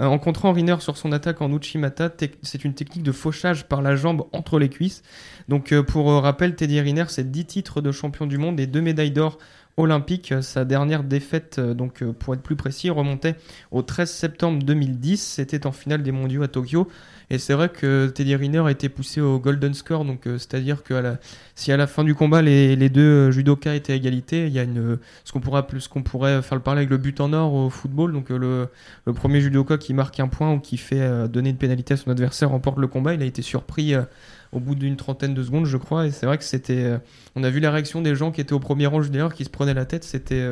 Euh, 0.00 0.06
en 0.06 0.18
contrant 0.18 0.52
Riner 0.52 0.76
sur 0.80 0.96
son 0.96 1.12
attaque 1.12 1.40
en 1.40 1.50
Uchimata, 1.50 2.12
c'est 2.42 2.64
une 2.64 2.74
technique 2.74 3.02
de 3.02 3.12
fauchage 3.12 3.64
par 3.64 3.80
la 3.80 3.96
jambe 3.96 4.26
entre 4.32 4.58
les 4.58 4.68
cuisses. 4.68 5.02
Donc 5.48 5.72
euh, 5.72 5.82
pour 5.82 6.12
rappel, 6.22 6.54
Teddy 6.54 6.80
Riner, 6.80 7.06
c'est 7.08 7.30
10 7.30 7.46
titres 7.46 7.80
de 7.80 7.90
champion 7.90 8.26
du 8.26 8.36
monde 8.36 8.60
et 8.60 8.66
2 8.66 8.80
médailles 8.82 9.12
d'or 9.12 9.38
olympiques. 9.78 10.34
Sa 10.42 10.64
dernière 10.64 11.04
défaite, 11.04 11.58
donc 11.60 12.04
pour 12.04 12.34
être 12.34 12.42
plus 12.42 12.56
précis, 12.56 12.90
remontait 12.90 13.36
au 13.70 13.82
13 13.82 14.10
septembre 14.10 14.62
2010. 14.62 15.22
C'était 15.22 15.66
en 15.66 15.72
finale 15.72 16.02
des 16.02 16.12
mondiaux 16.12 16.42
à 16.42 16.48
Tokyo. 16.48 16.88
Et 17.28 17.38
c'est 17.38 17.54
vrai 17.54 17.68
que 17.68 18.06
Teddy 18.06 18.36
Riner 18.36 18.60
a 18.60 18.70
été 18.70 18.88
poussé 18.88 19.20
au 19.20 19.40
golden 19.40 19.74
score, 19.74 20.04
donc 20.04 20.26
euh, 20.26 20.38
c'est-à-dire 20.38 20.84
que 20.84 21.16
si 21.56 21.72
à 21.72 21.76
la 21.76 21.88
fin 21.88 22.04
du 22.04 22.14
combat 22.14 22.40
les, 22.40 22.76
deux 22.88 23.00
euh, 23.00 23.30
judokas 23.32 23.74
étaient 23.74 23.94
à 23.94 23.96
égalité, 23.96 24.46
il 24.46 24.52
y 24.52 24.60
a 24.60 24.62
une, 24.62 24.98
ce 25.24 25.32
qu'on 25.32 25.40
pourrait, 25.40 25.64
ce 25.78 25.88
qu'on 25.88 26.04
pourrait 26.04 26.40
faire 26.42 26.56
le 26.56 26.62
parler 26.62 26.80
avec 26.80 26.90
le 26.90 26.98
but 26.98 27.20
en 27.20 27.32
or 27.32 27.52
au 27.52 27.68
football. 27.68 28.12
Donc 28.12 28.30
euh, 28.30 28.38
le, 28.38 28.68
le 29.06 29.12
premier 29.12 29.40
judoka 29.40 29.76
qui 29.76 29.92
marque 29.92 30.20
un 30.20 30.28
point 30.28 30.52
ou 30.52 30.60
qui 30.60 30.76
fait 30.76 31.28
donner 31.28 31.50
une 31.50 31.56
pénalité 31.56 31.94
à 31.94 31.96
son 31.96 32.12
adversaire 32.12 32.50
remporte 32.50 32.78
le 32.78 32.86
combat. 32.86 33.14
Il 33.14 33.22
a 33.22 33.26
été 33.26 33.42
surpris 33.42 33.94
au 34.52 34.60
bout 34.60 34.76
d'une 34.76 34.96
trentaine 34.96 35.34
de 35.34 35.42
secondes, 35.42 35.66
je 35.66 35.76
crois. 35.76 36.06
Et 36.06 36.12
c'est 36.12 36.26
vrai 36.26 36.38
que 36.38 36.44
c'était. 36.44 36.96
on 37.34 37.42
a 37.42 37.50
vu 37.50 37.58
la 37.58 37.72
réaction 37.72 38.02
des 38.02 38.14
gens 38.14 38.30
qui 38.30 38.40
étaient 38.40 38.52
au 38.52 38.60
premier 38.60 38.86
rang 38.86 39.00
d'ailleurs, 39.00 39.34
qui 39.34 39.44
se 39.44 39.50
prenaient 39.50 39.74
la 39.74 39.84
tête. 39.84 40.04
C'était. 40.04 40.48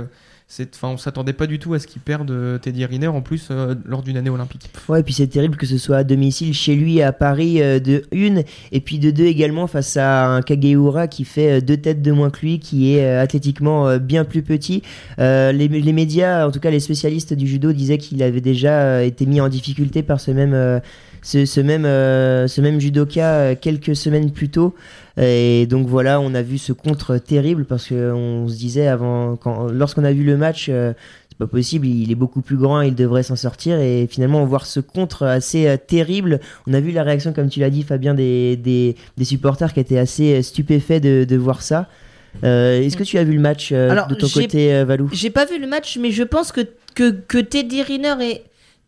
Enfin, 0.74 0.88
on 0.88 0.96
s'attendait 0.96 1.32
pas 1.32 1.46
du 1.46 1.58
tout 1.58 1.74
à 1.74 1.78
ce 1.78 1.86
qu'il 1.86 2.00
perde 2.00 2.30
euh, 2.30 2.58
Teddy 2.58 2.84
Riner 2.84 3.08
en 3.08 3.22
plus 3.22 3.48
euh, 3.50 3.74
lors 3.84 4.02
d'une 4.02 4.16
année 4.16 4.30
olympique. 4.30 4.70
Ouais, 4.88 5.00
et 5.00 5.02
puis 5.02 5.14
c'est 5.14 5.26
terrible 5.26 5.56
que 5.56 5.66
ce 5.66 5.78
soit 5.78 5.98
à 5.98 6.04
domicile 6.04 6.54
chez 6.54 6.74
lui 6.76 7.02
à 7.02 7.12
Paris 7.12 7.60
euh, 7.60 7.80
de 7.80 8.04
une, 8.12 8.44
et 8.70 8.80
puis 8.80 8.98
de 8.98 9.10
deux 9.10 9.24
également 9.24 9.66
face 9.66 9.96
à 9.96 10.26
un 10.26 10.42
Kageura 10.42 11.08
qui 11.08 11.24
fait 11.24 11.60
deux 11.60 11.76
têtes 11.76 12.02
de 12.02 12.12
moins 12.12 12.30
que 12.30 12.40
lui, 12.40 12.58
qui 12.60 12.94
est 12.94 13.04
athlétiquement 13.16 13.98
bien 13.98 14.24
plus 14.24 14.42
petit. 14.42 14.82
Les, 15.18 15.92
médias, 15.92 16.46
en 16.46 16.50
tout 16.50 16.60
cas 16.60 16.70
les 16.70 16.80
spécialistes 16.80 17.34
du 17.34 17.46
judo, 17.46 17.72
disaient 17.72 17.98
qu'il 17.98 18.22
avait 18.22 18.40
déjà 18.40 19.02
été 19.02 19.26
mis 19.26 19.40
en 19.40 19.48
difficulté 19.48 20.02
par 20.02 20.20
ce 20.20 20.30
même, 20.30 20.80
ce, 21.24 21.44
ce 21.46 21.60
même, 21.60 21.84
euh, 21.86 22.46
ce 22.46 22.60
même 22.60 22.78
judoka 22.78 23.26
euh, 23.26 23.54
quelques 23.60 23.96
semaines 23.96 24.30
plus 24.30 24.50
tôt. 24.50 24.74
Et 25.20 25.66
donc 25.66 25.88
voilà, 25.88 26.20
on 26.20 26.34
a 26.34 26.42
vu 26.42 26.58
ce 26.58 26.72
contre 26.72 27.18
terrible 27.18 27.64
parce 27.64 27.86
que 27.86 28.12
on 28.12 28.46
se 28.46 28.56
disait 28.56 28.86
avant, 28.86 29.36
lorsqu'on 29.72 30.04
a 30.04 30.12
vu 30.12 30.22
le 30.22 30.36
match. 30.36 30.66
euh, 30.68 30.92
c'est 31.30 31.38
pas 31.38 31.46
possible, 31.48 31.88
il 31.88 32.12
est 32.12 32.14
beaucoup 32.14 32.42
plus 32.42 32.56
grand, 32.56 32.80
il 32.82 32.94
devrait 32.94 33.24
s'en 33.24 33.34
sortir. 33.34 33.80
Et 33.80 34.06
finalement, 34.08 34.40
on 34.42 34.46
voit 34.46 34.60
ce 34.62 34.78
contre 34.78 35.24
assez 35.24 35.66
euh, 35.66 35.76
terrible. 35.76 36.38
On 36.68 36.74
a 36.74 36.78
vu 36.80 36.92
la 36.92 37.02
réaction, 37.02 37.32
comme 37.32 37.48
tu 37.48 37.58
l'as 37.58 37.70
dit, 37.70 37.82
Fabien, 37.82 38.14
des, 38.14 38.56
des, 38.56 38.94
des 39.16 39.24
supporters 39.24 39.72
qui 39.72 39.80
étaient 39.80 39.98
assez 39.98 40.42
stupéfaits 40.42 41.00
de, 41.02 41.24
de 41.24 41.36
voir 41.36 41.62
ça. 41.62 41.88
Euh, 42.44 42.80
Est-ce 42.80 42.96
que 42.96 43.02
tu 43.02 43.18
as 43.18 43.24
vu 43.24 43.32
le 43.34 43.40
match 43.40 43.70
euh, 43.72 43.90
Alors, 43.90 44.06
de 44.06 44.14
ton 44.14 44.28
côté, 44.28 44.84
Valou? 44.84 45.08
J'ai 45.12 45.30
pas 45.30 45.44
vu 45.44 45.58
le 45.60 45.66
match, 45.66 45.98
mais 46.00 46.12
je 46.12 46.22
pense 46.22 46.52
que, 46.52 46.60
que, 46.94 47.10
que 47.10 47.38
Teddy 47.38 47.82
Riner 47.82 48.14
est 48.20 48.42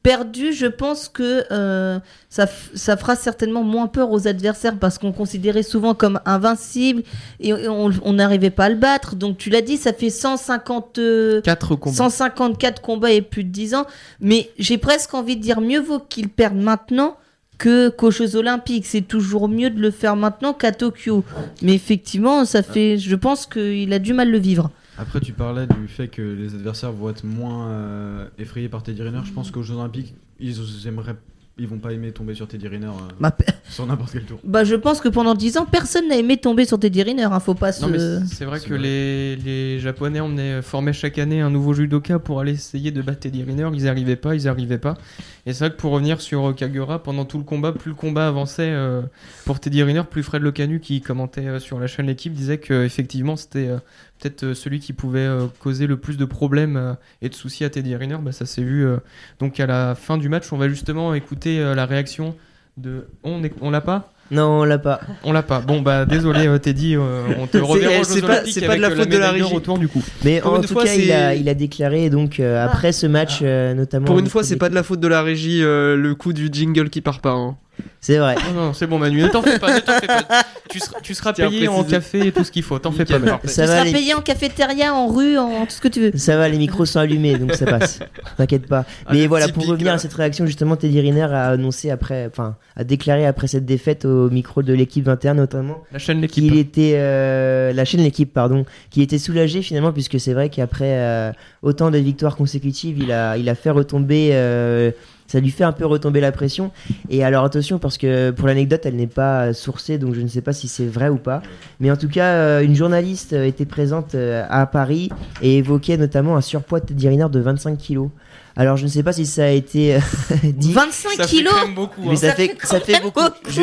perdu. 0.06 0.52
Je 0.52 0.66
pense 0.66 1.08
que 1.08 1.44
euh, 1.50 1.98
ça, 2.30 2.46
fera 2.46 3.16
certainement 3.16 3.64
moins 3.64 3.88
peur 3.88 4.12
aux 4.12 4.28
adversaires 4.28 4.78
parce 4.78 4.98
qu'on 4.98 5.10
considérait 5.10 5.64
souvent 5.64 5.94
comme 5.94 6.20
invincible 6.24 7.02
et, 7.40 7.52
on 7.68 8.12
n'arrivait 8.12 8.50
pas 8.50 8.66
à 8.66 8.68
le 8.68 8.76
battre. 8.76 9.16
Donc 9.16 9.36
tu 9.36 9.50
l'as 9.50 9.62
dit, 9.62 9.76
ça 9.76 9.92
fait 9.92 10.10
150, 10.10 10.98
euh, 10.98 11.40
4 11.40 11.74
combats. 11.74 11.96
154 11.96 12.80
combats 12.80 13.10
et 13.10 13.20
plus 13.20 13.42
de 13.42 13.48
10 13.48 13.74
ans. 13.74 13.86
Mais 14.20 14.50
j'ai 14.60 14.78
presque 14.78 15.12
envie 15.12 15.36
de 15.36 15.42
dire 15.42 15.60
mieux 15.60 15.80
vaut 15.80 15.98
qu'il 15.98 16.28
perde 16.28 16.56
maintenant 16.56 17.16
que 17.58 17.88
qu'aux 17.88 18.12
Jeux 18.12 18.36
Olympiques. 18.36 18.86
C'est 18.86 19.08
toujours 19.08 19.48
mieux 19.48 19.70
de 19.70 19.80
le 19.80 19.90
faire 19.90 20.14
maintenant 20.14 20.52
qu'à 20.52 20.70
Tokyo. 20.70 21.24
Mais 21.62 21.74
effectivement, 21.74 22.44
ça 22.44 22.62
fait, 22.62 22.96
je 22.96 23.16
pense 23.16 23.46
qu'il 23.46 23.92
a 23.92 23.98
du 23.98 24.12
mal 24.12 24.30
le 24.30 24.38
vivre. 24.38 24.70
Après, 24.98 25.20
tu 25.20 25.32
parlais 25.32 25.66
du 25.66 25.88
fait 25.88 26.08
que 26.08 26.22
les 26.22 26.54
adversaires 26.54 26.92
vont 26.92 27.10
être 27.10 27.24
moins 27.24 27.68
euh, 27.68 28.28
effrayés 28.38 28.68
par 28.68 28.82
Teddy 28.82 29.02
Riner. 29.02 29.20
Je 29.24 29.32
pense 29.32 29.50
qu'aux 29.50 29.62
Jeux 29.62 29.74
Olympiques, 29.74 30.14
ils 30.40 30.86
aimeraient. 30.86 31.16
Ils 31.58 31.66
vont 31.66 31.78
pas 31.78 31.92
aimer 31.92 32.12
tomber 32.12 32.34
sur 32.34 32.46
Teddy 32.46 32.68
Riner 32.68 32.88
euh, 32.88 32.90
Bah, 33.18 33.34
sur 33.70 33.86
n'importe 33.86 34.12
quel 34.12 34.24
tour. 34.24 34.38
bah, 34.44 34.62
je 34.64 34.74
pense 34.74 35.00
que 35.00 35.08
pendant 35.08 35.32
10 35.34 35.56
ans, 35.56 35.64
personne 35.64 36.06
n'a 36.06 36.16
aimé 36.16 36.36
tomber 36.36 36.66
sur 36.66 36.78
Teddy 36.78 37.02
Riner. 37.02 37.22
Hein, 37.22 37.40
faut 37.40 37.54
pas 37.54 37.72
se. 37.72 37.80
Non, 37.80 37.88
mais 37.88 37.98
c'est- 38.26 38.44
vrai 38.44 38.58
C'est 38.58 38.68
que 38.68 38.74
vrai. 38.74 38.82
Les, 38.82 39.36
les 39.36 39.78
Japonais 39.80 40.20
emmenaient, 40.20 40.60
formaient 40.60 40.92
chaque 40.92 41.16
année 41.18 41.40
un 41.40 41.48
nouveau 41.48 41.72
judoka 41.72 42.18
pour 42.18 42.40
aller 42.40 42.52
essayer 42.52 42.90
de 42.90 43.00
battre 43.00 43.20
Teddy 43.20 43.42
Riner. 43.42 43.70
Ils 43.72 43.82
n'y 43.84 43.88
arrivaient 43.88 44.16
pas, 44.16 44.34
ils 44.34 44.42
n'y 44.42 44.48
arrivaient 44.48 44.76
pas. 44.76 44.98
Et 45.46 45.54
c'est 45.54 45.60
vrai 45.66 45.70
que 45.74 45.80
pour 45.80 45.92
revenir 45.92 46.20
sur 46.20 46.48
euh, 46.48 46.52
Kagura, 46.52 47.02
pendant 47.02 47.24
tout 47.24 47.38
le 47.38 47.44
combat, 47.44 47.72
plus 47.72 47.90
le 47.90 47.94
combat 47.96 48.28
avançait 48.28 48.68
euh, 48.68 49.00
pour 49.46 49.58
Teddy 49.58 49.82
Riner, 49.82 50.02
plus 50.10 50.22
Fred 50.24 50.42
Lecanu, 50.42 50.80
qui 50.80 51.00
commentait 51.00 51.46
euh, 51.46 51.58
sur 51.58 51.78
la 51.80 51.86
chaîne 51.86 52.06
L'équipe, 52.06 52.34
disait 52.34 52.58
que 52.58 52.84
effectivement 52.84 53.36
c'était 53.36 53.68
euh, 53.68 53.78
peut-être 54.20 54.54
celui 54.54 54.80
qui 54.80 54.92
pouvait 54.92 55.20
euh, 55.20 55.46
causer 55.60 55.86
le 55.86 55.96
plus 55.96 56.16
de 56.18 56.24
problèmes 56.24 56.76
euh, 56.76 56.92
et 57.22 57.28
de 57.30 57.34
soucis 57.34 57.64
à 57.64 57.70
Teddy 57.70 57.94
Riner. 57.96 58.18
Bah, 58.20 58.32
ça 58.32 58.44
s'est 58.44 58.62
vu 58.62 58.84
euh, 58.84 58.96
donc 59.38 59.58
à 59.60 59.66
la 59.66 59.94
fin 59.94 60.18
du 60.18 60.28
match. 60.28 60.52
On 60.52 60.58
va 60.58 60.68
justement 60.68 61.14
écouter 61.14 61.45
euh, 61.58 61.74
la 61.74 61.86
réaction 61.86 62.34
de. 62.76 63.06
On, 63.24 63.42
est- 63.44 63.52
on 63.60 63.70
l'a 63.70 63.80
pas? 63.80 64.12
Non, 64.32 64.62
on 64.62 64.64
l'a 64.64 64.78
pas. 64.78 65.00
On 65.22 65.32
l'a 65.32 65.44
pas. 65.44 65.60
Bon 65.60 65.80
bah 65.82 66.04
désolé 66.04 66.48
euh, 66.48 66.58
Teddy, 66.58 66.96
euh, 66.96 67.22
on 67.38 67.46
te 67.46 67.52
C'est- 67.58 67.62
reverra 67.62 68.00
aux 68.00 68.04
c'est 68.04 68.20
pas- 68.22 68.76
de 68.76 68.80
la 68.80 68.90
faute 68.90 69.08
de 69.08 69.18
la 69.18 69.30
régie. 69.30 69.54
autour 69.54 69.78
du 69.78 69.86
coup. 69.86 70.02
Mais 70.24 70.40
Pour 70.40 70.52
en 70.52 70.56
une 70.56 70.62
tout 70.62 70.72
fois, 70.72 70.84
cas, 70.84 70.94
il 70.94 71.12
a, 71.12 71.34
il 71.36 71.48
a 71.48 71.54
déclaré 71.54 72.10
donc 72.10 72.40
euh, 72.40 72.64
après 72.64 72.90
ce 72.90 73.06
match, 73.06 73.38
euh, 73.42 73.72
notamment. 73.74 74.06
Pour 74.06 74.18
une 74.18 74.26
fois, 74.26 74.42
c'est 74.42 74.56
pas 74.56 74.68
de 74.68 74.74
la 74.74 74.82
faute 74.82 74.98
de 74.98 75.06
la 75.08 75.22
régie, 75.22 75.62
euh, 75.62 75.94
le 75.96 76.14
coup 76.16 76.32
du 76.32 76.48
jingle 76.50 76.90
qui 76.90 77.00
part 77.00 77.20
pas. 77.20 77.30
hein. 77.34 77.56
C'est 78.00 78.18
vrai. 78.18 78.36
Non, 78.46 78.66
non, 78.66 78.72
c'est 78.72 78.86
bon 78.86 78.98
Manu, 78.98 79.22
ne 79.22 79.28
t'en 79.28 79.42
fais 79.42 79.58
pas, 79.58 79.74
ne 79.74 79.80
t'en 79.80 79.98
fais 79.98 80.06
pas. 80.06 80.24
Tu 80.68 80.80
seras, 80.80 81.00
tu 81.00 81.14
seras 81.14 81.32
Tiens, 81.32 81.48
payé 81.48 81.68
en 81.68 81.84
café 81.84 82.26
et 82.26 82.32
tout 82.32 82.42
ce 82.42 82.50
qu'il 82.50 82.64
faut, 82.64 82.78
t'en 82.80 82.90
fais 82.90 83.04
pas. 83.04 83.18
Ça 83.18 83.18
tu 83.18 83.46
va, 83.46 83.66
seras 83.66 83.84
les... 83.84 83.92
payé 83.92 84.14
en 84.14 84.20
cafétéria, 84.20 84.92
en 84.92 85.06
rue, 85.06 85.38
en 85.38 85.64
tout 85.64 85.70
ce 85.70 85.80
que 85.80 85.86
tu 85.88 86.00
veux. 86.00 86.12
ça 86.16 86.36
va, 86.36 86.48
les 86.48 86.58
micros 86.58 86.84
sont 86.84 86.98
allumés, 86.98 87.38
donc 87.38 87.54
ça 87.54 87.66
passe. 87.66 88.00
T'inquiète 88.36 88.66
pas. 88.66 88.84
Mais 89.12 89.28
voilà, 89.28 89.48
pour 89.48 89.64
revenir 89.64 89.88
là. 89.88 89.94
à 89.94 89.98
cette 89.98 90.12
réaction, 90.12 90.44
justement, 90.44 90.76
Teddy 90.76 91.00
Riner 91.00 91.22
a 91.22 91.50
annoncé 91.50 91.90
après, 91.90 92.26
enfin, 92.26 92.56
a 92.76 92.84
déclaré 92.84 93.26
après 93.26 93.46
cette 93.46 93.64
défaite 93.64 94.04
au 94.04 94.28
micro 94.28 94.62
de 94.62 94.72
l'équipe 94.74 95.04
21 95.04 95.34
notamment, 95.34 95.82
La 95.92 95.98
chaîne 95.98 96.20
l'équipe. 96.20 96.44
qu'il 96.44 96.58
était 96.58 96.94
euh, 96.96 97.72
la 97.72 97.84
chaîne 97.84 98.02
l'équipe 98.02 98.32
pardon 98.32 98.66
qu'il 98.90 99.02
était 99.02 99.18
soulagé 99.18 99.62
finalement 99.62 99.92
puisque 99.92 100.20
c'est 100.20 100.34
vrai 100.34 100.50
qu'après 100.50 100.98
euh, 100.98 101.32
autant 101.62 101.90
de 101.90 101.98
victoires 101.98 102.36
consécutives 102.36 102.98
il 102.98 103.12
a 103.12 103.36
il 103.38 103.48
a 103.48 103.54
fait 103.54 103.70
retomber 103.70 104.30
euh, 104.32 104.90
ça 105.26 105.40
lui 105.40 105.50
fait 105.50 105.64
un 105.64 105.72
peu 105.72 105.86
retomber 105.86 106.20
la 106.20 106.32
pression. 106.32 106.70
Et 107.10 107.24
alors 107.24 107.44
attention 107.44 107.78
parce 107.78 107.98
que 107.98 108.30
pour 108.30 108.46
l'anecdote 108.46 108.82
elle 108.84 108.96
n'est 108.96 109.06
pas 109.06 109.52
sourcée 109.52 109.98
donc 109.98 110.14
je 110.14 110.20
ne 110.20 110.28
sais 110.28 110.40
pas 110.40 110.52
si 110.52 110.68
c'est 110.68 110.86
vrai 110.86 111.08
ou 111.08 111.16
pas. 111.16 111.42
Mais 111.80 111.90
en 111.90 111.96
tout 111.96 112.08
cas 112.08 112.34
euh, 112.34 112.60
une 112.62 112.74
journaliste 112.74 113.32
euh, 113.32 113.46
était 113.46 113.66
présente 113.66 114.14
euh, 114.14 114.44
à 114.48 114.66
Paris 114.66 115.10
et 115.42 115.58
évoquait 115.58 115.96
notamment 115.96 116.36
un 116.36 116.40
surpoids 116.40 116.80
de 116.80 116.94
de 116.96 117.40
25 117.40 117.78
kilos 117.78 118.10
alors 118.58 118.76
je 118.78 118.84
ne 118.84 118.88
sais 118.88 119.02
pas 119.02 119.12
si 119.12 119.26
ça 119.26 119.44
a 119.44 119.48
été 119.50 119.96
euh, 119.96 120.00
dit 120.44 120.72
25 120.72 121.10
Ça 121.12 121.22
fait 121.24 121.28
kilos 121.36 121.52
quand 121.52 121.66
même 121.66 121.74
beaucoup. 121.74 122.00
hein. 122.02 122.06
mais 122.10 122.16
ça, 122.16 122.28
Ça 122.30 122.34
fait, 122.34 122.48
fait 122.58 122.66
ça 122.66 122.80
fait 122.80 123.02
beaucoup 123.02 123.20
beaucoup. 123.20 123.34
je, 123.50 123.62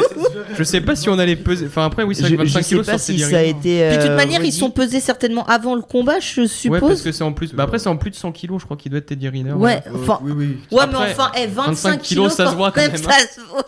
Je 0.55 0.63
sais 0.63 0.81
pas 0.81 0.95
si 0.95 1.09
on 1.09 1.17
allait 1.17 1.35
peser. 1.35 1.65
Enfin 1.67 1.85
après 1.85 2.03
oui, 2.03 2.13
c'est 2.15 2.21
vrai 2.21 2.31
je, 2.31 2.35
que 2.35 2.41
25 2.43 2.59
je 2.59 2.63
sais 2.63 2.69
kilos 2.69 2.85
pas 2.85 2.97
si 2.99 3.19
ça 3.19 3.25
a 3.25 3.39
Riner. 3.39 3.49
été 3.49 3.87
Puis 3.89 3.97
de 3.97 4.01
toute 4.03 4.11
euh, 4.11 4.15
manière, 4.15 4.43
ils 4.43 4.53
sont 4.53 4.69
pesés 4.71 4.99
certainement 4.99 5.45
avant 5.47 5.75
le 5.75 5.81
combat, 5.81 6.19
je 6.19 6.41
Ouais, 6.41 6.47
suppose. 6.47 6.79
parce 6.81 7.01
que 7.01 7.11
c'est 7.11 7.23
en 7.23 7.33
plus. 7.33 7.53
Bah 7.53 7.63
après 7.63 7.79
c'est 7.79 7.89
en 7.89 7.97
plus 7.97 8.11
de 8.11 8.15
100 8.15 8.31
kilos, 8.33 8.61
je 8.61 8.65
crois 8.65 8.77
qu'il 8.77 8.91
doit 8.91 8.99
être 8.99 9.07
Teddy 9.07 9.27
Riner. 9.29 9.53
Ouais, 9.53 9.81
Euh, 9.87 9.91
enfin. 9.95 10.19
oui, 10.23 10.31
oui. 10.35 10.57
Ouais, 10.71 10.81
Après, 10.83 11.05
mais 11.07 11.11
enfin, 11.11 11.31
eh, 11.37 11.47
25, 11.47 11.65
25 11.65 12.01
kilos, 12.01 12.33
ça 12.33 12.49
se 12.51 12.55
voit 12.55 12.71
quand 12.71 12.81
même, 12.81 12.91
hein. 12.93 12.97
ça 12.97 13.27
se 13.27 13.41
voit. 13.49 13.65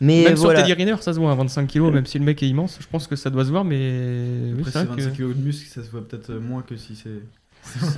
mais 0.00 0.24
Même 0.24 0.34
voilà 0.34 0.60
sur 0.60 0.66
Teddy 0.66 0.72
Riner, 0.82 0.96
ça 1.00 1.12
se 1.12 1.18
voit, 1.18 1.30
hein, 1.30 1.34
25 1.36 1.66
kilos, 1.66 1.92
même 1.92 2.06
si 2.06 2.18
le 2.18 2.24
mec 2.24 2.42
est 2.42 2.48
immense, 2.48 2.78
je 2.80 2.86
pense 2.90 3.06
que 3.06 3.16
ça 3.16 3.28
doit 3.30 3.44
se 3.44 3.50
voir, 3.50 3.64
mais 3.64 3.76
oui, 4.54 4.60
Après, 4.60 4.70
c'est 4.72 4.78
c'est 4.80 4.84
vrai 4.86 4.96
25 4.96 5.10
que 5.10 5.16
kilos 5.16 5.36
de 5.36 5.42
muscle, 5.42 5.68
ça 5.74 5.82
se 5.84 5.90
voit 5.90 6.06
peut-être 6.06 6.30
euh, 6.30 6.40
moins 6.40 6.62
que 6.62 6.76
si 6.76 6.96
c'est. 6.96 7.10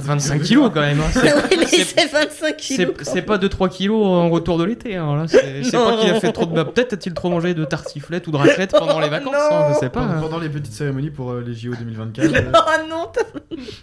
25 0.03 0.43
kilos 0.43 0.71
quand 0.73 0.81
même. 0.81 1.01
hein. 1.01 1.05
C'est- 1.13 1.35
Ouais, 1.35 1.57
mais 1.59 1.67
c'est- 1.67 1.85
c'est 1.85 2.11
25 2.11 2.57
kilos. 2.57 2.93
C'est 2.99 3.05
c'est 3.11 3.23
pas 3.23 3.37
2-3 3.39 3.69
kilos 3.69 4.05
en 4.05 4.29
retour 4.31 4.59
de 4.59 4.65
l'été. 4.65 4.97
Hein. 4.97 5.25
C'est 5.29 5.71
pas 5.73 5.97
qu'il 6.01 6.11
a 6.11 6.21
fait 6.21 6.33
trop 6.33 6.47
de. 6.47 6.55
bah, 6.55 6.65
Peut-être 6.65 6.95
a-il 6.95 7.15
trop 7.15 7.29
mangé 7.31 7.55
de 7.55 7.65
tartiflette 7.65 8.27
ou 8.27 8.31
de 8.33 8.37
raclette 8.37 8.73
pendant 8.73 9.01
les 9.01 9.09
vacances. 9.11 9.35
hein, 9.51 9.73
je 9.75 9.79
sais 9.81 9.89
pas. 9.91 10.01
Pendant, 10.01 10.13
hein. 10.15 10.21
pendant 10.21 10.39
les 10.39 10.49
petites 10.49 10.73
cérémonies 10.73 11.11
pour 11.11 11.31
euh, 11.33 11.45
les 11.47 11.55
JO 11.55 11.75
2024. 11.79 12.27
euh, 12.35 12.41
Oh 12.55 12.89
non, 12.91 13.07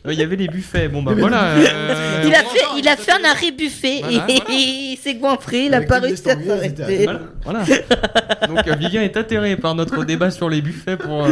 Euh, 0.07 0.13
Il 0.13 0.19
y 0.19 0.23
avait 0.23 0.35
les 0.35 0.47
buffets. 0.47 0.87
Bon 0.87 1.01
bah 1.03 1.13
voilà. 1.17 1.43
euh, 1.55 2.23
il 2.25 2.33
a 2.33 2.39
on 2.45 2.49
fait, 2.49 2.79
il 2.79 2.87
a 2.87 2.95
fait 2.97 3.11
un 3.11 3.23
arrêt 3.23 3.51
buffet 3.51 3.99
Voilà, 4.01 4.17
et 4.29 4.35
voilà. 4.35 4.43
il 4.49 4.97
s'est 5.01 5.15
goinfré, 5.15 5.65
il 5.65 5.73
a 5.73 5.81
pas 5.81 5.99
réussi 5.99 6.29
à 6.29 6.35
s'arrêter. 6.41 7.07
Voilà. 7.43 7.61
Donc 8.47 8.67
Vivien 8.79 9.01
est 9.01 9.17
atterré 9.17 9.55
par 9.55 9.75
notre 9.75 10.03
débat 10.03 10.31
sur 10.31 10.49
les 10.49 10.61
buffets 10.61 10.97
pour 10.97 11.25
euh, 11.25 11.31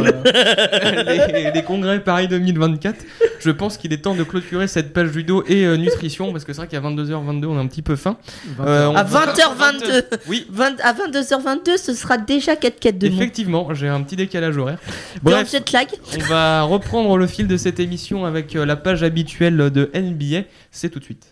les, 1.32 1.50
les 1.52 1.62
congrès 1.62 2.00
Paris 2.00 2.28
2024. 2.28 2.96
Je 3.40 3.50
pense 3.50 3.76
qu'il 3.76 3.92
est 3.92 3.98
temps 3.98 4.14
de 4.14 4.22
clôturer 4.24 4.43
cette 4.66 4.92
page 4.92 5.10
judo 5.12 5.44
et 5.46 5.64
euh, 5.64 5.76
nutrition 5.76 6.32
parce 6.32 6.44
que 6.44 6.52
c'est 6.52 6.58
vrai 6.60 6.68
qu'à 6.68 6.80
22h22 6.80 7.46
on 7.46 7.58
a 7.58 7.60
un 7.60 7.66
petit 7.66 7.82
peu 7.82 7.96
faim. 7.96 8.16
Euh, 8.60 8.86
on- 8.86 8.96
À 8.96 9.04
20h22. 9.04 10.04
Oui. 10.28 10.46
20 10.50 10.80
à 10.82 10.92
22h22, 10.92 11.76
ce 11.76 11.94
sera 11.94 12.18
déjà 12.18 12.56
4 12.56 12.78
4 12.80 12.98
de. 12.98 13.06
Effectivement, 13.06 13.72
j'ai 13.74 13.88
un 13.88 14.02
petit 14.02 14.16
décalage 14.16 14.56
horaire. 14.56 14.78
Bref, 15.22 15.50
jet 15.50 15.70
lag 15.72 15.88
on 16.14 16.18
va 16.24 16.62
reprendre 16.62 17.16
le 17.16 17.26
fil 17.26 17.46
de 17.46 17.56
cette 17.56 17.80
émission 17.80 18.24
avec 18.24 18.54
euh, 18.56 18.64
la 18.64 18.76
page 18.76 19.02
habituelle 19.02 19.56
de 19.70 19.90
NBA. 19.94 20.46
C'est 20.70 20.88
tout 20.90 20.98
de 20.98 21.04
suite. 21.04 21.26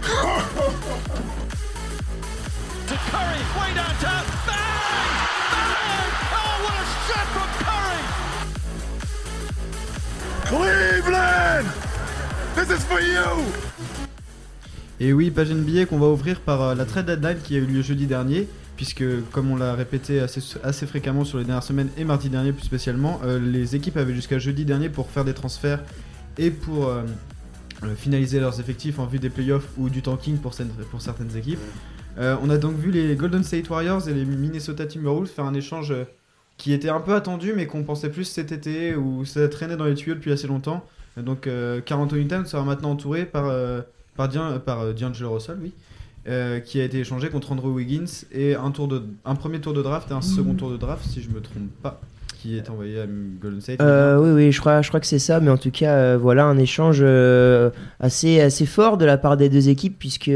to 2.90 2.96
Curry, 3.10 3.42
way 3.58 3.70
downtown. 3.74 4.24
Bang! 4.46 5.12
Bang! 5.52 6.10
Oh, 6.34 6.54
what 6.64 6.74
a 6.74 6.84
shot 7.06 7.26
from 7.34 7.48
Curry! 7.62 8.02
Cleveland! 10.50 11.66
This 12.56 12.70
is 12.76 12.84
for 12.84 13.00
you! 13.00 13.44
Et 14.98 15.12
oui, 15.12 15.30
page 15.30 15.50
NBA 15.52 15.86
qu'on 15.86 15.98
va 16.00 16.08
ouvrir 16.08 16.40
par 16.40 16.60
euh, 16.62 16.74
la 16.74 16.84
trade 16.84 17.06
deadline 17.06 17.38
qui 17.38 17.54
a 17.54 17.58
eu 17.58 17.64
lieu 17.66 17.82
jeudi 17.82 18.06
dernier, 18.06 18.48
puisque 18.76 19.04
comme 19.30 19.50
on 19.52 19.56
l'a 19.56 19.74
répété 19.74 20.18
assez, 20.20 20.42
assez 20.64 20.86
fréquemment 20.86 21.24
sur 21.24 21.38
les 21.38 21.44
dernières 21.44 21.62
semaines 21.62 21.90
et 21.96 22.04
mardi 22.04 22.28
dernier 22.28 22.52
plus 22.52 22.64
spécialement, 22.64 23.20
euh, 23.24 23.38
les 23.38 23.76
équipes 23.76 23.96
avaient 23.98 24.14
jusqu'à 24.14 24.40
jeudi 24.40 24.64
dernier 24.64 24.88
pour 24.88 25.10
faire 25.10 25.24
des 25.24 25.34
transferts 25.34 25.80
et 26.38 26.50
pour 26.50 26.88
euh, 26.88 27.04
finaliser 27.96 28.40
leurs 28.40 28.58
effectifs 28.58 28.98
en 28.98 29.06
vue 29.06 29.20
des 29.20 29.30
playoffs 29.30 29.68
ou 29.78 29.88
du 29.88 30.02
tanking 30.02 30.38
pour, 30.38 30.54
certaines- 30.54 30.74
pour 30.90 31.00
certaines 31.00 31.36
équipes. 31.36 31.60
Euh, 32.18 32.36
on 32.42 32.50
a 32.50 32.58
donc 32.58 32.76
vu 32.76 32.90
les 32.90 33.14
Golden 33.14 33.42
State 33.42 33.68
Warriors 33.70 34.08
et 34.08 34.12
les 34.14 34.24
Minnesota 34.24 34.86
Timberwolves 34.86 35.28
faire 35.28 35.44
un 35.44 35.54
échange 35.54 35.92
euh, 35.92 36.04
qui 36.56 36.72
était 36.72 36.88
un 36.90 37.00
peu 37.00 37.14
attendu 37.14 37.52
mais 37.56 37.66
qu'on 37.66 37.82
pensait 37.84 38.10
plus 38.10 38.24
cet 38.24 38.52
été 38.52 38.94
ou 38.96 39.24
ça 39.24 39.48
traînait 39.48 39.76
dans 39.76 39.84
les 39.84 39.94
tuyaux 39.94 40.14
depuis 40.14 40.32
assez 40.32 40.46
longtemps. 40.46 40.84
Euh, 41.18 41.22
Donc 41.22 41.46
euh, 41.46 41.80
Anthony 41.90 42.26
Towns 42.26 42.46
sera 42.46 42.64
maintenant 42.64 42.90
entouré 42.90 43.24
par, 43.24 43.46
euh, 43.46 43.80
par, 44.16 44.28
Dian- 44.28 44.58
par 44.58 44.80
euh, 44.80 44.92
D'Angelo 44.92 45.32
Russell, 45.32 45.58
oui, 45.62 45.72
qui 46.64 46.80
a 46.80 46.84
été 46.84 46.98
échangé 47.00 47.30
contre 47.30 47.52
Andrew 47.52 47.70
Wiggins 47.70 48.24
et 48.32 48.54
un, 48.54 48.70
tour 48.70 48.88
de, 48.88 49.02
un 49.24 49.34
premier 49.34 49.60
tour 49.60 49.72
de 49.72 49.82
draft 49.82 50.10
et 50.10 50.14
un 50.14 50.20
second 50.20 50.54
tour 50.54 50.70
de 50.70 50.76
draft 50.76 51.02
si 51.08 51.22
je 51.22 51.30
me 51.30 51.40
trompe 51.40 51.70
pas 51.82 52.00
qui 52.40 52.56
est 52.56 52.70
envoyé 52.70 53.00
à 53.00 53.06
Golden 53.06 53.60
State. 53.60 53.80
Euh, 53.82 54.16
oui, 54.18 54.30
oui, 54.30 54.52
je 54.52 54.60
crois, 54.60 54.80
je 54.80 54.88
crois 54.88 55.00
que 55.00 55.06
c'est 55.06 55.18
ça, 55.18 55.40
mais 55.40 55.50
en 55.50 55.58
tout 55.58 55.70
cas, 55.70 55.92
euh, 55.94 56.18
voilà 56.18 56.46
un 56.46 56.56
échange 56.56 57.00
euh, 57.02 57.68
assez, 57.98 58.40
assez 58.40 58.64
fort 58.64 58.96
de 58.96 59.04
la 59.04 59.18
part 59.18 59.36
des 59.36 59.50
deux 59.50 59.68
équipes, 59.68 59.98
puisque 59.98 60.30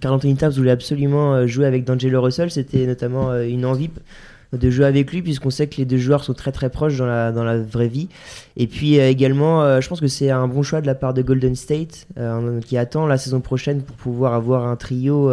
Carl 0.00 0.14
Anthony 0.14 0.36
Towns 0.36 0.52
voulait 0.52 0.70
absolument 0.70 1.34
euh, 1.34 1.46
jouer 1.46 1.66
avec 1.66 1.84
D'Angelo 1.84 2.22
Russell, 2.22 2.50
c'était 2.50 2.86
notamment 2.86 3.30
euh, 3.30 3.46
une 3.46 3.66
envie 3.66 3.90
de 4.52 4.70
jouer 4.70 4.86
avec 4.86 5.10
lui, 5.10 5.20
puisqu'on 5.20 5.50
sait 5.50 5.66
que 5.66 5.76
les 5.78 5.84
deux 5.84 5.98
joueurs 5.98 6.22
sont 6.22 6.32
très 6.32 6.52
très 6.52 6.70
proches 6.70 6.96
dans 6.96 7.06
la, 7.06 7.32
dans 7.32 7.42
la 7.42 7.58
vraie 7.58 7.88
vie. 7.88 8.08
Et 8.56 8.68
puis 8.68 9.00
euh, 9.00 9.08
également, 9.08 9.80
je 9.80 9.88
pense 9.88 10.00
que 10.00 10.06
c'est 10.06 10.30
un 10.30 10.46
bon 10.46 10.62
choix 10.62 10.80
de 10.80 10.86
la 10.86 10.94
part 10.94 11.12
de 11.12 11.22
Golden 11.22 11.56
State, 11.56 12.06
qui 12.64 12.78
attend 12.78 13.06
la 13.06 13.18
saison 13.18 13.40
prochaine 13.40 13.82
pour 13.82 13.96
pouvoir 13.96 14.32
avoir 14.32 14.66
un 14.68 14.76
trio 14.76 15.30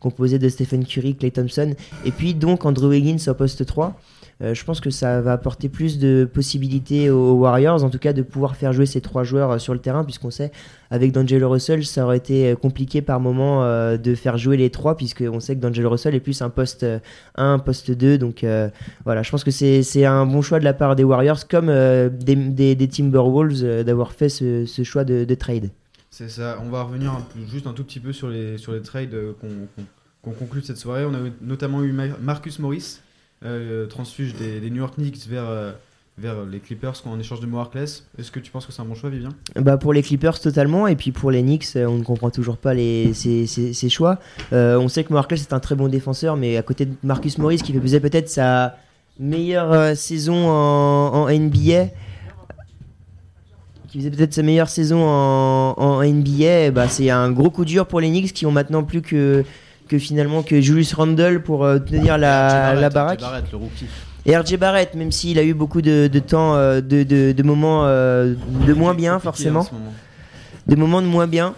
composé 0.00 0.38
de 0.38 0.48
Stephen 0.48 0.86
Curry, 0.86 1.14
Clay 1.14 1.30
Thompson, 1.30 1.74
et 2.06 2.10
puis 2.10 2.32
donc 2.32 2.64
Andrew 2.64 2.88
Wiggins 2.88 3.22
au 3.28 3.34
poste 3.34 3.66
3. 3.66 4.00
Euh, 4.42 4.52
je 4.52 4.64
pense 4.64 4.80
que 4.80 4.90
ça 4.90 5.20
va 5.20 5.32
apporter 5.32 5.68
plus 5.68 5.98
de 5.98 6.28
possibilités 6.32 7.08
aux 7.08 7.34
Warriors, 7.34 7.84
en 7.84 7.90
tout 7.90 7.98
cas 7.98 8.12
de 8.12 8.22
pouvoir 8.22 8.56
faire 8.56 8.72
jouer 8.72 8.86
ces 8.86 9.00
trois 9.00 9.22
joueurs 9.22 9.52
euh, 9.52 9.58
sur 9.58 9.72
le 9.74 9.78
terrain, 9.80 10.02
puisqu'on 10.04 10.30
sait 10.30 10.50
avec 10.90 11.12
D'Angelo 11.12 11.48
Russell, 11.50 11.84
ça 11.86 12.04
aurait 12.04 12.16
été 12.16 12.50
euh, 12.52 12.56
compliqué 12.56 13.00
par 13.00 13.20
moment 13.20 13.62
de 13.96 14.14
faire 14.14 14.36
jouer 14.38 14.56
les 14.56 14.70
trois, 14.70 14.96
puisqu'on 14.96 15.38
sait 15.40 15.54
que 15.54 15.60
D'Angelo 15.60 15.90
Russell 15.90 16.14
est 16.14 16.20
plus 16.20 16.42
un 16.42 16.50
poste 16.50 16.82
euh, 16.82 16.98
1, 17.36 17.58
poste 17.60 17.90
2. 17.90 18.18
Donc 18.18 18.44
voilà, 19.04 19.22
je 19.22 19.30
pense 19.30 19.44
que 19.44 19.50
c'est 19.50 20.04
un 20.04 20.26
bon 20.26 20.42
choix 20.42 20.58
de 20.58 20.64
la 20.64 20.74
part 20.74 20.96
des 20.96 21.04
Warriors, 21.04 21.46
comme 21.48 21.66
des, 21.66 22.88
Timberwolves, 22.88 23.84
d'avoir 23.84 24.12
fait 24.12 24.28
ce, 24.28 24.64
choix 24.84 25.04
de, 25.04 25.24
de 25.24 25.34
trade. 25.34 25.70
C'est 26.10 26.28
ça, 26.28 26.58
on 26.64 26.70
va 26.70 26.82
revenir 26.82 27.12
juste 27.50 27.66
un 27.66 27.72
tout 27.72 27.82
petit 27.84 28.00
peu 28.00 28.12
sur 28.12 28.28
les, 28.28 28.56
sur 28.58 28.72
les 28.72 28.82
trades 28.82 29.14
qu'on 29.40 29.48
qu'on- 30.22 30.30
conclut 30.32 30.62
cette 30.62 30.76
soirée. 30.78 31.04
On 31.04 31.12
a 31.14 31.18
notamment 31.42 31.82
eu 31.82 31.92
Ma- 31.92 32.16
Marcus 32.22 32.58
Morris, 32.58 33.00
transfuge 33.88 34.34
des, 34.34 34.70
New 34.70 34.76
York 34.76 34.94
Knicks 34.96 35.26
vers, 35.26 35.48
euh, 35.48 35.72
vers 36.16 36.44
les 36.44 36.60
Clippers 36.60 36.94
en 37.06 37.18
échange 37.18 37.40
de 37.40 37.46
Mo 37.46 37.58
Harkless. 37.58 38.06
Est-ce 38.18 38.30
que 38.30 38.38
tu 38.38 38.50
penses 38.50 38.66
que 38.66 38.72
c'est 38.72 38.82
un 38.82 38.84
bon 38.84 38.94
choix, 38.94 39.10
Vivien? 39.10 39.30
Bah 39.56 39.76
pour 39.76 39.92
les 39.92 40.02
Clippers 40.02 40.38
totalement 40.40 40.86
et 40.86 40.94
puis 40.94 41.10
pour 41.10 41.30
les 41.30 41.42
Knicks 41.42 41.66
euh, 41.76 41.86
on 41.86 41.98
ne 41.98 42.04
comprend 42.04 42.30
toujours 42.30 42.56
pas 42.56 42.72
les, 42.72 43.12
ces 43.14 43.88
choix. 43.88 44.18
Euh, 44.52 44.78
on 44.78 44.88
sait 44.88 45.02
que 45.02 45.12
Marcus 45.12 45.40
est 45.40 45.52
un 45.52 45.60
très 45.60 45.74
bon 45.74 45.88
défenseur 45.88 46.36
mais 46.36 46.56
à 46.56 46.62
côté 46.62 46.86
de 46.86 46.94
Marcus 47.02 47.38
Morris 47.38 47.58
qui 47.58 47.72
faisait 47.72 48.00
peut-être 48.00 48.28
sa 48.28 48.76
meilleure 49.18 49.72
euh, 49.72 49.94
saison 49.94 50.48
en, 50.48 51.12
en 51.14 51.28
NBA 51.28 51.88
qui 53.88 53.98
faisait 53.98 54.10
peut-être 54.10 54.34
sa 54.34 54.42
meilleure 54.42 54.68
saison 54.68 55.02
en, 55.04 55.74
en 55.76 56.04
NBA 56.04 56.70
bah 56.70 56.88
c'est 56.88 57.10
un 57.10 57.30
gros 57.32 57.50
coup 57.50 57.64
dur 57.64 57.86
pour 57.86 58.00
les 58.00 58.08
Knicks 58.08 58.32
qui 58.32 58.46
ont 58.46 58.52
maintenant 58.52 58.84
plus 58.84 59.02
que 59.02 59.44
que 59.88 59.98
finalement 59.98 60.42
que 60.42 60.60
Julius 60.60 60.94
Randle 60.94 61.42
pour 61.42 61.64
euh, 61.64 61.78
tenir 61.78 62.18
la, 62.18 62.74
Barrett, 62.74 62.92
baraque. 62.92 63.18
RJ 63.18 63.22
Barrett, 63.22 63.44
le 63.52 63.58
rookie. 63.58 63.86
Et 64.26 64.36
RJ 64.36 64.56
Barrett, 64.56 64.94
même 64.94 65.12
s'il 65.12 65.38
a 65.38 65.42
eu 65.42 65.54
beaucoup 65.54 65.82
de, 65.82 66.08
de 66.10 66.18
temps, 66.18 66.56
de, 66.56 66.80
de, 66.80 67.32
de 67.32 67.42
moments 67.42 67.84
de 67.84 68.72
moins 68.72 68.94
bien, 68.94 69.18
forcément. 69.18 69.66
moment. 69.70 69.92
Des 70.66 70.76
moments 70.76 71.02
de 71.02 71.06
moins 71.06 71.26
bien. 71.26 71.54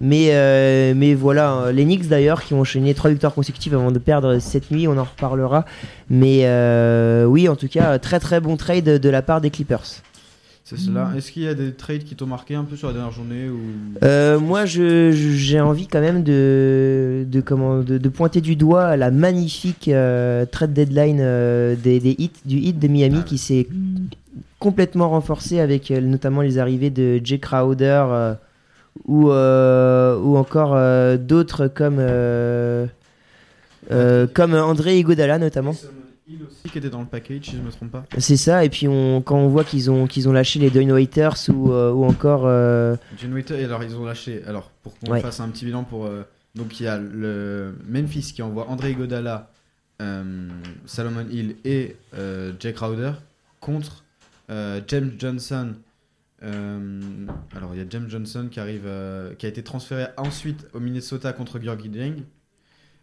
Mais, 0.00 0.28
euh, 0.30 0.94
mais 0.96 1.14
voilà, 1.14 1.52
euh, 1.54 1.72
les 1.72 1.84
Knicks 1.84 2.08
d'ailleurs 2.08 2.42
qui 2.42 2.54
ont 2.54 2.60
enchaîné 2.60 2.94
trois 2.94 3.10
victoires 3.10 3.34
consécutives 3.34 3.74
avant 3.74 3.90
de 3.90 3.98
perdre 3.98 4.38
cette 4.38 4.70
nuit, 4.70 4.88
on 4.88 4.96
en 4.96 5.04
reparlera. 5.04 5.66
Mais 6.08 6.40
euh, 6.44 7.24
oui, 7.26 7.48
en 7.48 7.56
tout 7.56 7.68
cas, 7.68 7.98
très 7.98 8.18
très 8.18 8.40
bon 8.40 8.56
trade 8.56 8.84
de 8.84 9.08
la 9.10 9.20
part 9.20 9.42
des 9.42 9.50
Clippers. 9.50 9.84
C'est 10.70 10.78
cela. 10.78 11.10
Est-ce 11.16 11.32
qu'il 11.32 11.42
y 11.42 11.48
a 11.48 11.54
des 11.54 11.72
trades 11.72 12.04
qui 12.04 12.14
t'ont 12.14 12.28
marqué 12.28 12.54
un 12.54 12.62
peu 12.62 12.76
sur 12.76 12.86
la 12.86 12.94
dernière 12.94 13.10
journée 13.10 13.48
ou... 13.48 13.58
Euh, 14.04 14.38
moi, 14.38 14.66
j'ai 14.66 15.60
envie 15.60 15.88
quand 15.88 16.00
même 16.00 16.22
de, 16.22 17.26
de, 17.28 17.40
comment, 17.40 17.80
de, 17.80 17.98
de 17.98 18.08
pointer 18.08 18.40
du 18.40 18.54
doigt 18.54 18.96
la 18.96 19.10
magnifique 19.10 19.88
euh, 19.88 20.46
trade 20.46 20.72
deadline 20.72 21.18
euh, 21.20 21.74
des, 21.74 21.98
des 21.98 22.14
hits, 22.16 22.30
du 22.44 22.58
hit 22.58 22.78
de 22.78 22.86
Miami 22.86 23.24
qui 23.24 23.36
s'est 23.36 23.66
complètement 24.60 25.08
renforcé 25.08 25.58
avec 25.58 25.90
euh, 25.90 26.00
notamment 26.00 26.40
les 26.40 26.58
arrivées 26.58 26.90
de 26.90 27.20
Jay 27.24 27.40
Crowder 27.40 28.04
ou, 29.06 29.30
ou 29.30 30.36
encore 30.36 30.78
d'autres 31.18 31.66
comme, 31.66 32.00
comme 34.34 34.54
André 34.54 34.98
Iguodala 35.00 35.38
notamment. 35.38 35.74
Il 36.32 36.44
aussi 36.44 36.68
qui 36.70 36.78
était 36.78 36.90
dans 36.90 37.00
le 37.00 37.06
package, 37.06 37.44
si 37.46 37.56
je 37.56 37.62
me 37.62 37.70
trompe 37.72 37.90
pas. 37.90 38.04
C'est 38.18 38.36
ça, 38.36 38.64
et 38.64 38.68
puis 38.68 38.86
on, 38.86 39.20
quand 39.20 39.36
on 39.38 39.48
voit 39.48 39.64
qu'ils 39.64 39.90
ont, 39.90 40.06
qu'ils 40.06 40.28
ont 40.28 40.32
lâché 40.32 40.60
les 40.60 40.70
Dwayne 40.70 40.92
Waiters 40.92 41.34
ou, 41.48 41.72
euh, 41.72 41.90
ou 41.90 42.04
encore... 42.04 42.42
euh, 42.46 42.94
John 43.18 43.32
Waiter, 43.34 43.60
et 43.60 43.64
alors 43.64 43.82
ils 43.82 43.96
ont 43.96 44.04
lâché. 44.04 44.42
Alors 44.46 44.70
pour 44.82 44.96
qu'on 44.98 45.10
Ouais. 45.12 45.20
fasse 45.20 45.40
un 45.40 45.48
petit 45.48 45.64
bilan 45.64 45.82
pour. 45.82 46.06
euh, 46.06 46.22
donc 46.54 46.78
il 46.78 46.84
y 46.84 46.86
a 46.86 46.98
le 46.98 47.74
Memphis 47.88 48.32
qui 48.34 48.42
envoie 48.42 48.68
André 48.68 48.94
Godala, 48.94 49.50
euh, 50.00 50.48
Salomon 50.86 51.26
Hill 51.30 51.56
et 51.64 51.96
euh, 52.14 52.52
Jay 52.60 52.72
Crowder 52.72 53.12
contre 53.60 54.04
euh, 54.50 54.80
James 54.86 55.12
Johnson. 55.18 55.74
euh, 56.42 57.00
alors 57.56 57.74
il 57.74 57.78
y 57.78 57.82
a 57.82 57.86
James 57.90 58.08
Johnson 58.08 58.48
qui 58.50 58.60
arrive, 58.60 58.84
euh, 58.86 59.34
qui 59.34 59.46
a 59.46 59.48
été 59.48 59.62
transféré 59.62 60.06
ensuite 60.16 60.66
au 60.74 60.80
Minnesota 60.80 61.32
contre 61.32 61.60
Georgie 61.60 61.88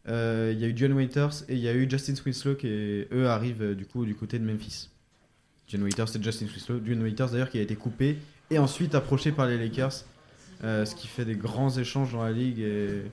Euh, 0.10 0.52
Il 0.54 0.60
y 0.60 0.66
a 0.66 0.68
eu 0.68 0.74
John 0.76 0.94
Waiters 0.94 1.44
et 1.50 1.56
il 1.56 1.60
y 1.60 1.68
a 1.68 1.74
eu 1.74 1.90
Justin 1.90 2.14
Winslow 2.26 2.56
qui 2.56 2.68
eux 3.12 3.28
arrivent 3.28 3.62
euh, 3.62 3.76
du 3.76 3.86
coup 3.86 4.06
du 4.06 4.16
côté 4.16 4.40
de 4.40 4.46
Memphis. 4.46 4.90
John 5.68 5.84
Waiters 5.84 6.16
et 6.16 6.24
Justin 6.24 6.46
Winslow. 6.46 6.80
John 6.86 7.02
Waiters 7.02 7.32
d'ailleurs 7.32 7.50
qui 7.50 7.60
a 7.60 7.62
été 7.62 7.76
coupé 7.76 8.18
et 8.50 8.58
ensuite 8.58 8.96
approché 8.96 9.32
par 9.32 9.48
les 9.48 9.58
Lakers. 9.58 10.06
Euh, 10.64 10.86
ce 10.86 10.96
qui 10.96 11.08
fait 11.08 11.26
des 11.26 11.36
grands 11.36 11.70
échanges 11.70 12.14
dans 12.14 12.24
la 12.24 12.32
ligue. 12.32 12.60
Et... 12.60 13.04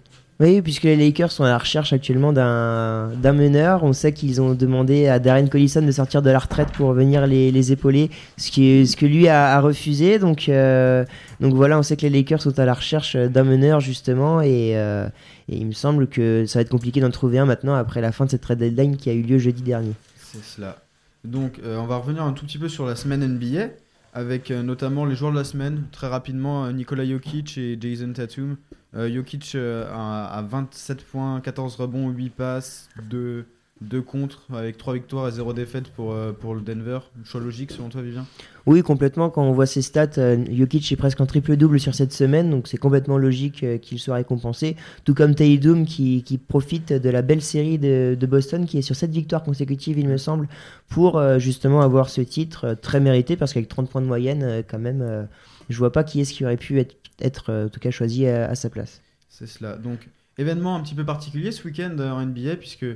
Oui, 0.41 0.63
puisque 0.63 0.83
les 0.83 0.97
Lakers 0.97 1.31
sont 1.31 1.45
à 1.45 1.49
la 1.49 1.59
recherche 1.59 1.93
actuellement 1.93 2.33
d'un 2.33 3.33
meneur. 3.33 3.85
On 3.85 3.93
sait 3.93 4.13
qu'ils 4.13 4.41
ont 4.41 4.55
demandé 4.55 5.07
à 5.07 5.21
Darren 5.21 5.47
Collison 5.47 5.83
de 5.83 5.93
sortir 5.93 6.23
de 6.23 6.31
la 6.31 6.41
retraite 6.41 6.73
pour 6.73 6.93
venir 6.93 7.27
les, 7.29 7.53
les 7.53 7.71
épauler, 7.71 8.11
ce, 8.37 8.51
qui 8.51 8.85
ce 8.85 8.97
que 8.97 9.07
lui 9.07 9.29
a, 9.29 9.61
refusé. 9.61 10.19
Donc, 10.19 10.49
euh, 10.49 11.05
donc 11.39 11.55
voilà, 11.55 11.79
on 11.79 11.85
sait 11.85 11.97
que 11.97 12.03
les 12.03 12.11
Lakers 12.11 12.43
sont 12.43 12.59
à 12.59 12.65
la 12.65 12.75
recherche 12.75 13.15
d'un 13.17 13.45
meneur 13.45 13.79
justement. 13.79 14.41
Et, 14.41 14.73
euh, 14.77 15.07
et 15.49 15.57
il 15.57 15.67
me 15.67 15.73
semble 15.73 16.09
que 16.09 16.47
ça 16.47 16.59
va 16.59 16.63
être 16.63 16.71
compliqué 16.71 17.01
d'en 17.01 17.11
trouver 17.11 17.39
un 17.39 17.47
maintenant 17.47 17.75
après 17.75 18.01
la 18.01 18.11
fin 18.11 18.25
de 18.25 18.31
cette 18.31 18.43
trade 18.43 18.59
deadline 18.59 18.97
qui 18.97 19.11
a 19.11 19.13
eu 19.13 19.23
lieu 19.23 19.39
jeudi 19.39 19.63
dernier. 19.63 19.93
C'est 20.17 20.43
cela. 20.43 20.79
Donc, 21.25 21.61
euh, 21.65 21.79
on 21.79 21.87
va 21.87 21.97
revenir 21.97 22.23
un 22.23 22.33
tout 22.33 22.45
petit 22.45 22.59
peu 22.59 22.69
sur 22.69 22.87
la 22.87 22.97
semaine 22.97 23.25
NBA, 23.25 23.69
avec 24.15 24.51
euh, 24.51 24.63
notamment 24.63 25.05
les 25.05 25.17
joueurs 25.17 25.33
de 25.33 25.37
la 25.37 25.45
semaine. 25.45 25.85
Très 25.91 26.07
rapidement, 26.07 26.65
euh, 26.65 26.73
Nikola 26.73 27.05
Jokic 27.05 27.59
et 27.59 27.77
Jason 27.79 28.13
Tatum. 28.13 28.57
Euh, 28.95 29.13
Jokic 29.13 29.57
à, 29.57 30.27
à 30.27 30.43
27 30.43 31.05
points, 31.05 31.41
14 31.41 31.77
rebonds, 31.77 32.11
8 32.11 32.31
passes, 32.31 32.89
2, 33.11 33.45
2 33.81 34.03
contre, 34.03 34.47
avec 34.53 34.79
3 34.79 34.95
victoires 34.95 35.29
et 35.29 35.33
0 35.33 35.53
défaite 35.53 35.89
pour, 35.89 36.13
euh, 36.13 36.33
pour 36.33 36.55
le 36.55 36.61
Denver. 36.61 37.01
Choix 37.25 37.41
logique 37.41 37.73
selon 37.73 37.89
toi, 37.89 38.03
Vivien? 38.03 38.25
Oui, 38.67 38.83
complètement. 38.83 39.31
Quand 39.31 39.43
on 39.43 39.53
voit 39.53 39.67
ses 39.67 39.83
stats, 39.83 40.19
euh, 40.19 40.45
Jokic 40.51 40.91
est 40.93 40.97
presque 40.97 41.21
en 41.21 41.27
triple-double 41.27 41.81
sur 41.81 41.95
cette 41.95 42.13
semaine, 42.13 42.51
donc 42.51 42.69
c'est 42.69 42.79
complètement 42.79 43.19
logique 43.19 43.65
euh, 43.65 43.79
qu'il 43.79 43.99
soit 43.99 44.15
récompensé. 44.15 44.77
Tout 45.05 45.15
comme 45.15 45.35
Tatum 45.35 45.87
qui, 45.87 46.23
qui 46.23 46.39
profite 46.39 46.93
de 46.93 47.11
la 47.11 47.23
belle 47.23 47.43
série 47.43 47.79
de, 47.79 48.17
de 48.19 48.27
Boston, 48.27 48.65
qui 48.65 48.79
est 48.79 48.83
sur 48.83 48.95
7 48.95 49.11
victoires 49.11 49.43
consécutives, 49.43 49.99
il 49.99 50.09
me 50.09 50.19
semble, 50.19 50.49
pour 50.89 51.21
justement 51.39 51.81
avoir 51.81 52.09
ce 52.09 52.21
titre 52.21 52.77
très 52.81 53.01
mérité, 53.01 53.37
parce 53.37 53.53
qu'avec 53.53 53.69
30 53.69 53.91
points 53.91 54.01
de 54.01 54.07
moyenne, 54.07 54.63
quand 54.69 54.79
même, 54.79 55.27
je 55.69 55.79
vois 55.79 55.91
pas 55.91 56.05
qui 56.05 56.21
est-ce 56.21 56.33
qui 56.33 56.45
aurait 56.45 56.57
pu 56.57 56.79
être, 56.79 56.95
être 57.21 57.53
en 57.67 57.69
tout 57.69 57.81
cas 57.81 57.91
choisi 57.91 58.27
à, 58.27 58.49
à 58.49 58.55
sa 58.55 58.71
place. 58.71 59.03
C'est 59.29 59.49
cela. 59.49 59.77
Donc, 59.77 60.09
événement 60.39 60.77
un 60.77 60.81
petit 60.81 60.95
peu 60.95 61.05
particulier 61.05 61.51
ce 61.51 61.65
week-end 61.65 61.97
en 61.99 62.25
NBA, 62.25 62.57
puisque 62.57 62.87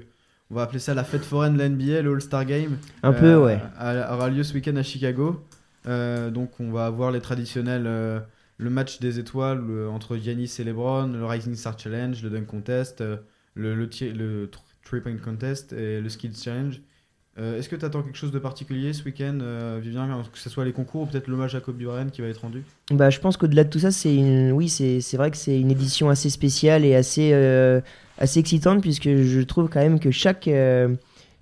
on 0.51 0.55
va 0.55 0.63
appeler 0.63 0.79
ça 0.79 0.95
la 0.95 1.05
fête 1.05 1.25
foraine 1.25 1.55
de 1.55 1.59
la 1.59 1.69
NBA, 1.69 2.03
le 2.03 2.13
All-Star 2.15 2.45
Game. 2.45 2.79
Un 3.03 3.13
peu, 3.13 3.37
ouais. 3.37 3.61
a- 3.79 4.15
Aura 4.15 4.29
lieu 4.31 4.43
ce 4.43 4.55
week-end 4.55 4.77
à 4.77 4.83
Chicago. 4.83 5.45
Euh, 5.87 6.31
donc, 6.31 6.59
on 6.61 6.71
va 6.71 6.87
avoir 6.87 7.11
les 7.11 7.21
traditionnels. 7.21 7.85
euh, 7.87 8.21
le 8.61 8.71
match 8.71 8.99
des 8.99 9.21
étoiles 9.21 9.63
euh, 9.71 9.89
entre 9.89 10.17
Giannis 10.17 10.53
et 10.59 10.65
LeBron, 10.65 11.07
le 11.13 11.25
Rising 11.25 11.55
Star 11.55 11.79
Challenge, 11.79 12.21
le 12.25 12.31
Dunk 12.31 12.47
Contest, 12.47 13.01
euh, 13.03 13.19
le, 13.55 13.75
le, 13.77 13.89
le 14.13 14.51
Three 14.85 15.01
Point 15.01 15.17
Contest 15.19 15.73
et 15.73 16.01
le 16.01 16.09
Skills 16.09 16.35
Challenge. 16.43 16.81
Euh, 17.41 17.59
Est-ce 17.59 17.69
que 17.69 17.77
tu 17.77 17.85
attends 17.85 18.03
quelque 18.03 18.17
chose 18.19 18.33
de 18.33 18.39
particulier 18.39 18.93
ce 18.93 19.05
week-end, 19.05 19.39
euh, 19.43 19.79
Vivien 19.81 20.09
Que 20.33 20.39
ce 20.39 20.51
soit 20.51 20.65
les 20.65 20.73
concours 20.73 21.03
ou 21.03 21.07
peut-être 21.07 21.29
l'hommage 21.29 21.55
à 21.55 21.61
Kobe 21.61 21.77
Bryant 21.77 22.09
qui 22.13 22.21
va 22.21 22.27
être 22.29 22.41
rendu? 22.41 22.65
Bah, 22.91 23.11
je 23.11 23.21
pense 23.21 23.37
qu'au-delà 23.37 23.65
de 23.65 23.71
tout 23.71 23.79
ça, 23.79 23.91
c'est 23.91 24.15
une... 24.15 24.51
oui, 24.53 24.69
c'est 24.69 25.17
vrai 25.17 25.31
que 25.31 25.37
c'est 25.37 25.59
une 25.59 25.71
édition 25.71 26.09
assez 26.11 26.31
spéciale 26.31 26.85
et 26.85 26.97
assez, 26.97 27.31
euh, 27.33 27.81
assez 28.19 28.41
excitante 28.41 28.81
puisque 28.81 29.09
je 29.09 29.41
trouve 29.43 29.69
quand 29.69 29.81
même 29.81 30.01
que 30.01 30.11
chaque, 30.11 30.49
euh, 30.49 30.89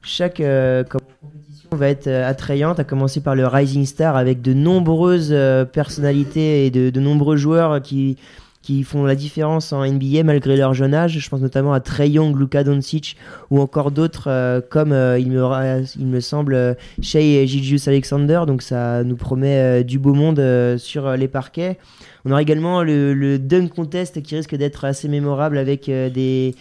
chaque 0.02 0.36
com- 0.36 1.00
compétition 1.22 1.68
va 1.72 1.88
être 1.88 2.08
attrayante, 2.08 2.78
à 2.78 2.84
commencer 2.84 3.20
par 3.20 3.34
le 3.34 3.46
Rising 3.46 3.86
Star 3.86 4.16
avec 4.16 4.42
de 4.42 4.52
nombreuses 4.52 5.34
personnalités 5.72 6.66
et 6.66 6.70
de 6.70 7.00
nombreux 7.00 7.36
joueurs 7.36 7.80
qui, 7.80 8.18
qui 8.66 8.82
font 8.82 9.04
la 9.04 9.14
différence 9.14 9.72
en 9.72 9.86
NBA 9.86 10.24
malgré 10.24 10.56
leur 10.56 10.74
jeune 10.74 10.92
âge. 10.92 11.20
Je 11.20 11.28
pense 11.28 11.40
notamment 11.40 11.72
à 11.72 11.78
Trey 11.78 12.10
Young, 12.10 12.36
Luka 12.36 12.64
Doncic 12.64 13.16
ou 13.50 13.60
encore 13.60 13.92
d'autres 13.92 14.24
euh, 14.26 14.60
comme 14.60 14.90
euh, 14.90 15.20
il, 15.20 15.30
me, 15.30 16.20
semble 16.20 16.54
euh, 16.54 16.74
Shea 17.00 17.20
et 17.20 17.46
Gilgius 17.46 17.86
Alexander. 17.86 18.42
Donc 18.44 18.62
ça 18.62 19.04
nous 19.04 19.14
promet 19.14 19.84
du 19.84 20.00
beau 20.00 20.14
monde 20.14 20.42
sur 20.78 21.12
les 21.12 21.28
parquets. 21.28 21.78
On 22.24 22.32
aura 22.32 22.42
également 22.42 22.82
le, 22.82 23.14
le 23.14 23.68
Contest 23.68 24.20
qui 24.20 24.34
risque 24.34 24.56
d'être 24.56 24.84
assez 24.84 25.06
mémorable 25.06 25.58
avec 25.58 25.86
des, 25.86 26.56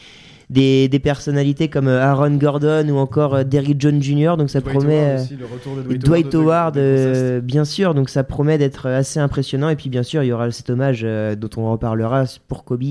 des, 0.49 0.87
des 0.89 0.99
personnalités 0.99 1.69
comme 1.69 1.87
euh, 1.87 2.01
Aaron 2.01 2.35
Gordon 2.35 2.87
ou 2.89 2.97
encore 2.97 3.35
euh, 3.35 3.43
Derrick 3.43 3.79
Jones 3.81 4.01
Jr. 4.01 4.35
Donc 4.37 4.49
ça 4.49 4.61
Dwight 4.61 4.77
promet... 4.77 4.99
Howard 4.99 5.19
euh, 5.19 5.23
aussi, 5.23 5.35
le 5.35 5.45
retour 5.45 5.75
de 5.75 5.81
et 5.81 5.83
Dwight, 5.97 6.03
Dwight 6.05 6.35
Howard, 6.35 6.75
de- 6.75 6.81
euh, 6.81 7.41
bien 7.41 7.65
sûr, 7.65 7.93
donc 7.93 8.09
ça 8.09 8.23
promet 8.23 8.57
d'être 8.57 8.87
assez 8.87 9.19
impressionnant. 9.19 9.69
Et 9.69 9.75
puis 9.75 9.89
bien 9.89 10.03
sûr, 10.03 10.23
il 10.23 10.27
y 10.27 10.31
aura 10.31 10.51
cet 10.51 10.69
hommage 10.69 11.01
euh, 11.03 11.35
dont 11.35 11.49
on 11.57 11.71
reparlera 11.71 12.25
pour 12.47 12.63
Kobe, 12.63 12.83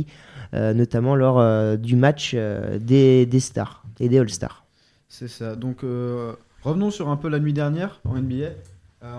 euh, 0.55 0.75
notamment 0.75 1.14
lors 1.17 1.38
euh, 1.40 1.77
du 1.77 1.97
match 1.97 2.33
euh, 2.35 2.79
des, 2.81 3.27
des 3.27 3.40
stars 3.40 3.85
et 4.01 4.09
des 4.09 4.19
All-Stars. 4.19 4.64
C'est 5.09 5.29
ça. 5.29 5.55
Donc, 5.55 5.85
euh, 5.85 6.33
revenons 6.62 6.90
sur 6.90 7.09
un 7.09 7.17
peu 7.17 7.29
la 7.29 7.38
nuit 7.38 7.53
dernière 7.53 8.01
en 8.05 8.14
NBA. 8.17 8.35
Euh, 8.45 8.51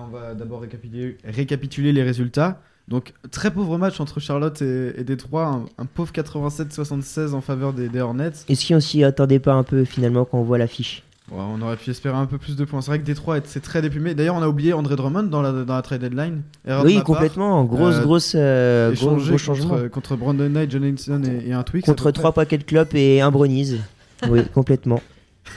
on 0.04 0.08
va 0.08 0.34
d'abord 0.34 0.62
récapituler, 0.62 1.17
récapituler 1.24 1.93
les 1.93 2.04
résultats. 2.04 2.60
Donc, 2.88 3.13
très 3.32 3.50
pauvre 3.52 3.78
match 3.80 4.00
entre 4.00 4.19
Charlotte 4.19 4.62
et, 4.62 4.93
et 5.00 5.04
Détroit. 5.04 5.45
Un, 5.48 5.65
un 5.80 5.86
pauvre 5.86 6.12
87-76 6.13 7.34
en 7.34 7.41
faveur 7.41 7.74
des, 7.74 7.89
des 7.89 8.00
Hornets. 8.00 8.32
Est-ce 8.48 8.67
qu'on 8.67 8.80
s'y 8.80 9.04
attendait 9.04 9.39
pas 9.39 9.54
un 9.54 9.63
peu 9.63 9.86
finalement 9.86 10.24
quand 10.26 10.38
on 10.38 10.43
voit 10.43 10.58
l'affiche? 10.60 11.02
Ouais, 11.32 11.39
on 11.41 11.60
aurait 11.63 11.78
pu 11.78 11.89
espérer 11.89 12.15
un 12.15 12.28
peu 12.28 12.38
plus 12.38 12.56
de 12.56 12.63
points. 12.65 12.82
C'est 12.82 12.91
vrai 12.91 13.00
que 13.00 13.04
Détroit 13.04 13.39
c'est 13.45 13.62
très 13.62 13.82
déprimé. 13.82 14.13
D'ailleurs, 14.13 14.36
on 14.36 14.43
a 14.43 14.48
oublié 14.48 14.74
André 14.74 14.95
Drummond 14.95 15.24
dans 15.24 15.41
la, 15.41 15.52
dans 15.52 15.74
la 15.74 15.82
trade 15.82 16.02
deadline. 16.02 16.43
Erreur 16.67 16.84
de 16.84 16.88
Oui, 16.88 16.95
part. 16.98 17.04
complètement. 17.06 17.63
Grosse, 17.63 17.95
Euh, 17.95 18.02
grosse, 18.04 18.34
euh, 18.36 18.93
gros, 18.93 19.15
gros 19.15 19.38
changement. 19.39 19.69
contre, 19.69 19.88
contre 19.88 20.15
Brandon 20.17 20.48
Knight, 20.50 20.69
John 20.69 20.86
Henson 20.86 21.24
et, 21.24 21.50
et 21.50 21.54
un 21.54 21.63
Twix. 21.63 21.84
Contre 21.84 22.12
trois 22.12 22.34
paquets 22.34 22.60
de 22.60 22.63
clopes 22.63 22.93
et 22.93 23.21
un 23.21 23.32
brownies. 23.32 23.80
oui, 24.30 24.41
complètement. 24.54 25.02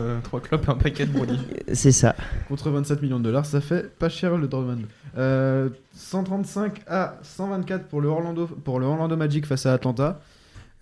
Euh, 0.00 0.20
trois 0.22 0.40
clopes 0.40 0.66
et 0.66 0.70
un 0.70 0.74
paquet 0.74 1.06
de 1.06 1.12
brownies. 1.12 1.40
C'est 1.72 1.92
ça. 1.92 2.14
Contre 2.48 2.70
27 2.70 3.02
millions 3.02 3.18
de 3.18 3.24
dollars, 3.24 3.46
ça 3.46 3.60
fait 3.60 3.90
pas 3.98 4.08
cher 4.08 4.36
le 4.36 4.46
Drummond. 4.46 4.82
Euh, 5.16 5.70
135 5.94 6.82
à 6.86 7.16
124 7.22 7.86
pour 7.86 8.00
le 8.00 8.08
Orlando, 8.08 8.46
pour 8.46 8.78
le 8.78 8.86
Orlando 8.86 9.16
Magic 9.16 9.46
face 9.46 9.66
à 9.66 9.72
Atlanta. 9.72 10.20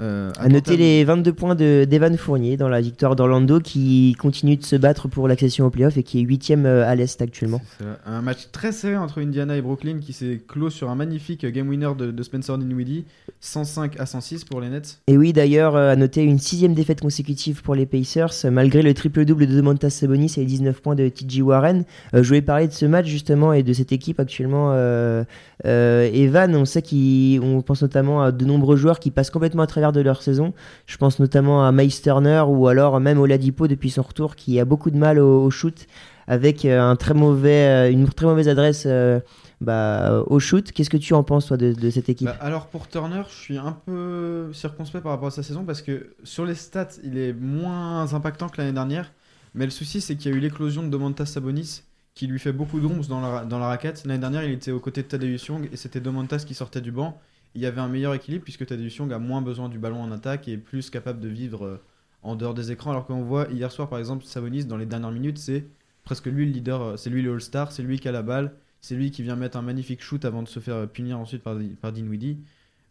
Euh, 0.00 0.32
À 0.38 0.48
noter 0.48 0.76
les 0.76 1.04
22 1.04 1.32
points 1.32 1.54
de 1.54 1.86
d'Evan 1.88 2.16
Fournier 2.16 2.56
dans 2.56 2.68
la 2.68 2.80
victoire 2.80 3.14
d'Orlando 3.14 3.60
qui 3.60 4.16
continue 4.18 4.56
de 4.56 4.64
se 4.64 4.76
battre 4.76 5.08
pour 5.08 5.28
l'accession 5.28 5.66
au 5.66 5.70
playoff 5.70 5.96
et 5.96 6.02
qui 6.02 6.20
est 6.20 6.24
8ème 6.24 6.66
à 6.66 6.94
l'Est 6.94 7.22
actuellement. 7.22 7.60
Un 8.04 8.22
match 8.22 8.48
très 8.52 8.72
serré 8.72 8.96
entre 8.96 9.22
Indiana 9.22 9.56
et 9.56 9.62
Brooklyn 9.62 9.98
qui 10.00 10.12
s'est 10.12 10.42
clos 10.46 10.70
sur 10.70 10.90
un 10.90 10.94
magnifique 10.94 11.46
game 11.46 11.68
winner 11.68 11.90
de, 11.96 12.10
de 12.10 12.22
Spencer 12.22 12.58
Dinwiddie, 12.58 13.04
105 13.40 14.00
à 14.00 14.06
106 14.06 14.44
pour 14.44 14.60
les 14.60 14.68
Nets. 14.68 15.00
Et 15.06 15.16
oui, 15.16 15.32
d'ailleurs, 15.32 15.76
euh, 15.76 15.92
à 15.92 15.96
noter 15.96 16.22
une 16.22 16.38
sixième 16.38 16.74
défaite 16.74 17.00
consécutive 17.00 17.62
pour 17.62 17.74
les 17.74 17.86
Pacers, 17.86 18.32
euh, 18.44 18.50
malgré 18.50 18.82
le 18.82 18.94
triple-double 18.94 19.46
de 19.46 19.54
Domantas 19.54 19.90
Sabonis 19.90 20.34
et 20.36 20.40
les 20.40 20.46
19 20.46 20.80
points 20.80 20.94
de 20.94 21.08
TJ 21.08 21.40
Warren. 21.42 21.84
Euh, 22.14 22.22
je 22.22 22.28
voulais 22.28 22.42
parler 22.42 22.68
de 22.68 22.72
ce 22.72 22.86
match 22.86 23.06
justement 23.06 23.52
et 23.52 23.62
de 23.62 23.72
cette 23.72 23.92
équipe 23.92 24.18
actuellement. 24.18 24.72
Euh, 24.72 25.24
euh, 25.66 26.10
Evan, 26.12 26.54
on 26.56 26.64
sait 26.64 26.82
qu'on 26.82 27.62
pense 27.62 27.82
notamment 27.82 28.22
à 28.22 28.32
de 28.32 28.44
nombreux 28.44 28.76
joueurs 28.76 28.98
qui 28.98 29.10
passent 29.10 29.30
complètement 29.30 29.62
à 29.62 29.66
travers 29.66 29.83
de 29.92 30.00
leur 30.00 30.22
saison. 30.22 30.54
Je 30.86 30.96
pense 30.96 31.18
notamment 31.18 31.66
à 31.66 31.72
Miles 31.72 32.00
Turner 32.00 32.44
ou 32.46 32.68
alors 32.68 33.00
même 33.00 33.18
Oladipo 33.18 33.68
depuis 33.68 33.90
son 33.90 34.02
retour 34.02 34.36
qui 34.36 34.58
a 34.60 34.64
beaucoup 34.64 34.90
de 34.90 34.96
mal 34.96 35.18
au, 35.18 35.50
shoot 35.50 35.86
avec 36.26 36.64
euh, 36.64 36.80
un 36.80 36.96
très 36.96 37.14
mauvais, 37.14 37.88
euh, 37.88 37.90
une 37.90 38.08
très 38.08 38.26
mauvaise 38.26 38.48
adresse 38.48 38.84
euh, 38.86 39.20
bah, 39.60 40.22
au 40.26 40.38
shoot. 40.38 40.72
Qu'est-ce 40.72 40.90
que 40.90 40.96
tu 40.96 41.14
en 41.14 41.22
penses 41.22 41.46
toi 41.46 41.56
de, 41.56 41.90
cette 41.90 42.08
équipe? 42.08 42.26
Bah, 42.26 42.36
alors 42.40 42.66
pour 42.66 42.88
Turner, 42.88 43.22
je 43.28 43.34
suis 43.34 43.58
un 43.58 43.76
peu 43.86 44.50
circonspect 44.52 45.02
par 45.02 45.12
rapport 45.12 45.28
à 45.28 45.32
sa 45.32 45.42
saison 45.42 45.64
parce 45.64 45.82
que 45.82 46.14
sur 46.24 46.44
les 46.44 46.54
stats, 46.54 46.88
il 47.02 47.18
est 47.18 47.32
moins 47.32 48.14
impactant 48.14 48.48
que 48.48 48.58
l'année 48.58 48.72
dernière. 48.72 49.12
Mais 49.54 49.66
le 49.66 49.70
souci, 49.70 50.00
c'est 50.00 50.16
qu'il 50.16 50.32
y 50.32 50.34
a 50.34 50.36
eu 50.36 50.40
l'éclosion 50.40 50.82
de 50.82 50.88
Domantas 50.88 51.26
Sabonis 51.26 51.82
qui 52.14 52.26
lui 52.26 52.38
fait 52.38 52.52
beaucoup 52.52 52.80
d'ombres 52.80 53.04
dans 53.06 53.20
la, 53.20 53.44
dans 53.44 53.58
la 53.58 53.66
raquette. 53.66 54.04
L'année 54.04 54.20
dernière, 54.20 54.44
il 54.44 54.52
était 54.52 54.70
aux 54.70 54.80
côtés 54.80 55.02
de 55.02 55.08
Tadeusz 55.08 55.46
Young 55.48 55.68
et 55.72 55.76
c'était 55.76 56.00
Domantas 56.00 56.44
qui 56.46 56.54
sortait 56.54 56.80
du 56.80 56.92
banc. 56.92 57.20
Il 57.54 57.60
y 57.60 57.66
avait 57.66 57.80
un 57.80 57.88
meilleur 57.88 58.14
équilibre 58.14 58.44
puisque 58.44 58.66
Tadeusz 58.66 58.96
Young 58.96 59.12
a 59.12 59.18
moins 59.18 59.42
besoin 59.42 59.68
du 59.68 59.78
ballon 59.78 60.00
en 60.00 60.10
attaque 60.10 60.48
et 60.48 60.52
est 60.52 60.58
plus 60.58 60.90
capable 60.90 61.20
de 61.20 61.28
vivre 61.28 61.64
euh, 61.66 61.82
en 62.22 62.34
dehors 62.34 62.54
des 62.54 62.72
écrans. 62.72 62.90
Alors 62.90 63.06
qu'on 63.06 63.22
voit 63.22 63.46
hier 63.50 63.70
soir, 63.70 63.88
par 63.88 63.98
exemple, 63.98 64.24
Sabonis, 64.24 64.64
dans 64.64 64.76
les 64.76 64.86
dernières 64.86 65.12
minutes, 65.12 65.38
c'est 65.38 65.66
presque 66.04 66.26
lui 66.26 66.46
le 66.46 66.52
leader, 66.52 66.82
euh, 66.82 66.96
c'est 66.96 67.10
lui 67.10 67.22
le 67.22 67.32
All-Star, 67.32 67.70
c'est 67.70 67.82
lui 67.82 67.98
qui 68.00 68.08
a 68.08 68.12
la 68.12 68.22
balle, 68.22 68.54
c'est 68.80 68.96
lui 68.96 69.10
qui 69.10 69.22
vient 69.22 69.36
mettre 69.36 69.56
un 69.56 69.62
magnifique 69.62 70.02
shoot 70.02 70.24
avant 70.24 70.42
de 70.42 70.48
se 70.48 70.58
faire 70.58 70.88
punir 70.88 71.18
ensuite 71.18 71.42
par, 71.42 71.56
par 71.80 71.92
Dinwiddie. 71.92 72.38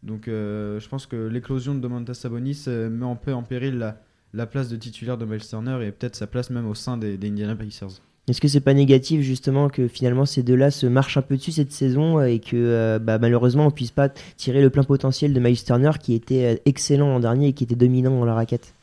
Donc 0.02 0.28
euh, 0.28 0.80
je 0.80 0.88
pense 0.88 1.06
que 1.06 1.16
l'éclosion 1.28 1.74
de 1.74 1.80
Domantas 1.80 2.14
Sabonis 2.14 2.64
met 2.66 3.06
un 3.06 3.16
peu 3.16 3.32
en 3.34 3.42
péril 3.42 3.78
la, 3.78 4.00
la 4.32 4.46
place 4.46 4.68
de 4.68 4.76
titulaire 4.76 5.18
de 5.18 5.24
Miles 5.24 5.46
Turner 5.46 5.78
et 5.86 5.92
peut-être 5.92 6.16
sa 6.16 6.26
place 6.26 6.50
même 6.50 6.66
au 6.66 6.74
sein 6.74 6.96
des, 6.96 7.16
des 7.16 7.28
Indiana 7.28 7.54
Pacers. 7.54 8.00
Est-ce 8.28 8.40
que 8.40 8.48
c'est 8.48 8.60
pas 8.60 8.72
négatif 8.72 9.20
justement 9.20 9.68
que 9.68 9.86
finalement 9.86 10.24
ces 10.24 10.42
deux-là 10.42 10.70
se 10.70 10.86
marchent 10.86 11.18
un 11.18 11.22
peu 11.22 11.36
dessus 11.36 11.52
cette 11.52 11.72
saison 11.72 12.22
et 12.22 12.38
que 12.38 12.56
euh, 12.56 12.98
bah, 12.98 13.18
malheureusement 13.18 13.66
on 13.66 13.70
puisse 13.70 13.90
pas 13.90 14.08
tirer 14.08 14.62
le 14.62 14.70
plein 14.70 14.84
potentiel 14.84 15.34
de 15.34 15.40
Miles 15.40 15.62
Turner 15.62 15.90
qui 16.00 16.14
était 16.14 16.54
euh, 16.54 16.56
excellent 16.64 17.08
l'an 17.08 17.20
dernier 17.20 17.48
et 17.48 17.52
qui 17.52 17.64
était 17.64 17.74
dominant 17.74 18.18
dans 18.18 18.24
la 18.24 18.34
raquette? 18.34 18.74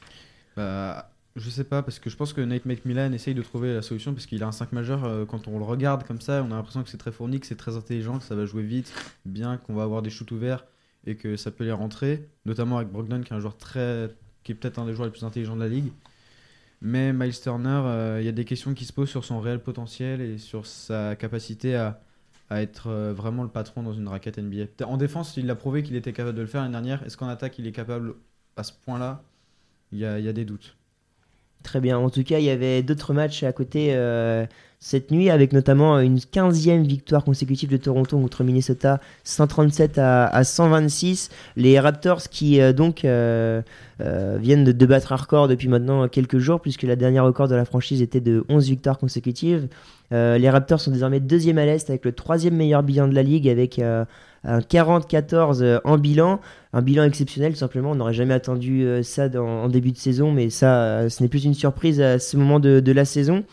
Bah, 0.56 1.12
je 1.36 1.50
sais 1.50 1.64
pas, 1.64 1.82
parce 1.82 2.00
que 2.00 2.10
je 2.10 2.18
pense 2.18 2.34
que 2.34 2.42
Nate 2.42 2.66
McMillan 2.66 3.14
essaye 3.14 3.34
de 3.34 3.42
trouver 3.42 3.74
la 3.74 3.82
solution, 3.82 4.14
parce 4.14 4.26
qu'il 4.26 4.44
a 4.44 4.48
un 4.48 4.52
5 4.52 4.74
majeur. 4.74 5.06
euh, 5.06 5.26
quand 5.26 5.48
on 5.48 5.58
le 5.58 5.64
regarde 5.64 6.04
comme 6.04 6.20
ça, 6.20 6.46
on 6.48 6.52
a 6.52 6.56
l'impression 6.56 6.84
que 6.84 6.90
c'est 6.90 6.98
très 6.98 7.12
fourni, 7.12 7.40
que 7.40 7.48
c'est 7.48 7.56
très 7.56 7.78
intelligent, 7.78 8.20
que 8.20 8.26
ça 8.26 8.36
va 8.36 8.46
jouer 8.46 8.64
vite, 8.64 8.94
bien, 9.26 9.58
qu'on 9.58 9.74
va 9.74 9.84
avoir 9.84 10.02
des 10.02 10.10
shoots 10.10 10.32
ouverts 10.32 10.66
et 11.08 11.16
que 11.16 11.38
ça 11.38 11.50
peut 11.50 11.64
les 11.64 11.72
rentrer, 11.72 12.28
notamment 12.46 12.78
avec 12.78 12.90
Brogdon, 12.90 13.22
qui 13.22 13.34
est 13.34 13.36
un 13.36 13.40
joueur 13.40 13.58
très. 13.58 14.10
qui 14.44 14.52
est 14.52 14.56
peut-être 14.56 14.78
un 14.78 14.86
des 14.86 14.94
joueurs 14.94 15.06
les 15.06 15.12
plus 15.12 15.24
intelligents 15.24 15.56
de 15.56 15.62
la 15.62 15.70
ligue. 15.70 15.92
Mais 16.82 17.14
Miles 17.14 17.40
Turner, 17.40 17.82
euh, 17.86 18.18
il 18.22 18.26
y 18.26 18.30
a 18.30 18.32
des 18.32 18.46
questions 18.46 18.74
qui 18.74 18.86
se 18.86 18.94
posent 18.94 19.10
sur 19.10 19.24
son 19.24 19.40
réel 19.40 19.62
potentiel 19.62 20.20
et 20.20 20.38
sur 20.40 20.66
sa 20.66 21.16
capacité 21.16 21.76
à, 21.76 22.02
être 22.50 22.88
euh, 22.88 23.14
vraiment 23.14 23.44
le 23.44 23.50
patron 23.50 23.82
dans 23.82 23.94
une 23.94 24.08
raquette 24.10 24.38
NBA. 24.38 24.86
En 24.86 24.98
défense, 24.98 25.38
il 25.38 25.50
a 25.50 25.56
prouvé 25.56 25.84
qu'il 25.84 25.96
était 25.96 26.12
capable 26.12 26.36
de 26.36 26.42
le 26.42 26.48
faire 26.48 26.62
l'année 26.62 26.74
dernière. 26.74 27.04
Est-ce 27.04 27.16
qu'en 27.16 27.30
attaque, 27.30 27.58
il 27.60 27.68
est 27.68 27.72
capable 27.72 28.16
à 28.58 28.64
ce 28.64 28.74
point-là? 28.74 29.24
Il 29.94 30.00
y 30.00 30.06
a 30.06 30.34
des 30.34 30.46
doutes. 30.46 30.76
Très 31.64 31.80
bien. 31.80 31.98
En 31.98 32.10
tout 32.10 32.24
cas, 32.24 32.40
il 32.40 32.46
y 32.46 32.50
avait 32.50 32.82
d'autres 32.82 33.14
matchs 33.14 33.44
à 33.44 33.52
côté 33.52 33.90
euh, 33.92 34.46
cette 34.80 35.12
nuit, 35.12 35.30
avec 35.30 35.54
notamment 35.54 36.00
une 36.00 36.18
15e 36.18 36.84
victoire 36.88 37.24
consécutive 37.24 37.70
de 37.70 37.78
Toronto 37.78 38.20
contre 38.20 38.44
Minnesota, 38.44 39.00
137 39.26 40.00
à, 40.00 40.26
à 40.26 40.44
126. 40.44 41.30
Les 41.58 41.80
Raptors 41.80 42.24
qui 42.30 42.60
euh, 42.60 42.74
donc 42.74 43.06
euh, 43.06 43.62
viennent 44.00 44.64
de, 44.64 44.72
de 44.72 44.86
battre 44.88 45.14
un 45.14 45.18
record 45.18 45.48
depuis 45.48 45.68
maintenant 45.68 46.08
quelques 46.08 46.40
jours, 46.40 46.62
puisque 46.62 46.84
la 46.84 46.96
dernière 46.96 47.26
record 47.26 47.48
de 47.48 47.56
la 47.56 47.66
franchise 47.66 48.02
était 48.02 48.22
de 48.22 48.44
11 48.50 48.68
victoires 48.68 48.98
consécutives. 48.98 49.68
Les 50.12 50.50
Raptors 50.50 50.82
sont 50.82 50.92
désormais 50.92 51.22
deuxième 51.22 51.58
à 51.58 51.66
l'Est 51.66 51.90
avec 51.90 52.04
le 52.04 52.12
troisième 52.12 52.56
meilleur 52.56 52.84
bilan 52.84 53.08
de 53.08 53.16
la 53.16 53.24
ligue, 53.24 53.48
avec 53.48 53.80
un 54.44 54.60
40-14 54.60 55.82
en 55.84 55.98
bilan. 55.98 56.40
Un 56.74 56.82
bilan 56.82 57.04
exceptionnel, 57.04 57.52
tout 57.52 57.60
simplement. 57.60 57.92
On 57.92 57.96
n'aurait 57.96 58.14
jamais 58.14 58.34
attendu 58.34 58.84
euh, 58.84 59.04
ça 59.04 59.28
en 59.38 59.68
début 59.68 59.92
de 59.92 59.98
saison, 59.98 60.32
mais 60.32 60.50
ça, 60.50 60.84
euh, 60.84 61.10
ce 61.10 61.22
n'est 61.22 61.28
plus 61.28 61.44
une 61.44 61.54
surprise 61.54 62.00
à 62.00 62.18
ce 62.18 62.38
moment 62.38 62.60
de, 62.60 62.92
la 62.92 63.06
saison. 63.06 63.44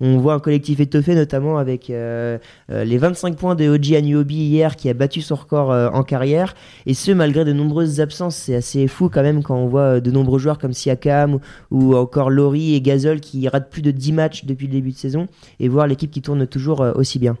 On 0.00 0.18
voit 0.18 0.34
un 0.34 0.38
collectif 0.38 0.78
étoffé, 0.78 1.16
notamment 1.16 1.58
avec 1.58 1.90
euh, 1.90 2.38
euh, 2.70 2.84
les 2.84 2.98
25 2.98 3.36
points 3.36 3.56
de 3.56 3.68
Oji 3.68 3.96
Anuobi 3.96 4.36
hier, 4.36 4.76
qui 4.76 4.88
a 4.88 4.94
battu 4.94 5.20
son 5.20 5.34
record 5.34 5.72
euh, 5.72 5.88
en 5.90 6.04
carrière, 6.04 6.54
et 6.86 6.94
ce, 6.94 7.10
malgré 7.10 7.44
de 7.44 7.52
nombreuses 7.52 8.00
absences. 8.00 8.36
C'est 8.36 8.54
assez 8.54 8.86
fou 8.86 9.08
quand 9.08 9.22
même 9.22 9.42
quand 9.42 9.56
on 9.56 9.66
voit 9.66 9.96
euh, 9.96 10.00
de 10.00 10.12
nombreux 10.12 10.38
joueurs 10.38 10.58
comme 10.58 10.72
Siakam 10.72 11.40
ou, 11.72 11.96
encore 11.96 12.30
Laurie 12.30 12.74
et 12.74 12.80
Gasol 12.80 13.20
qui 13.20 13.48
ratent 13.48 13.70
plus 13.70 13.82
de 13.82 13.90
10 13.90 14.12
matchs 14.12 14.44
depuis 14.44 14.68
le 14.68 14.72
début 14.72 14.92
de 14.92 14.96
saison, 14.96 15.26
et 15.58 15.68
voir 15.68 15.88
l'équipe 15.88 16.10
qui 16.12 16.22
tourne 16.22 16.46
toujours 16.46 16.82
euh, 16.82 16.92
aussi 16.94 17.18
bien. 17.18 17.36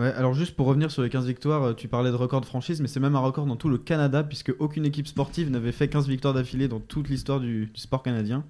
Ouais, 0.00 0.12
alors 0.14 0.34
juste 0.34 0.56
pour 0.56 0.66
revenir 0.66 0.90
sur 0.90 1.02
les 1.02 1.10
15 1.10 1.26
victoires, 1.26 1.62
euh, 1.62 1.74
tu 1.74 1.88
parlais 1.88 2.10
de 2.10 2.16
record 2.16 2.40
de 2.40 2.46
franchise, 2.46 2.80
mais 2.80 2.88
c'est 2.88 3.00
même 3.00 3.16
un 3.16 3.20
record 3.20 3.46
dans 3.46 3.56
tout 3.56 3.68
le 3.68 3.78
Canada, 3.78 4.24
puisque 4.24 4.54
aucune 4.58 4.86
équipe 4.86 5.06
sportive 5.06 5.50
n'avait 5.50 5.72
fait 5.72 5.88
15 5.88 6.08
victoires 6.08 6.34
d'affilée 6.34 6.68
dans 6.68 6.80
toute 6.80 7.08
l'histoire 7.08 7.40
du, 7.40 7.66
du 7.66 7.80
sport 7.80 8.02
canadien. 8.02 8.44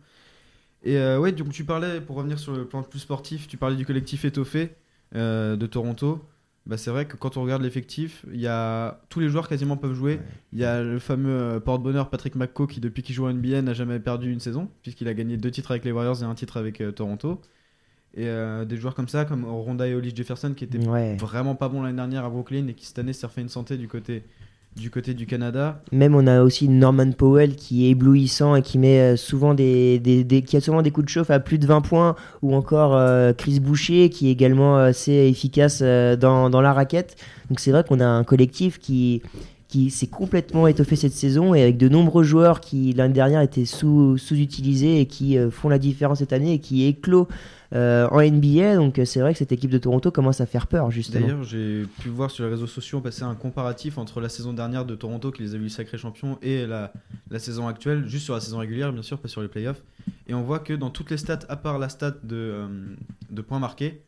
Et 0.82 0.96
euh, 0.96 1.18
ouais, 1.18 1.32
donc 1.32 1.50
tu 1.52 1.64
parlais, 1.64 2.00
pour 2.00 2.16
revenir 2.16 2.38
sur 2.38 2.52
le 2.52 2.66
plan 2.66 2.82
plus 2.82 3.00
sportif, 3.00 3.48
tu 3.48 3.56
parlais 3.56 3.76
du 3.76 3.84
collectif 3.84 4.24
étoffé 4.24 4.76
euh, 5.14 5.56
de 5.56 5.66
Toronto. 5.66 6.24
Bah, 6.66 6.76
c'est 6.76 6.90
vrai 6.90 7.06
que 7.06 7.16
quand 7.16 7.36
on 7.36 7.42
regarde 7.42 7.62
l'effectif, 7.62 8.24
il 8.32 8.40
y 8.40 8.46
a 8.46 9.00
tous 9.08 9.18
les 9.20 9.28
joueurs 9.28 9.48
quasiment 9.48 9.76
peuvent 9.76 9.94
jouer. 9.94 10.20
Il 10.52 10.58
y 10.58 10.64
a 10.64 10.82
le 10.82 10.98
fameux 10.98 11.30
euh, 11.30 11.60
porte-bonheur 11.60 12.10
Patrick 12.10 12.36
McCaw 12.36 12.66
qui 12.66 12.80
depuis 12.80 13.02
qu'il 13.02 13.14
joue 13.14 13.26
en 13.26 13.32
NBA 13.32 13.62
n'a 13.62 13.74
jamais 13.74 13.98
perdu 13.98 14.30
une 14.30 14.40
saison, 14.40 14.68
puisqu'il 14.82 15.08
a 15.08 15.14
gagné 15.14 15.36
deux 15.36 15.50
titres 15.50 15.70
avec 15.72 15.84
les 15.84 15.92
Warriors 15.92 16.22
et 16.22 16.26
un 16.26 16.34
titre 16.34 16.58
avec 16.58 16.80
euh, 16.80 16.92
Toronto. 16.92 17.40
Et 18.16 18.26
euh, 18.26 18.64
des 18.64 18.76
joueurs 18.76 18.94
comme 18.94 19.08
ça, 19.08 19.24
comme 19.24 19.44
Ronda 19.44 19.86
et 19.86 19.94
Oli 19.94 20.12
Jefferson, 20.14 20.52
qui 20.56 20.64
étaient 20.64 20.84
Ouais. 20.86 21.16
vraiment 21.16 21.54
pas 21.54 21.68
bons 21.68 21.82
l'année 21.82 21.96
dernière 21.96 22.24
à 22.24 22.28
Brooklyn 22.30 22.66
et 22.68 22.74
qui 22.74 22.84
cette 22.86 22.98
année 22.98 23.12
s'est 23.12 23.26
refait 23.26 23.40
une 23.42 23.48
santé 23.48 23.76
du 23.76 23.86
côté 23.88 24.24
du 24.76 24.88
côté 24.88 25.14
du 25.14 25.26
Canada. 25.26 25.82
Même 25.90 26.14
on 26.14 26.28
a 26.28 26.42
aussi 26.42 26.68
Norman 26.68 27.10
Powell 27.10 27.56
qui 27.56 27.86
est 27.86 27.90
éblouissant 27.90 28.54
et 28.54 28.62
qui 28.62 28.78
met 28.78 29.00
euh, 29.00 29.16
souvent 29.16 29.52
des, 29.52 29.98
des- 29.98 30.22
des- 30.22 30.42
qui 30.42 30.56
a 30.56 30.60
souvent 30.60 30.80
des 30.82 30.92
coups 30.92 31.06
de 31.06 31.10
chauffe 31.10 31.30
à 31.30 31.40
plus 31.40 31.58
de 31.58 31.66
20 31.66 31.80
points 31.80 32.14
ou 32.42 32.54
encore 32.54 32.94
euh, 32.94 33.32
Chris 33.32 33.58
Boucher 33.58 34.10
qui 34.10 34.28
est 34.28 34.30
également 34.32 34.76
assez 34.76 35.10
efficace 35.12 35.80
euh, 35.82 36.14
dans, 36.14 36.50
dans 36.50 36.60
la 36.60 36.72
raquette. 36.72 37.16
Donc 37.48 37.58
c'est 37.58 37.72
vrai 37.72 37.82
qu'on 37.82 37.98
a 37.98 38.06
un 38.06 38.22
collectif 38.22 38.78
qui 38.78 39.22
qui 39.70 39.90
s'est 39.90 40.08
complètement 40.08 40.66
étoffé 40.66 40.96
cette 40.96 41.12
saison 41.12 41.54
et 41.54 41.62
avec 41.62 41.76
de 41.76 41.88
nombreux 41.88 42.24
joueurs 42.24 42.60
qui 42.60 42.92
l'année 42.92 43.14
dernière 43.14 43.40
étaient 43.40 43.64
sous, 43.64 44.18
sous-utilisés 44.18 45.00
et 45.00 45.06
qui 45.06 45.38
euh, 45.38 45.48
font 45.48 45.68
la 45.68 45.78
différence 45.78 46.18
cette 46.18 46.32
année 46.32 46.54
et 46.54 46.58
qui 46.58 46.86
éclos 46.86 47.28
euh, 47.72 48.08
en 48.08 48.20
NBA. 48.20 48.74
Donc 48.74 48.98
euh, 48.98 49.04
c'est 49.04 49.20
vrai 49.20 49.32
que 49.32 49.38
cette 49.38 49.52
équipe 49.52 49.70
de 49.70 49.78
Toronto 49.78 50.10
commence 50.10 50.40
à 50.40 50.46
faire 50.46 50.66
peur 50.66 50.90
justement. 50.90 51.24
D'ailleurs, 51.24 51.44
j'ai 51.44 51.84
pu 52.00 52.08
voir 52.08 52.32
sur 52.32 52.44
les 52.44 52.50
réseaux 52.50 52.66
sociaux 52.66 53.00
passer 53.00 53.22
un 53.22 53.36
comparatif 53.36 53.96
entre 53.96 54.20
la 54.20 54.28
saison 54.28 54.52
dernière 54.52 54.84
de 54.84 54.96
Toronto, 54.96 55.30
qui 55.30 55.42
les 55.42 55.54
a 55.54 55.58
vus 55.58 55.70
sacrés 55.70 55.98
champions, 55.98 56.36
et 56.42 56.66
la, 56.66 56.92
la 57.30 57.38
saison 57.38 57.68
actuelle, 57.68 58.08
juste 58.08 58.24
sur 58.24 58.34
la 58.34 58.40
saison 58.40 58.58
régulière, 58.58 58.92
bien 58.92 59.02
sûr, 59.02 59.20
pas 59.20 59.28
sur 59.28 59.40
les 59.40 59.48
playoffs. 59.48 59.84
Et 60.26 60.34
on 60.34 60.42
voit 60.42 60.58
que 60.58 60.72
dans 60.72 60.90
toutes 60.90 61.12
les 61.12 61.16
stats, 61.16 61.46
à 61.48 61.54
part 61.54 61.78
la 61.78 61.88
stat 61.88 62.16
de, 62.24 62.64
de 63.30 63.40
points 63.40 63.60
marqués, 63.60 64.02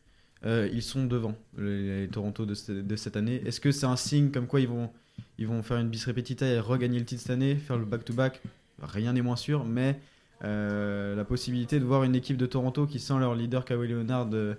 ils 0.45 0.83
sont 0.83 1.05
devant 1.05 1.37
les, 1.57 2.01
les 2.01 2.09
Toronto 2.09 2.47
de, 2.47 2.55
de 2.83 2.97
cette 2.97 3.17
année. 3.17 3.41
Est-ce 3.47 3.61
que 3.61 3.71
c'est 3.71 3.87
un 3.87 3.95
signe 3.95 4.31
comme 4.31 4.49
quoi 4.49 4.59
ils 4.59 4.67
vont, 4.67 4.91
ils 5.39 5.47
vont 5.47 5.63
faire 5.63 5.79
une 5.79 5.89
bis 5.89 6.05
repetita 6.07 6.47
et 6.47 6.61
regagner 6.61 6.99
le 6.99 7.05
titre 7.05 7.23
cette 7.23 7.31
année, 7.31 7.57
faire 7.57 7.77
le 7.77 7.85
back-to-back 7.85 8.43
Rien 8.83 9.13
n'est 9.13 9.23
moins 9.23 9.37
sûr, 9.37 9.65
mais 9.65 10.01
euh, 10.45 11.15
la 11.15 11.25
possibilité 11.25 11.79
de 11.79 11.85
voir 11.85 12.03
une 12.03 12.17
équipe 12.17 12.37
de 12.37 12.47
Toronto 12.47 12.87
qui, 12.87 12.99
sans 12.99 13.19
leur 13.19 13.35
leader 13.35 13.65
Kawhi 13.65 13.89
Leonard, 13.89 14.31
euh, 14.33 14.55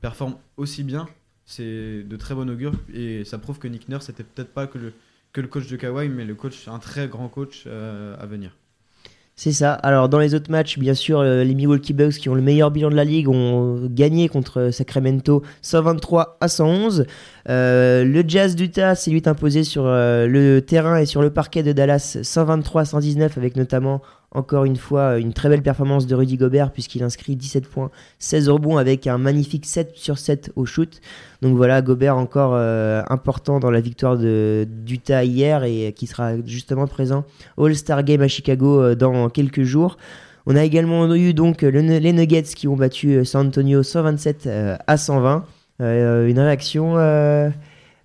performe 0.00 0.36
aussi 0.56 0.84
bien, 0.84 1.08
c'est 1.46 2.02
de 2.02 2.16
très 2.16 2.34
bon 2.34 2.48
augure. 2.50 2.72
Et 2.92 3.24
ça 3.24 3.38
prouve 3.38 3.58
que 3.58 3.68
Nick 3.68 3.88
Nurse, 3.88 4.06
c'était 4.06 4.24
peut-être 4.24 4.52
pas 4.52 4.66
que 4.66 4.78
le, 4.78 4.92
que 5.32 5.40
le 5.40 5.48
coach 5.48 5.68
de 5.68 5.76
Kawhi, 5.76 6.08
mais 6.08 6.24
le 6.24 6.34
coach, 6.34 6.68
un 6.68 6.78
très 6.78 7.08
grand 7.08 7.28
coach 7.28 7.64
euh, 7.66 8.16
à 8.18 8.26
venir. 8.26 8.54
C'est 9.42 9.50
ça. 9.50 9.72
Alors 9.72 10.08
dans 10.08 10.20
les 10.20 10.36
autres 10.36 10.52
matchs, 10.52 10.78
bien 10.78 10.94
sûr, 10.94 11.18
euh, 11.18 11.42
les 11.42 11.56
Milwaukee 11.56 11.92
Bucks 11.92 12.12
qui 12.12 12.28
ont 12.28 12.34
le 12.36 12.42
meilleur 12.42 12.70
bilan 12.70 12.90
de 12.90 12.94
la 12.94 13.02
ligue 13.02 13.28
ont 13.28 13.88
gagné 13.90 14.28
contre 14.28 14.70
Sacramento 14.70 15.42
123 15.62 16.36
à 16.40 16.46
111. 16.46 17.06
Euh, 17.48 18.04
le 18.04 18.22
Jazz 18.24 18.54
d'Utah 18.54 18.94
s'est 18.94 19.10
lui 19.10 19.20
imposé 19.26 19.64
sur 19.64 19.82
euh, 19.84 20.28
le 20.28 20.60
terrain 20.60 20.96
et 20.96 21.06
sur 21.06 21.22
le 21.22 21.30
parquet 21.30 21.64
de 21.64 21.72
Dallas 21.72 22.18
123 22.22 22.82
à 22.82 22.84
119 22.84 23.36
avec 23.36 23.56
notamment 23.56 24.00
encore 24.34 24.64
une 24.64 24.76
fois 24.76 25.18
une 25.18 25.32
très 25.32 25.48
belle 25.48 25.62
performance 25.62 26.06
de 26.06 26.14
Rudy 26.14 26.36
Gobert 26.36 26.70
puisqu'il 26.72 27.02
inscrit 27.02 27.36
17 27.36 27.66
points, 27.68 27.90
16 28.18 28.48
rebonds 28.48 28.76
avec 28.78 29.06
un 29.06 29.18
magnifique 29.18 29.66
7 29.66 29.92
sur 29.94 30.18
7 30.18 30.52
au 30.56 30.64
shoot. 30.66 31.00
Donc 31.42 31.56
voilà, 31.56 31.82
Gobert 31.82 32.16
encore 32.16 32.52
euh, 32.54 33.02
important 33.08 33.58
dans 33.60 33.70
la 33.70 33.80
victoire 33.80 34.16
d'Utah 34.18 35.24
hier 35.24 35.64
et 35.64 35.92
qui 35.96 36.06
sera 36.06 36.32
justement 36.46 36.86
présent 36.86 37.24
au 37.56 37.66
All-Star 37.66 38.02
Game 38.04 38.22
à 38.22 38.28
Chicago 38.28 38.80
euh, 38.80 38.94
dans 38.94 39.28
quelques 39.28 39.62
jours. 39.62 39.96
On 40.46 40.56
a 40.56 40.64
également 40.64 41.14
eu 41.14 41.34
donc 41.34 41.62
le- 41.62 41.70
les 41.98 42.12
Nuggets 42.12 42.42
qui 42.42 42.66
ont 42.68 42.76
battu 42.76 43.14
euh, 43.16 43.24
San 43.24 43.46
Antonio 43.48 43.82
127 43.82 44.46
euh, 44.46 44.76
à 44.86 44.96
120. 44.96 45.44
Euh, 45.80 46.28
une 46.28 46.38
réaction, 46.38 46.94
euh, 46.96 47.48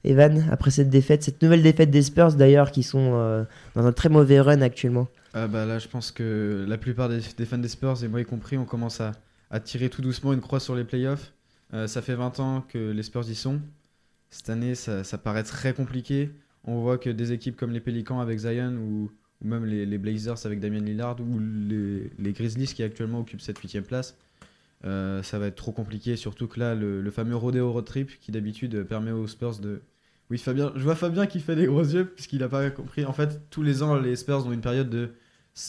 Evan, 0.04 0.48
après 0.52 0.72
cette 0.72 0.90
défaite, 0.90 1.24
cette 1.24 1.42
nouvelle 1.42 1.64
défaite 1.64 1.92
des 1.92 2.02
Spurs 2.02 2.34
d'ailleurs 2.34 2.72
qui 2.72 2.84
sont 2.84 3.14
euh, 3.16 3.44
dans 3.76 3.86
un 3.86 3.92
très 3.92 4.10
mauvais 4.10 4.40
run 4.40 4.62
actuellement. 4.62 5.08
Ah 5.34 5.48
bah 5.48 5.66
là, 5.66 5.80
je 5.80 5.88
pense 5.88 6.12
que 6.12 6.66
la 6.68 6.78
plupart 6.78 7.10
des, 7.10 7.22
fans 7.22 7.58
des 7.58 7.68
Spurs, 7.68 8.04
et 8.04 8.08
moi 8.08 8.22
y 8.22 8.26
compris, 8.26 8.58
on 8.58 8.66
commence 8.66 9.02
à, 9.02 9.14
tirer 9.60 9.90
tout 9.90 10.02
doucement 10.02 10.34
une 10.34 10.42
croix 10.42 10.60
sur 10.60 10.76
les 10.76 10.84
playoffs. 10.84 11.34
Euh, 11.74 11.88
ça 11.88 12.02
fait 12.02 12.16
20 12.16 12.40
ans 12.40 12.66
que 12.68 12.92
les 12.92 13.04
Spurs 13.04 13.30
y 13.30 13.36
sont. 13.36 13.62
Cette 14.30 14.50
année, 14.50 14.76
ça, 14.76 15.04
paraît 15.18 15.44
très 15.44 15.74
compliqué. 15.74 16.32
On 16.64 16.82
voit 16.82 16.98
que 16.98 17.10
des 17.10 17.32
équipes 17.32 17.56
comme 17.56 17.72
les 17.72 17.80
Pelicans 17.80 18.20
avec 18.20 18.40
Zion 18.40 18.74
ou, 18.74 19.12
même 19.42 19.66
les, 19.66 19.98
Blazers 19.98 20.46
avec 20.46 20.60
Damian 20.60 20.82
Lillard 20.82 21.18
ou 21.22 21.40
les, 21.40 22.12
les 22.18 22.34
Grizzlies 22.34 22.74
qui 22.74 22.84
actuellement 22.84 23.20
occupent 23.20 23.42
cette 23.42 23.60
8 23.60 23.82
place, 23.82 24.18
euh, 24.86 25.24
ça 25.24 25.40
va 25.40 25.48
être 25.48 25.56
trop 25.56 25.72
compliqué. 25.72 26.16
Surtout 26.16 26.48
que 26.48 26.60
là, 26.60 26.76
le, 26.76 27.02
le 27.02 27.12
fameux 27.12 27.36
rodeo 27.36 27.72
road 27.72 27.86
trip 27.86 28.20
qui 28.20 28.32
d'habitude 28.32 28.84
permet 28.84 29.12
aux 29.12 29.28
Spurs 29.28 29.60
de. 29.60 29.82
Oui, 30.30 30.38
Fabien, 30.38 30.72
je 30.76 30.84
vois 30.84 30.96
Fabien 30.96 31.26
qui 31.26 31.40
fait 31.40 31.56
des 31.56 31.66
gros 31.68 31.84
yeux 31.84 32.06
puisqu'il 32.06 32.40
n'a 32.40 32.50
pas 32.50 32.70
compris. 32.70 33.06
En 33.06 33.14
fait, 33.14 33.42
tous 33.50 33.64
les 33.64 33.82
ans, 33.82 33.96
les 33.96 34.16
Spurs 34.16 34.46
ont 34.46 34.52
une 34.52 34.62
période 34.62 34.90
de 34.90 35.12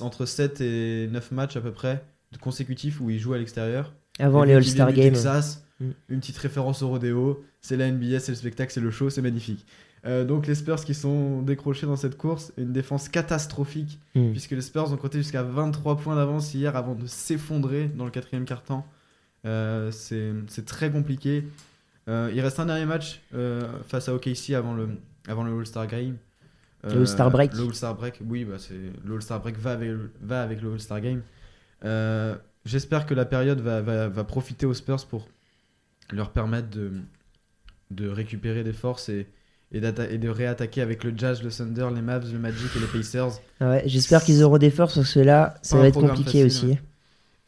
entre 0.00 0.26
7 0.26 0.61
et 0.61 1.09
9 1.11 1.30
matchs 1.32 1.56
à 1.56 1.61
peu 1.61 1.70
près 1.72 2.04
de 2.32 2.38
consécutifs 2.38 3.00
où 3.00 3.09
ils 3.09 3.18
jouent 3.18 3.34
à 3.34 3.38
l'extérieur. 3.38 3.94
Avant 4.18 4.44
les 4.44 4.54
All-Star 4.54 4.92
Games. 4.92 5.12
Texas, 5.14 5.64
Mm. 5.80 5.90
une 6.09 6.18
petite 6.18 6.38
référence 6.38 6.82
au 6.82 6.88
rodéo, 6.88 7.44
c'est 7.61 7.76
la 7.76 7.86
NBA, 7.88 8.18
c'est 8.18 8.32
le 8.32 8.36
spectacle, 8.36 8.72
c'est 8.72 8.80
le 8.80 8.90
show, 8.90 9.11
c'est 9.11 9.22
magnifique. 9.22 9.64
Euh, 10.06 10.24
donc 10.24 10.48
les 10.48 10.56
Spurs 10.56 10.84
qui 10.84 10.92
sont 10.92 11.40
décrochés 11.42 11.86
dans 11.86 11.94
cette 11.94 12.16
course, 12.18 12.52
une 12.59 12.72
défense 12.72 13.09
catastrophique, 13.09 14.00
Mm. 14.16 14.32
puisque 14.32 14.50
les 14.50 14.61
Spurs 14.61 14.92
ont 14.92 14.96
compté 14.96 15.18
jusqu'à 15.18 15.44
23 15.44 15.96
points 15.98 16.16
d'avance 16.16 16.52
hier 16.52 16.74
avant 16.74 16.96
de 16.96 17.06
s'effondrer 17.06 17.86
dans 17.94 18.04
le 18.04 18.11
quatrième 18.11 18.44
quart-temps. 18.44 18.84
Euh, 19.45 19.91
c'est 19.91 20.64
très 20.64 20.91
compliqué. 20.91 21.45
Euh, 22.09 22.30
il 22.34 22.41
reste 22.41 22.59
un 22.59 22.66
dernier 22.66 22.86
match 22.86 23.20
euh, 23.34 23.68
face 23.86 24.09
à 24.09 24.14
OKC 24.14 24.51
avant 24.55 24.74
le, 24.74 24.89
avant 25.28 25.45
le 25.45 25.57
All-Star 25.59 25.86
Game. 25.86 26.16
Le 26.84 27.01
All-Star 27.01 27.30
Break. 27.30 27.55
Le 27.55 27.64
All-Star 27.64 27.95
Break, 27.95 28.20
oui, 28.26 28.45
bah 28.45 28.57
le 29.05 29.14
All-Star 29.14 29.41
Break 29.41 29.59
va 29.59 29.72
avec, 29.72 29.91
va 30.20 30.43
avec 30.43 30.62
le 30.62 30.72
All-Star 30.72 31.01
Game. 31.01 31.22
J'espère 32.64 33.07
que 33.07 33.14
la 33.14 33.24
période 33.24 33.61
va, 33.61 33.80
va, 33.80 34.09
va 34.09 34.24
profiter 34.24 34.66
aux 34.66 34.74
Spurs 34.74 35.07
pour 35.07 35.28
leur 36.11 36.30
permettre 36.30 36.68
de, 36.70 36.93
de 37.91 38.09
récupérer 38.09 38.64
des 38.64 38.72
forces 38.72 39.09
et, 39.09 39.26
et, 39.72 39.80
de 39.80 40.28
réattaquer 40.28 40.82
avec 40.82 41.05
le 41.05 41.12
Jazz, 41.16 41.43
le 41.43 41.51
Thunder, 41.51 41.89
les 41.95 42.03
Mavs, 42.03 42.30
le 42.32 42.39
Magic 42.39 42.68
et 42.76 42.80
les 42.80 42.86
Pacers. 42.86 43.41
Ah 43.61 43.70
ouais, 43.70 43.82
J'espère 43.86 44.22
qu'ils 44.22 44.43
auront 44.43 44.59
des 44.59 44.70
forces 44.70 44.95
parce 44.95 45.14
que 45.14 45.20
là, 45.20 45.55
ça 45.62 45.76
Pas 45.76 45.82
va 45.82 45.89
être 45.89 46.01
compliqué 46.01 46.43
facile, 46.43 46.47
aussi. 46.47 46.78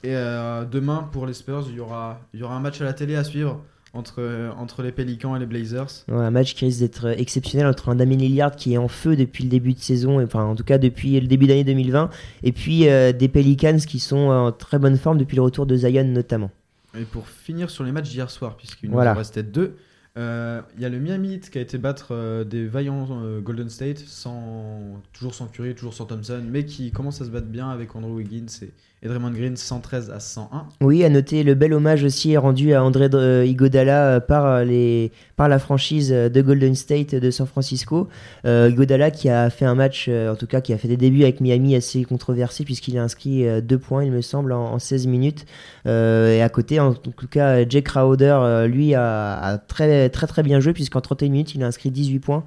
Et 0.03 0.15
euh, 0.15 0.65
demain, 0.65 1.09
pour 1.13 1.27
les 1.27 1.35
Spurs, 1.35 1.67
il 1.69 1.77
y 1.77 1.81
aura, 1.81 2.21
il 2.35 2.41
y 2.41 2.43
aura 2.43 2.55
un 2.57 2.61
match 2.61 2.81
à 2.81 2.85
la 2.85 2.93
télé 2.95 3.17
à 3.17 3.25
suivre 3.25 3.63
entre, 3.93 4.51
entre 4.57 4.83
les 4.83 4.93
Pelicans 4.93 5.35
et 5.37 5.39
les 5.41 5.47
Blazers. 5.47 5.89
Ouais, 6.09 6.15
un 6.25 6.31
match 6.31 6.55
qui 6.55 6.65
risque 6.65 6.81
d'être 6.81 7.07
euh, 7.09 7.15
exceptionnel 7.19 7.67
entre 7.67 7.89
un 7.89 7.97
Damien 7.97 8.17
Lillard 8.17 8.55
qui 8.57 8.73
est 8.75 8.79
en 8.79 8.89
feu 8.89 9.17
depuis 9.17 9.45
le 9.45 9.51
début 9.51 9.75
de 9.75 9.79
saison, 9.81 10.21
et- 10.21 10.25
enfin 10.25 10.45
en 10.45 10.55
tout 10.55 10.65
cas 10.65 10.79
depuis 10.79 11.21
le 11.21 11.27
début 11.27 11.47
d'année 11.49 11.65
2020, 11.65 12.09
et 12.45 12.53
puis 12.53 12.89
euh, 12.89 13.13
des 13.13 13.29
Pelicans 13.29 13.77
qui 13.79 13.99
sont 13.99 14.17
en 14.29 14.53
très 14.53 14.79
bonne 14.79 14.97
forme 14.97 15.19
depuis 15.19 15.37
le 15.37 15.43
retour 15.43 15.67
de 15.67 15.77
Zion 15.77 16.05
notamment. 16.05 16.51
Et 16.99 17.03
pour 17.05 17.29
finir 17.29 17.69
sur 17.69 17.85
les 17.85 17.93
matchs 17.93 18.11
d'hier 18.11 18.31
soir, 18.31 18.57
puisqu'il 18.57 18.91
Voilà. 18.91 19.11
nous 19.11 19.17
en 19.17 19.19
restait 19.19 19.43
deux, 19.43 19.77
euh, 20.19 20.61
il 20.77 20.83
y 20.83 20.85
a 20.85 20.89
le 20.89 20.99
Miami 20.99 21.35
Heat 21.35 21.51
qui 21.51 21.59
a 21.59 21.61
été 21.61 21.77
battre 21.79 22.09
euh, 22.13 22.43
des 22.45 22.67
vaillants 22.67 23.07
euh, 23.23 23.41
Golden 23.41 23.69
State, 23.69 23.99
sans, 23.99 25.01
toujours 25.13 25.35
sans 25.35 25.47
Curry, 25.47 25.75
toujours 25.75 25.95
sans 25.95 26.07
Thompson, 26.07 26.43
mais 26.49 26.65
qui 26.65 26.91
commence 26.91 27.21
à 27.21 27.25
se 27.25 27.31
battre 27.31 27.47
bien 27.47 27.69
avec 27.71 27.95
Andrew 27.95 28.15
Wiggins 28.17 28.47
et, 28.63 28.71
et 29.03 29.09
Draymond 29.09 29.31
Green 29.31 29.57
113 29.57 30.11
à 30.11 30.21
101. 30.21 30.67
Oui, 30.83 31.05
à 31.05 31.09
noter 31.09 31.43
le 31.43 31.55
bel 31.55 31.73
hommage 31.73 32.05
aussi 32.05 32.37
rendu 32.37 32.75
à 32.75 32.85
André 32.85 33.09
euh, 33.15 33.47
Iguodala 33.47 34.05
euh, 34.05 34.21
par, 34.21 34.45
euh, 34.45 34.65
les, 34.65 35.11
par 35.37 35.49
la 35.49 35.59
franchise 35.59 36.11
de 36.11 36.43
Golden 36.43 36.75
State 36.75 37.15
de 37.15 37.31
San 37.31 37.47
Francisco. 37.47 38.09
Euh, 38.45 38.71
qui 39.11 39.29
a 39.31 39.49
fait 39.51 39.65
un 39.65 39.75
match, 39.75 40.09
en 40.09 40.35
tout 40.37 40.47
cas 40.47 40.61
qui 40.61 40.73
a 40.73 40.79
fait 40.79 40.89
des 40.89 40.97
débuts 40.97 41.23
avec 41.23 41.41
Miami 41.41 41.75
assez 41.75 42.05
controversé 42.05 42.65
puisqu'il 42.65 42.99
a 42.99 43.03
inscrit 43.03 43.45
deux 43.63 43.79
points, 43.79 44.05
il 44.05 44.11
me 44.13 44.21
semble, 44.21 44.53
en, 44.53 44.73
en 44.73 44.79
16 44.79 45.07
minutes. 45.07 45.47
Et 45.87 46.43
à 46.43 46.49
côté, 46.49 46.81
en 46.81 46.95
tout 46.95 47.29
cas, 47.29 47.69
Jake 47.69 47.85
Crowder, 47.85 48.67
lui, 48.69 48.95
a, 48.95 49.59
très, 49.69 50.09
très 50.11 50.27
très 50.27 50.43
bien 50.43 50.61
joué 50.61 50.73
puisqu'en 50.73 51.01
31 51.01 51.29
minutes, 51.29 51.55
il 51.55 51.63
a 51.63 51.67
inscrit 51.67 51.91
18 51.91 52.19
points 52.19 52.45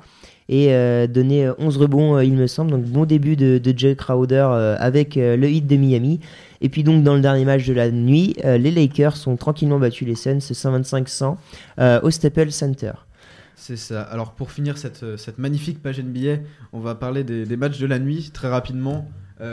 et 0.49 1.07
donné 1.07 1.45
euh, 1.45 1.53
11 1.57 1.77
rebonds, 1.77 2.19
il 2.19 2.33
me 2.33 2.47
semble. 2.47 2.71
Donc 2.71 2.83
bon 2.83 3.05
début 3.05 3.35
de, 3.35 3.57
de 3.57 3.73
Jake 3.77 3.97
Crowder 3.97 4.75
avec 4.77 5.15
le 5.15 5.47
hit 5.47 5.67
de 5.67 5.75
Miami. 5.75 6.19
Et 6.63 6.69
puis 6.69 6.83
donc 6.83 7.03
dans 7.03 7.13
le 7.13 7.21
dernier 7.21 7.43
match 7.43 7.67
de 7.67 7.73
la 7.73 7.91
nuit, 7.91 8.35
euh, 8.45 8.57
les 8.57 8.71
Lakers 8.71 9.27
ont 9.27 9.35
tranquillement 9.35 9.79
battu 9.79 10.05
les 10.05 10.15
Suns 10.15 10.39
125-100 10.39 11.35
euh, 11.79 11.99
au 12.01 12.09
Staples 12.09 12.51
Center. 12.51 12.93
C'est 13.57 13.75
ça. 13.75 14.01
Alors 14.01 14.31
pour 14.31 14.49
finir 14.49 14.77
cette, 14.77 15.03
euh, 15.03 15.17
magnifique 15.37 15.83
page 15.83 15.99
NBA, 15.99 16.41
on 16.71 16.79
va 16.79 16.95
parler 16.95 17.25
des, 17.25 17.57
matchs 17.57 17.79
de 17.79 17.85
la 17.85 17.99
nuit 17.99 18.31
très 18.33 18.47
rapidement. 18.47 19.07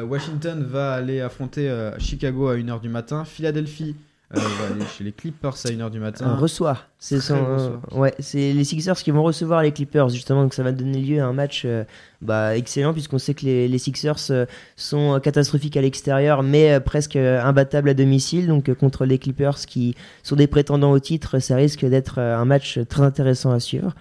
Washington 0.09 0.63
va 0.63 0.93
aller 0.93 1.21
affronter 1.21 1.69
Chicago 1.99 2.47
à 2.47 2.55
1h 2.55 2.81
du 2.81 2.89
matin. 2.89 3.25
Philadelphie 3.25 3.97
euh, 4.37 4.41
va 4.41 4.75
aller 4.75 4.85
chez 4.97 5.03
les 5.05 5.13
Clippers 5.13 5.55
à 5.55 5.69
1h 5.69 5.91
du 5.91 5.99
matin. 5.99 6.27
Un 6.27 6.37
reçoit. 6.37 6.79
C'est 6.99 7.21
son- 7.21 7.81
ouais, 7.93 8.15
les 8.35 8.65
Sixers 8.65 8.97
qui 8.97 9.11
vont 9.11 9.23
recevoir 9.23 9.63
les 9.63 9.73
Clippers 9.73 10.09
justement, 10.11 10.43
donc 10.43 10.55
ça 10.55 10.63
va 10.63 10.71
donner 10.73 11.01
lieu 11.01 11.21
à 11.21 11.27
un 11.27 11.33
match 11.33 11.63
euh, 11.65 11.85
bah, 12.23 12.57
excellent 12.57 12.93
puisqu'on 12.93 13.19
sait 13.19 13.35
que 13.35 13.45
les, 13.45 13.67
les 13.69 13.79
Sixers 13.79 14.17
euh, 14.31 14.47
sont 14.77 15.15
euh, 15.15 15.19
catastrophiques 15.19 15.77
à 15.77 15.81
l'extérieur, 15.81 16.43
mais 16.43 16.79
presque 16.81 17.17
imbattables 17.17 17.89
à 17.89 17.95
domicile. 17.95 18.47
Donc 18.47 18.73
contre 18.75 19.05
les 19.05 19.19
Clippers 19.19 19.57
qui 19.67 19.95
sont 20.23 20.37
des 20.37 20.47
prétendants 20.47 20.93
au 20.93 20.99
titre, 21.01 21.39
ça 21.39 21.57
risque 21.57 21.85
d'être 21.85 22.19
un 22.21 22.45
match 22.45 22.79
très 22.89 23.03
intéressant 23.03 23.51
à 23.51 23.61
suivre. 23.61 23.95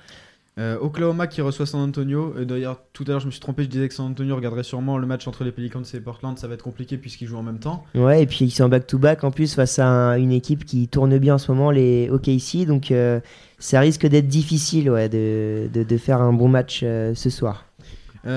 Euh, 0.60 0.78
Oklahoma 0.82 1.26
qui 1.28 1.42
reçoit 1.42 1.66
San 1.66 1.80
Antonio. 1.82 2.34
Euh, 2.38 2.44
D'ailleurs, 2.46 2.82
tout 2.94 3.04
à 3.08 3.12
l'heure, 3.12 3.20
je 3.22 3.26
me 3.28 3.32
suis 3.32 3.40
trompé, 3.40 3.64
je 3.64 3.70
disais 3.70 3.88
que 3.88 3.94
San 3.94 4.08
Antonio 4.12 4.36
regarderait 4.36 4.64
sûrement 4.64 4.98
le 4.98 5.08
match 5.08 5.26
entre 5.28 5.44
les 5.46 5.52
Pelicans 5.54 5.82
et 5.94 6.00
Portland. 6.02 6.38
Ça 6.38 6.48
va 6.48 6.56
être 6.56 6.64
compliqué 6.64 6.98
puisqu'ils 6.98 7.28
jouent 7.28 7.38
en 7.38 7.44
même 7.44 7.60
temps. 7.60 7.86
Ouais, 7.96 8.22
et 8.24 8.26
puis 8.26 8.46
ils 8.46 8.52
sont 8.52 8.66
en 8.66 8.70
back-to-back 8.70 9.24
en 9.24 9.32
plus 9.32 9.56
face 9.56 9.80
à 9.80 9.88
un- 9.88 10.18
une 10.18 10.32
équipe 10.34 10.66
qui 10.66 10.88
tourne 10.90 11.18
bien 11.18 11.36
en 11.36 11.38
ce 11.38 11.52
moment, 11.52 11.72
les 11.72 12.10
OKC. 12.12 12.66
Donc 12.68 12.92
euh, 12.92 13.20
ça 13.58 13.80
risque 13.80 14.06
d'être 14.06 14.28
difficile 14.28 14.90
ouais, 14.92 15.08
de, 15.10 15.70
de, 15.74 15.84
de 15.84 15.98
faire 15.98 16.22
un 16.22 16.34
bon 16.34 16.50
match 16.50 16.82
ce 16.82 17.30
soir. 17.30 17.66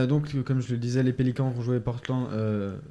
Donc, 0.08 0.40
comme 0.44 0.60
je 0.60 0.70
le 0.72 0.78
disais, 0.78 1.02
les 1.02 1.12
Pelicans 1.12 1.50
vont 1.50 1.60
jouer 1.60 1.80
Portland, 1.80 2.28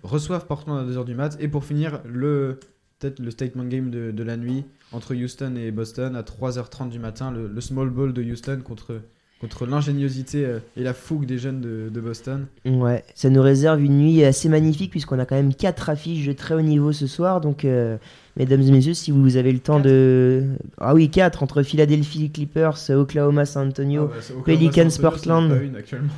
reçoivent 0.03 0.45
Portland 0.45 0.77
à 0.77 0.84
2h 0.91 1.05
du 1.05 1.15
mat. 1.15 1.38
Et 1.39 1.47
pour 1.47 1.63
finir, 1.63 2.01
le 2.05 2.59
peut-être 2.99 3.19
le 3.19 3.32
statement 3.32 3.63
game 3.63 3.89
de, 3.89 4.11
de 4.11 4.23
la 4.23 4.38
nuit 4.38 4.63
entre 4.91 5.15
Houston 5.15 5.55
et 5.55 5.71
Boston 5.71 6.15
à 6.15 6.21
3h30 6.21 6.89
du 6.89 6.99
matin. 6.99 7.32
Le, 7.32 7.47
le 7.47 7.61
small 7.61 7.89
ball 7.89 8.13
de 8.13 8.21
Houston 8.21 8.59
contre, 8.63 9.01
contre 9.41 9.65
l'ingéniosité 9.65 10.45
euh, 10.45 10.59
et 10.77 10.83
la 10.83 10.93
fougue 10.93 11.25
des 11.25 11.37
jeunes 11.37 11.59
de, 11.59 11.89
de 11.89 11.99
Boston. 11.99 12.45
Ouais, 12.65 13.03
ça 13.15 13.29
nous 13.29 13.41
réserve 13.41 13.81
une 13.81 13.97
nuit 13.97 14.23
assez 14.23 14.47
magnifique 14.47 14.91
puisqu'on 14.91 15.19
a 15.19 15.25
quand 15.25 15.35
même 15.35 15.53
quatre 15.53 15.89
affiches 15.89 16.25
de 16.25 16.33
très 16.33 16.53
haut 16.53 16.61
niveau 16.61 16.93
ce 16.93 17.07
soir. 17.07 17.41
Donc, 17.41 17.65
euh, 17.65 17.97
mesdames 18.37 18.61
et 18.61 18.71
messieurs, 18.71 18.93
si 18.93 19.11
vous 19.11 19.35
avez 19.37 19.51
le 19.51 19.59
temps 19.59 19.79
de. 19.79 20.45
Ah 20.77 20.93
oui, 20.93 21.09
quatre 21.09 21.43
entre 21.43 21.63
Philadelphie 21.63 22.29
Clippers, 22.29 22.77
Oklahoma 22.91 23.45
San 23.45 23.67
Antonio. 23.67 24.03
Ah 24.03 24.15
ouais, 24.15 24.19
Oklahoma, 24.19 24.43
Pelicans, 24.45 24.89
San 24.89 25.05
Antonio, 25.05 25.17
c'est 25.17 25.27
Portland. 25.27 25.75
actuellement. 25.77 26.13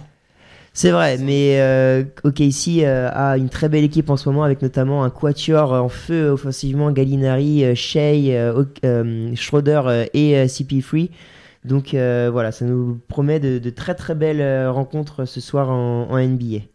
C'est 0.75 0.89
vrai, 0.89 1.19
mais 1.19 1.61
euh, 1.61 2.03
OKC 2.23 2.79
euh, 2.79 3.07
a 3.13 3.37
une 3.37 3.49
très 3.49 3.69
belle 3.69 3.83
équipe 3.83 4.09
en 4.09 4.17
ce 4.17 4.27
moment 4.27 4.43
avec 4.43 4.63
notamment 4.63 5.03
un 5.03 5.11
quatuor 5.11 5.71
en 5.71 5.87
feu 5.87 6.29
offensivement, 6.29 6.91
Gallinari, 6.91 7.75
Shea, 7.75 7.99
euh, 7.99 8.65
euh, 8.83 9.35
Schroeder 9.35 10.07
et 10.15 10.35
euh, 10.35 10.45
CP3. 10.45 11.11
Donc 11.65 11.93
euh, 11.93 12.29
voilà, 12.31 12.51
ça 12.51 12.65
nous 12.65 12.99
promet 13.07 13.39
de, 13.39 13.57
de 13.59 13.69
très 13.69 13.95
très 13.95 14.15
belles 14.15 14.41
euh, 14.41 14.71
rencontres 14.71 15.25
ce 15.25 15.39
soir 15.41 15.69
en, 15.69 16.09
en 16.09 16.17
NBA. 16.17 16.65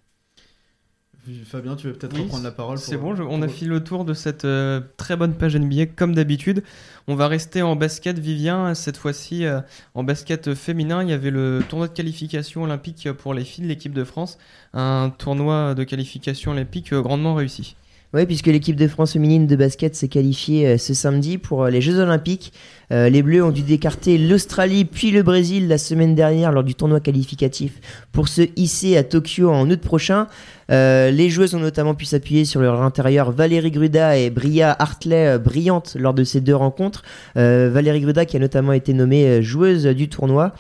Fabien, 1.45 1.77
tu 1.77 1.89
veux 1.89 1.93
peut-être 1.93 2.15
Oui, 2.15 2.23
reprendre 2.23 2.45
la 2.45 2.51
parole 2.51 2.77
pour- 2.77 2.85
C'est 2.85 2.97
bon, 2.97 3.15
je- 3.15 3.23
on 3.23 3.43
a 3.43 3.49
fait 3.49 3.67
le 3.67 3.85
tour 3.85 4.07
de 4.07 4.15
cette 4.15 4.47
euh, 4.47 4.81
très 4.97 5.15
bonne 5.15 5.35
page 5.35 5.57
NBA 5.57 5.85
comme 5.85 6.15
d'habitude. 6.15 6.63
On 7.07 7.17
va 7.17 7.29
rester 7.29 7.61
en 7.61 7.77
basket, 7.77 8.19
Vivien. 8.19 8.75
Cette 8.75 8.97
fois-ci, 8.97 9.45
euh, 9.45 9.61
en 9.93 10.05
basket 10.05 10.55
féminin, 10.55 11.03
il 11.03 11.11
y 11.11 11.13
avait 11.13 11.31
le 11.31 11.63
tournoi 11.69 11.89
de 11.89 11.93
qualification 11.93 12.63
olympique 12.63 13.13
pour 13.13 13.35
les 13.35 13.45
filles 13.45 13.65
de 13.65 13.69
l'équipe 13.69 13.93
de 13.93 14.05
France. 14.05 14.39
Un 14.73 15.11
tournoi 15.19 15.75
de 15.75 15.85
qualification 15.85 16.53
olympique 16.53 16.95
grandement 16.95 17.35
réussi. 17.35 17.77
Oui, 18.15 18.25
puisque 18.25 18.47
l'équipe 18.47 18.77
de 18.77 18.89
France 18.89 19.13
féminine 19.13 19.47
de 19.47 19.55
basket 19.55 19.95
s'est 19.95 20.09
qualifiée 20.09 20.67
euh, 20.67 20.79
ce 20.79 20.95
samedi 20.95 21.37
pour 21.37 21.65
euh, 21.65 21.71
les 21.71 21.83
Jeux 21.83 21.99
Olympiques. 21.99 22.55
Euh, 22.91 23.11
les 23.11 23.21
Bleus 23.21 23.45
ont 23.45 23.51
dû 23.51 23.61
décarter 23.61 24.17
l'Australie 24.17 24.87
puis 24.87 25.11
le 25.11 25.23
Brésil 25.23 25.69
la 25.69 25.77
semaine 25.77 26.15
dernière 26.15 26.51
lors 26.51 26.65
du 26.65 26.75
tournoi 26.75 27.01
qualificatif 27.01 27.75
pour 28.11 28.29
se 28.29 28.41
hisser 28.57 28.97
à 28.97 29.05
Tokyo 29.05 29.51
en 29.51 29.69
août 29.71 29.81
prochain. 29.83 30.27
Les 30.71 31.31
joueuses 31.31 31.55
ont 31.55 31.61
notamment 31.61 31.95
pu 31.95 32.05
s'appuyer 32.05 32.45
sur 32.45 32.61
leur 32.61 32.83
intérieur 32.83 33.31
Valérie 33.31 33.71
Gruda 33.71 34.19
et 34.19 34.29
Bria 34.29 34.75
Hartley, 34.79 35.39
brillantes 35.39 35.97
lors 35.99 36.13
de 36.13 36.25
ces 36.25 36.43
deux 36.43 36.55
rencontres. 36.55 37.05
Valérie 37.37 38.03
Gruda 38.03 38.27
qui 38.27 38.37
a 38.37 38.41
notamment 38.41 38.75
été 38.75 38.93
nommée 38.93 39.43
joueuse 39.43 39.87
du 39.87 40.11
tournoi. 40.11 40.53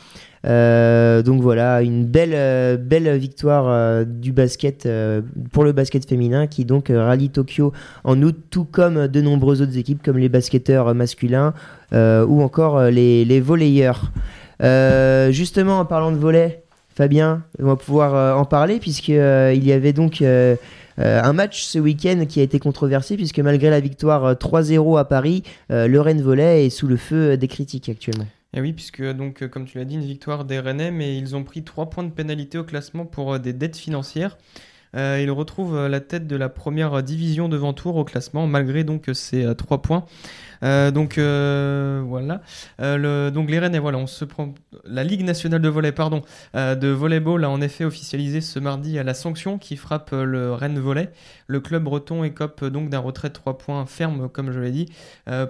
Euh, 0.46 1.22
donc 1.22 1.42
voilà, 1.42 1.82
une 1.82 2.04
belle, 2.04 2.32
euh, 2.34 2.76
belle 2.76 3.16
victoire 3.16 3.66
euh, 3.68 4.04
du 4.04 4.32
basket 4.32 4.88
pour 5.52 5.64
le 5.64 5.72
basket 5.72 6.08
féminin 6.08 6.46
qui 6.46 6.64
donc 6.64 6.92
rallie 6.94 7.30
Tokyo 7.30 7.72
en 8.04 8.22
août, 8.22 8.36
tout 8.50 8.64
comme 8.64 9.08
de 9.08 9.20
nombreuses 9.20 9.62
autres 9.62 9.76
équipes 9.78 10.02
comme 10.02 10.18
les 10.18 10.28
basketteurs 10.28 10.94
masculins 10.94 11.54
ou 11.92 12.42
encore 12.42 12.82
les, 12.84 13.24
les 13.24 13.40
volleyeurs. 13.40 14.12
Justement, 14.60 15.80
en 15.80 15.84
parlant 15.84 16.12
de 16.12 16.16
volley, 16.16 16.62
Fabien, 16.94 17.42
on 17.60 17.66
va 17.66 17.76
pouvoir 17.76 18.38
en 18.38 18.44
parler 18.44 18.78
puisque 18.78 19.08
il 19.08 19.64
y 19.64 19.72
avait 19.72 19.92
donc 19.92 20.22
un 20.98 21.32
match 21.32 21.62
ce 21.62 21.78
week-end 21.78 22.24
qui 22.28 22.40
a 22.40 22.42
été 22.42 22.58
controversé 22.58 23.16
puisque 23.16 23.38
malgré 23.38 23.70
la 23.70 23.80
victoire 23.80 24.24
euh, 24.24 24.34
3-0 24.34 24.98
à 24.98 25.04
Paris, 25.04 25.42
euh, 25.70 25.86
le 25.86 26.00
Rennes 26.00 26.22
Volley 26.22 26.66
est 26.66 26.70
sous 26.70 26.86
le 26.86 26.96
feu 26.96 27.36
des 27.36 27.48
critiques 27.48 27.88
actuellement. 27.88 28.26
Et 28.54 28.60
oui, 28.60 28.72
puisque 28.72 29.02
donc, 29.02 29.42
euh, 29.42 29.48
comme 29.48 29.66
tu 29.66 29.78
l'as 29.78 29.84
dit, 29.84 29.96
une 29.96 30.04
victoire 30.04 30.44
des 30.44 30.58
Rennais, 30.58 30.90
mais 30.90 31.18
ils 31.18 31.36
ont 31.36 31.44
pris 31.44 31.64
3 31.64 31.90
points 31.90 32.04
de 32.04 32.10
pénalité 32.10 32.56
au 32.56 32.64
classement 32.64 33.04
pour 33.04 33.34
euh, 33.34 33.38
des 33.38 33.52
dettes 33.52 33.76
financières. 33.76 34.38
Euh, 34.96 35.20
ils 35.22 35.30
retrouvent 35.30 35.86
la 35.86 36.00
tête 36.00 36.26
de 36.26 36.34
la 36.34 36.48
première 36.48 37.02
division 37.02 37.50
devant 37.50 37.74
Tours 37.74 37.96
au 37.96 38.04
classement, 38.04 38.46
malgré 38.46 38.84
donc 38.84 39.10
ces 39.12 39.54
3 39.54 39.82
points. 39.82 40.06
Euh, 40.62 40.90
donc 40.90 41.18
euh, 41.18 42.02
voilà. 42.04 42.42
Euh, 42.80 43.30
donc 43.30 43.50
les 43.50 43.58
Rennais, 43.58 43.78
voilà, 43.78 43.98
on 43.98 44.06
se 44.06 44.24
prend. 44.24 44.54
La 44.84 45.04
Ligue 45.04 45.24
nationale 45.24 45.60
de 45.60 45.68
volley, 45.68 45.92
pardon, 45.92 46.22
de 46.54 46.88
volleyball 46.88 47.44
a 47.44 47.50
en 47.50 47.60
effet 47.60 47.84
officialisé 47.84 48.40
ce 48.40 48.58
mardi 48.58 48.98
à 48.98 49.04
la 49.04 49.14
sanction 49.14 49.58
qui 49.58 49.76
frappe 49.76 50.10
le 50.12 50.52
Rennes 50.52 50.78
Volley. 50.78 51.10
Le 51.46 51.60
club 51.60 51.84
breton 51.84 52.24
écope 52.24 52.64
donc 52.64 52.90
d'un 52.90 52.98
retrait 52.98 53.28
de 53.28 53.34
3 53.34 53.58
points 53.58 53.86
ferme, 53.86 54.28
comme 54.28 54.52
je 54.52 54.60
l'ai 54.60 54.70
dit, 54.70 54.86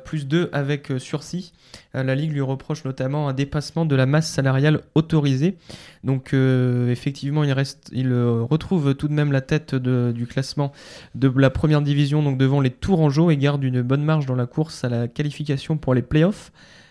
plus 0.05 0.27
2 0.27 0.51
avec 0.53 0.93
sursis. 0.99 1.53
La 1.95 2.15
Ligue 2.15 2.33
lui 2.33 2.41
reproche 2.41 2.85
notamment 2.85 3.29
un 3.29 3.33
dépassement 3.33 3.85
de 3.85 3.97
la 3.97 4.07
masse 4.07 4.29
salariale 4.29 4.81
autorisée. 4.95 5.57
Donc 6.05 6.33
effectivement, 6.33 7.45
il, 7.45 7.53
reste, 7.53 7.91
il 7.93 8.13
retrouve 8.15 8.95
tout 8.95 9.09
de 9.09 9.15
même 9.15 9.33
la 9.33 9.41
tête 9.41 9.75
du 9.75 10.27
classement 10.27 10.73
de 11.15 11.33
la 11.37 11.51
première 11.51 11.83
division, 11.83 12.23
donc 12.23 12.39
devant 12.39 12.61
les 12.61 12.71
Tourangeaux, 12.71 13.31
et 13.31 13.37
garde 13.37 13.65
une 13.65 13.83
bonne 13.83 14.05
marge 14.05 14.27
dans 14.27 14.37
la 14.37 14.47
course 14.47 14.85
à 14.85 14.89
la 14.89 14.98
qualification 15.07 15.77
pour 15.77 15.95
les 15.95 16.03
playoffs. 16.03 16.51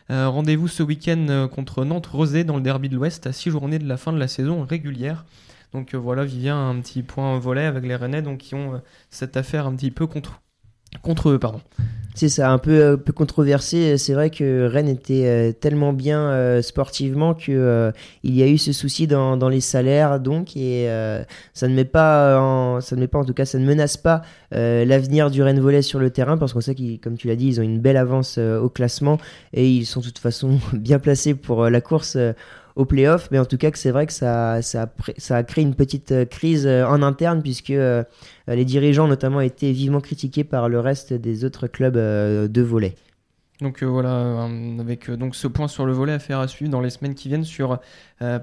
Euh, 0.09 0.29
Rendez-vous 0.29 0.67
ce 0.67 0.83
week-end 0.83 1.25
euh, 1.29 1.47
contre 1.47 1.83
Nantes-Rosé 1.83 2.43
dans 2.43 2.55
le 2.55 2.61
derby 2.61 2.87
de 2.87 2.95
l'Ouest 2.95 3.27
à 3.27 3.33
6 3.33 3.51
journées 3.51 3.79
de 3.79 3.87
la 3.87 3.97
fin 3.97 4.13
de 4.13 4.17
la 4.17 4.27
saison 4.27 4.63
régulière. 4.63 5.25
Donc 5.73 5.93
euh, 5.93 5.97
voilà, 5.97 6.23
Vivien, 6.23 6.69
un 6.69 6.79
petit 6.79 7.03
point 7.03 7.37
volet 7.39 7.65
avec 7.65 7.83
les 7.83 7.95
Rennais 7.95 8.21
donc, 8.21 8.37
qui 8.37 8.55
ont 8.55 8.81
cette 9.09 9.35
affaire 9.35 9.67
un 9.67 9.75
petit 9.75 9.91
peu 9.91 10.07
contre, 10.07 10.41
contre 11.01 11.29
eux. 11.29 11.39
Pardon. 11.39 11.61
C'est 12.17 12.29
ça, 12.29 12.49
un 12.49 12.57
peu, 12.57 12.81
euh, 12.81 12.97
peu 12.97 13.13
controversé. 13.13 13.99
C'est 13.99 14.13
vrai 14.13 14.31
que 14.31 14.65
Rennes 14.65 14.87
était 14.87 15.27
euh, 15.27 15.51
tellement 15.51 15.93
bien 15.93 16.19
euh, 16.19 16.63
sportivement 16.63 17.35
que 17.35 17.93
il 18.23 18.35
y 18.35 18.41
a 18.41 18.47
eu 18.47 18.57
ce 18.57 18.73
souci 18.73 19.05
dans, 19.05 19.37
dans 19.37 19.49
les 19.49 19.61
salaires, 19.61 20.19
donc 20.19 20.57
et 20.57 20.87
ça 21.53 21.67
ne 21.67 21.75
met 21.75 21.85
pas, 21.85 22.41
en, 22.41 22.81
ça 22.81 22.95
ne 22.95 23.01
met 23.01 23.07
pas 23.07 23.19
en 23.19 23.23
tout 23.23 23.35
cas, 23.35 23.45
ça 23.45 23.59
ne 23.59 23.65
menace 23.65 23.97
pas 23.97 24.23
l'avenir 24.51 25.29
du 25.29 25.43
Rennes 25.43 25.59
Volley 25.59 25.83
sur 25.83 25.99
le 25.99 26.09
terrain 26.09 26.37
parce 26.37 26.53
qu'on 26.53 26.61
sait 26.61 26.73
qu'ils, 26.73 26.99
comme 26.99 27.17
tu 27.17 27.27
l'as 27.27 27.35
dit, 27.35 27.47
ils 27.47 27.59
ont 27.59 27.63
une 27.63 27.79
belle 27.79 27.97
avance 27.97 28.39
au 28.39 28.69
classement 28.69 29.19
et 29.53 29.69
ils 29.69 29.85
sont 29.85 29.99
de 29.99 30.05
toute 30.05 30.17
façon 30.17 30.59
bien 30.73 30.97
placés 30.97 31.35
pour 31.35 31.69
la 31.69 31.81
course. 31.81 32.17
Euh, 32.77 32.81
au 32.81 32.85
playoff, 32.85 33.29
mais 33.31 33.39
en 33.39 33.45
tout 33.45 33.57
cas 33.57 33.71
que 33.71 33.77
c'est 33.77 33.91
vrai 33.91 34.05
que 34.05 34.13
ça, 34.13 34.53
a, 34.53 35.43
créé 35.43 35.63
une 35.63 35.75
petite 35.75 36.11
euh, 36.11 36.25
crise 36.25 36.65
euh, 36.67 36.85
en 36.85 37.01
interne 37.01 37.41
puisque 37.41 37.71
euh, 37.71 38.03
les 38.47 38.65
dirigeants 38.65 39.07
notamment 39.07 39.41
étaient 39.41 39.71
vivement 39.71 40.01
critiqués 40.01 40.43
par 40.43 40.69
le 40.69 40.79
reste 40.79 41.13
des 41.13 41.43
autres 41.43 41.67
clubs 41.67 41.95
de 41.95 42.61
volley. 42.61 42.95
Donc 43.61 43.81
euh, 43.81 43.87
voilà, 43.87 44.09
euh, 44.09 44.79
avec 44.79 45.09
euh, 45.09 45.17
ce 45.31 45.47
point 45.47 45.67
sur 45.67 45.87
le 45.87 45.93
volet 45.93 46.13
à 46.13 46.19
faire 46.19 46.39
à 46.39 46.47
suivre 46.47 46.69
dans 46.69 46.81
les 46.81 46.91
semaines 46.91 47.15
qui 47.15 47.27
viennent 47.27 47.43
sur 47.43 47.79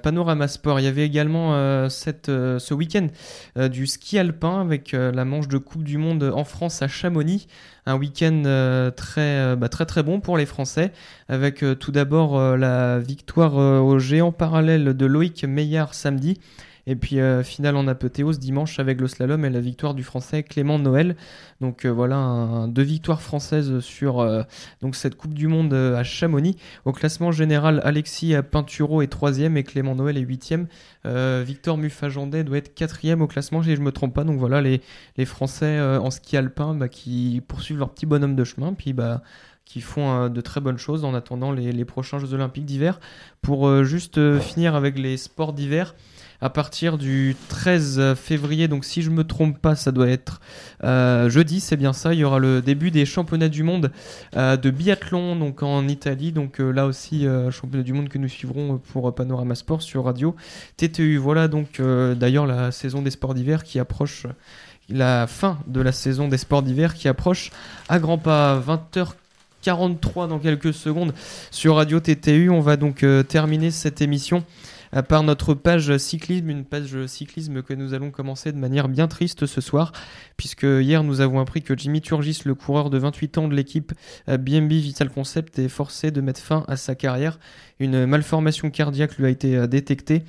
Panorama 0.04 0.46
Sport. 0.46 0.78
Il 0.78 0.84
y 0.84 0.86
avait 0.86 1.04
également 1.04 1.50
ce 1.88 2.74
week-end 2.74 3.08
du 3.68 3.88
ski 3.88 4.20
alpin 4.20 4.60
avec 4.60 4.92
la 4.92 5.24
manche 5.24 5.48
de 5.48 5.58
Coupe 5.58 5.82
du 5.82 5.98
Monde 5.98 6.30
en 6.32 6.44
France 6.44 6.80
à 6.80 6.86
Chamonix. 6.86 7.48
Un 7.84 7.96
week-end 7.96 8.92
très, 8.94 9.56
bah, 9.56 9.68
très 9.68 9.84
très 9.84 10.04
bon 10.04 10.20
pour 10.20 10.36
les 10.36 10.46
Français, 10.46 10.92
avec 11.28 11.64
tout 11.80 11.90
d'abord 11.90 12.56
la 12.56 13.00
victoire 13.00 13.56
au 13.56 13.98
géant 13.98 14.30
parallèle 14.30 14.96
de 14.96 15.06
Loïc 15.06 15.44
Meillard 15.44 15.94
samedi. 15.94 16.38
Et 16.86 16.96
puis 16.96 17.18
euh, 17.18 17.42
finale 17.42 17.76
en 17.76 17.88
apothéose 17.88 18.38
dimanche 18.38 18.78
avec 18.78 19.00
le 19.00 19.08
slalom 19.08 19.44
et 19.44 19.50
la 19.50 19.60
victoire 19.60 19.94
du 19.94 20.02
français 20.02 20.42
Clément 20.42 20.78
Noël. 20.78 21.16
Donc 21.60 21.84
euh, 21.84 21.88
voilà 21.88 22.66
deux 22.68 22.82
victoires 22.82 23.22
françaises 23.22 23.80
sur 23.80 24.20
euh, 24.20 24.42
donc 24.82 24.94
cette 24.94 25.16
Coupe 25.16 25.34
du 25.34 25.48
Monde 25.48 25.72
à 25.72 26.02
Chamonix. 26.02 26.56
Au 26.84 26.92
classement 26.92 27.32
général, 27.32 27.80
Alexis 27.84 28.34
Pinturo 28.50 29.02
est 29.02 29.06
troisième 29.06 29.56
et 29.56 29.62
Clément 29.62 29.94
Noël 29.94 30.18
est 30.18 30.20
huitième. 30.20 30.66
Victor 31.04 31.76
Muffajandet 31.76 32.44
doit 32.44 32.58
être 32.58 32.74
quatrième 32.74 33.20
au 33.20 33.26
classement 33.26 33.62
si 33.62 33.76
je 33.76 33.80
me 33.80 33.92
trompe 33.92 34.14
pas. 34.14 34.24
Donc 34.24 34.38
voilà 34.38 34.60
les, 34.60 34.80
les 35.16 35.24
Français 35.24 35.80
en 35.80 36.10
ski 36.10 36.36
alpin 36.36 36.74
bah, 36.74 36.88
qui 36.88 37.42
poursuivent 37.46 37.78
leur 37.78 37.90
petit 37.90 38.06
bonhomme 38.06 38.36
de 38.36 38.44
chemin. 38.44 38.72
Puis 38.74 38.92
bah 38.92 39.22
qui 39.64 39.80
font 39.80 40.28
de 40.28 40.40
très 40.42 40.60
bonnes 40.60 40.76
choses 40.76 41.06
en 41.06 41.14
attendant 41.14 41.50
les, 41.50 41.84
prochains 41.86 42.18
Jeux 42.18 42.34
Olympiques 42.34 42.66
d'hiver. 42.66 43.00
Pour 43.40 43.82
juste 43.82 44.38
finir 44.40 44.74
avec 44.74 44.98
les 44.98 45.16
sports 45.16 45.54
d'hiver, 45.54 45.94
à 46.40 46.50
partir 46.50 46.98
du 46.98 47.36
13 47.48 48.14
février, 48.14 48.68
donc 48.68 48.84
si 48.84 49.02
je 49.02 49.10
me 49.10 49.24
trompe 49.24 49.58
pas, 49.58 49.76
ça 49.76 49.92
doit 49.92 50.08
être 50.08 50.40
euh, 50.82 51.30
jeudi, 51.30 51.60
c'est 51.60 51.76
bien 51.76 51.92
ça, 51.92 52.12
il 52.12 52.20
y 52.20 52.24
aura 52.24 52.38
le 52.38 52.60
début 52.60 52.90
des 52.90 53.06
championnats 53.06 53.48
du 53.48 53.62
monde 53.62 53.90
euh, 54.36 54.56
de 54.56 54.70
biathlon 54.70 55.36
donc 55.36 55.62
en 55.62 55.88
Italie. 55.88 56.32
Donc 56.32 56.60
euh, 56.60 56.70
là 56.70 56.86
aussi, 56.86 57.26
championnat 57.50 57.84
du 57.84 57.92
monde 57.92 58.08
que 58.08 58.18
nous 58.18 58.28
suivrons 58.28 58.78
pour 58.92 59.14
Panorama 59.14 59.54
Sport 59.54 59.82
sur 59.82 60.04
radio 60.04 60.34
TTU. 60.76 61.16
Voilà 61.16 61.48
donc 61.48 61.80
d'ailleurs 61.80 62.46
la 62.46 62.72
saison 62.72 63.02
des 63.02 63.10
sports 63.10 63.34
d'hiver 63.34 63.62
qui 63.62 63.78
approche, 63.78 64.26
la 64.88 65.26
fin 65.26 65.58
de 65.66 65.80
la 65.80 65.92
saison 65.92 66.28
des 66.28 66.38
sports 66.38 66.62
d'hiver 66.62 66.94
qui 66.94 67.08
approche 67.08 67.50
à 67.88 67.98
grands 67.98 68.18
pas, 68.18 68.60
20h. 68.60 69.12
43 69.62 70.26
dans 70.26 70.38
quelques 70.38 70.74
secondes 70.74 71.14
sur 71.50 71.76
Radio 71.76 71.98
TTU. 71.98 72.50
On 72.50 72.60
va 72.60 72.76
donc 72.76 73.02
terminer 73.28 73.70
cette 73.70 74.02
émission 74.02 74.44
euh, 74.94 75.02
par 75.02 75.22
notre 75.22 75.54
page 75.54 75.96
cyclisme, 75.96 76.50
une 76.50 76.64
page 76.64 77.06
cyclisme 77.06 77.62
que 77.62 77.74
nous 77.74 77.94
allons 77.94 78.10
commencer 78.10 78.52
de 78.52 78.58
manière 78.58 78.88
bien 78.88 79.08
triste 79.08 79.46
ce 79.46 79.60
soir, 79.60 79.92
puisque 80.36 80.64
hier 80.64 81.02
nous 81.02 81.20
avons 81.20 81.40
appris 81.40 81.62
que 81.62 81.76
Jimmy 81.76 82.00
Turgis, 82.00 82.42
le 82.44 82.54
coureur 82.54 82.90
de 82.90 82.98
28 82.98 83.38
ans 83.38 83.48
de 83.48 83.54
l'équipe 83.54 83.92
BMB 84.26 84.72
Vital 84.72 85.10
Concept, 85.10 85.58
est 85.58 85.68
forcé 85.68 86.10
de 86.10 86.20
mettre 86.20 86.40
fin 86.40 86.64
à 86.68 86.76
sa 86.76 86.94
carrière. 86.94 87.38
Une 87.80 88.06
malformation 88.06 88.70
cardiaque 88.70 89.16
lui 89.18 89.26
a 89.26 89.28
été 89.28 89.56
euh, 89.56 89.66
détectée. 89.66 90.22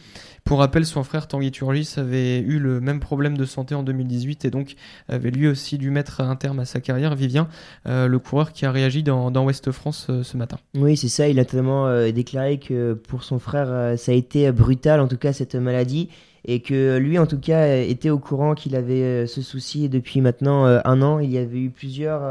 Pour 0.43 0.59
rappel, 0.59 0.85
son 0.85 1.03
frère 1.03 1.27
Tanguy 1.27 1.51
Turgis 1.51 1.93
avait 1.97 2.39
eu 2.39 2.59
le 2.59 2.79
même 2.79 2.99
problème 2.99 3.37
de 3.37 3.45
santé 3.45 3.75
en 3.75 3.83
2018 3.83 4.45
et 4.45 4.51
donc 4.51 4.75
avait 5.07 5.31
lui 5.31 5.47
aussi 5.47 5.77
dû 5.77 5.89
mettre 5.89 6.21
un 6.21 6.35
terme 6.35 6.59
à 6.59 6.65
sa 6.65 6.79
carrière. 6.79 7.15
Vivien, 7.15 7.47
euh, 7.87 8.07
le 8.07 8.19
coureur 8.19 8.51
qui 8.51 8.65
a 8.65 8.71
réagi 8.71 9.03
dans, 9.03 9.31
Ouest 9.45 9.71
France 9.71 10.07
euh, 10.09 10.23
ce 10.23 10.37
matin. 10.37 10.57
Oui, 10.75 10.97
c'est 10.97 11.07
ça. 11.07 11.27
Il 11.27 11.39
a 11.39 11.45
tellement 11.45 11.87
déclaré 12.11 12.59
que 12.59 12.93
pour 12.93 13.23
son 13.23 13.39
frère, 13.39 13.97
ça 13.97 14.11
a 14.11 14.15
été 14.15 14.51
brutal, 14.51 14.99
en 14.99 15.07
tout 15.07 15.17
cas, 15.17 15.33
cette 15.33 15.55
maladie. 15.55 16.09
Et 16.47 16.61
que 16.61 16.97
lui, 16.97 17.17
en 17.17 17.25
tout 17.25 17.39
cas, 17.39 17.77
était 17.77 18.11
au 18.11 18.19
courant 18.19 18.53
qu'il 18.53 18.75
avait 18.75 19.25
ce 19.25 19.41
souci 19.41 19.89
depuis 19.89 20.21
maintenant 20.21 20.65
un 20.65 21.01
an. 21.01 21.19
Il 21.19 21.31
y 21.31 21.39
avait 21.39 21.59
eu 21.59 21.69
plusieurs, 21.71 22.21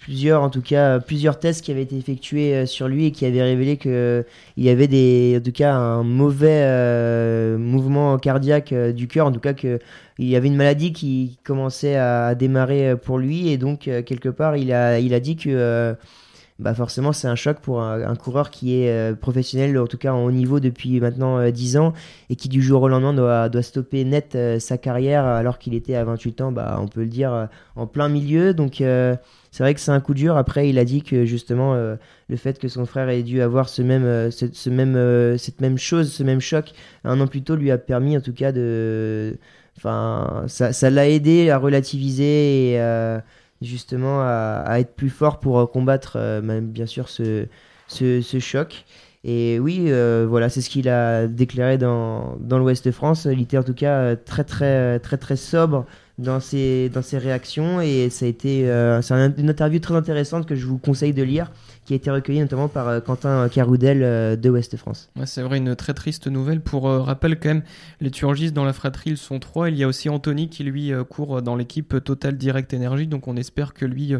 plusieurs, 0.00 0.42
en 0.42 0.50
tout 0.50 0.62
cas, 0.62 0.98
plusieurs 0.98 1.38
tests 1.38 1.64
qui 1.64 1.70
avaient 1.70 1.82
été 1.82 1.96
effectués 1.96 2.54
euh, 2.54 2.66
sur 2.66 2.88
lui 2.88 3.06
et 3.06 3.10
qui 3.12 3.26
avaient 3.26 3.42
révélé 3.42 3.76
que 3.76 4.24
il 4.56 4.64
y 4.64 4.70
avait 4.70 4.88
des, 4.88 5.36
en 5.38 5.42
tout 5.42 5.52
cas, 5.52 5.74
un 5.74 6.02
mauvais 6.02 6.62
euh, 6.64 7.58
mouvement 7.58 8.18
cardiaque 8.18 8.72
euh, 8.72 8.92
du 8.92 9.06
cœur. 9.06 9.26
En 9.26 9.32
tout 9.32 9.40
cas, 9.40 9.52
que 9.52 9.78
il 10.18 10.28
y 10.28 10.36
avait 10.36 10.48
une 10.48 10.56
maladie 10.56 10.92
qui 10.92 11.38
commençait 11.44 11.96
à, 11.96 12.34
démarrer 12.34 12.94
pour 12.96 13.18
lui. 13.18 13.48
Et 13.50 13.56
donc, 13.56 13.88
quelque 14.04 14.28
part, 14.28 14.56
il 14.56 14.70
a, 14.70 14.98
il 14.98 15.14
a 15.14 15.20
dit 15.20 15.36
que 15.36 15.96
bah 16.58 16.74
forcément 16.74 17.14
c'est 17.14 17.26
un 17.26 17.36
choc 17.36 17.58
pour 17.60 17.80
un, 17.80 18.14
coureur 18.16 18.50
qui 18.50 18.74
est 18.74 19.18
professionnel, 19.18 19.78
en 19.78 19.86
tout 19.86 19.96
cas 19.96 20.12
en 20.12 20.22
haut 20.24 20.30
niveau 20.30 20.60
depuis 20.60 21.00
maintenant 21.00 21.38
euh, 21.38 21.50
10 21.50 21.78
ans, 21.78 21.94
et 22.28 22.36
qui 22.36 22.50
du 22.50 22.60
jour 22.60 22.82
au 22.82 22.88
lendemain 22.88 23.14
doit, 23.14 23.62
stopper 23.62 24.04
net 24.04 24.36
sa 24.58 24.76
carrière 24.76 25.24
alors 25.24 25.58
qu'il 25.58 25.72
était 25.72 25.94
à 25.94 26.04
28 26.04 26.40
ans, 26.42 26.52
bah, 26.52 26.78
on 26.82 26.86
peut 26.86 27.00
le 27.00 27.06
dire, 27.06 27.48
en 27.76 27.86
plein 27.86 28.10
milieu. 28.10 28.52
Donc 28.52 28.82
c'est 29.50 29.62
vrai 29.62 29.74
que 29.74 29.80
c'est 29.80 29.90
un 29.90 30.00
coup 30.00 30.14
dur. 30.14 30.36
Après, 30.36 30.68
il 30.68 30.78
a 30.78 30.84
dit 30.84 31.02
que 31.02 31.24
justement 31.24 31.74
euh, 31.74 31.96
le 32.28 32.36
fait 32.36 32.58
que 32.58 32.68
son 32.68 32.86
frère 32.86 33.08
ait 33.08 33.22
dû 33.22 33.42
avoir 33.42 33.68
ce 33.68 33.82
même, 33.82 34.04
euh, 34.04 34.30
ce, 34.30 34.70
même, 34.70 34.96
euh, 34.96 35.36
cette 35.36 35.60
même 35.60 35.78
chose, 35.78 36.12
ce 36.12 36.22
même 36.22 36.40
choc 36.40 36.72
un 37.04 37.20
an 37.20 37.26
plus 37.26 37.42
tôt 37.42 37.56
lui 37.56 37.70
a 37.70 37.78
permis 37.78 38.16
en 38.16 38.20
tout 38.20 38.32
cas 38.32 38.52
de 38.52 39.36
Enfin, 39.76 40.44
ça 40.46 40.90
l'a 40.90 41.08
aidé 41.08 41.48
à 41.48 41.56
relativiser 41.56 42.72
et 42.72 42.80
euh, 42.80 43.18
justement 43.62 44.20
à, 44.20 44.76
être 44.78 44.94
plus 44.94 45.08
fort 45.08 45.40
pour 45.40 45.70
combattre 45.70 46.18
même 46.42 46.66
bien 46.66 46.84
sûr 46.84 47.08
ce, 47.08 47.46
choc. 48.40 48.84
Et 49.24 49.58
oui, 49.58 49.90
voilà, 50.28 50.50
c'est 50.50 50.60
ce 50.60 50.68
qu'il 50.68 50.88
a 50.90 51.26
déclaré 51.28 51.78
dans, 51.78 52.36
dans 52.40 52.58
l'Ouest 52.58 52.84
de 52.84 52.90
France. 52.90 53.26
Il 53.30 53.40
était 53.40 53.56
en 53.56 53.62
tout 53.62 53.72
cas 53.72 54.16
très 54.16 54.44
très 54.44 54.98
très 54.98 55.16
très 55.16 55.36
sobre 55.36 55.86
dans 56.20 56.38
ses, 56.40 56.88
dans 56.90 57.02
ses 57.02 57.18
réactions 57.18 57.80
et 57.80 58.08
ça 58.10 58.26
a 58.26 58.28
été 58.28 58.68
euh, 58.70 59.02
c'est 59.02 59.14
un- 59.14 59.34
une 59.36 59.50
interview 59.50 59.78
très 59.80 59.94
intéressante 59.94 60.46
que 60.46 60.54
je 60.54 60.66
vous 60.66 60.78
conseille 60.78 61.12
de 61.12 61.22
lire 61.22 61.50
qui 61.84 61.94
a 61.94 61.96
été 61.96 62.10
recueillie 62.10 62.40
notamment 62.40 62.68
par 62.68 62.88
euh, 62.88 63.00
Quentin 63.00 63.48
Caroudel 63.48 64.02
euh, 64.02 64.36
de 64.36 64.48
Ouest 64.50 64.76
France. 64.76 65.10
C'est 65.24 65.42
vrai, 65.42 65.58
une 65.58 65.74
très 65.74 65.94
triste 65.94 66.26
nouvelle. 66.28 66.60
Pour 66.60 66.84
rappel, 66.84 67.38
quand 67.40 67.48
même, 67.48 67.62
les 68.00 68.10
turgistes 68.10 68.54
dans 68.54 68.64
la 68.64 68.72
fratrie, 68.72 69.10
ils 69.10 69.16
sont 69.16 69.38
trois. 69.40 69.70
Il 69.70 69.76
y 69.76 69.82
a 69.82 69.88
aussi 69.88 70.08
Anthony 70.08 70.48
qui, 70.48 70.62
lui, 70.62 70.92
court 71.08 71.42
dans 71.42 71.56
l'équipe 71.56 72.02
Total 72.04 72.36
Direct 72.36 72.72
Energy. 72.74 73.06
Donc, 73.06 73.26
on 73.26 73.36
espère 73.36 73.74
que 73.74 73.84
lui 73.86 74.14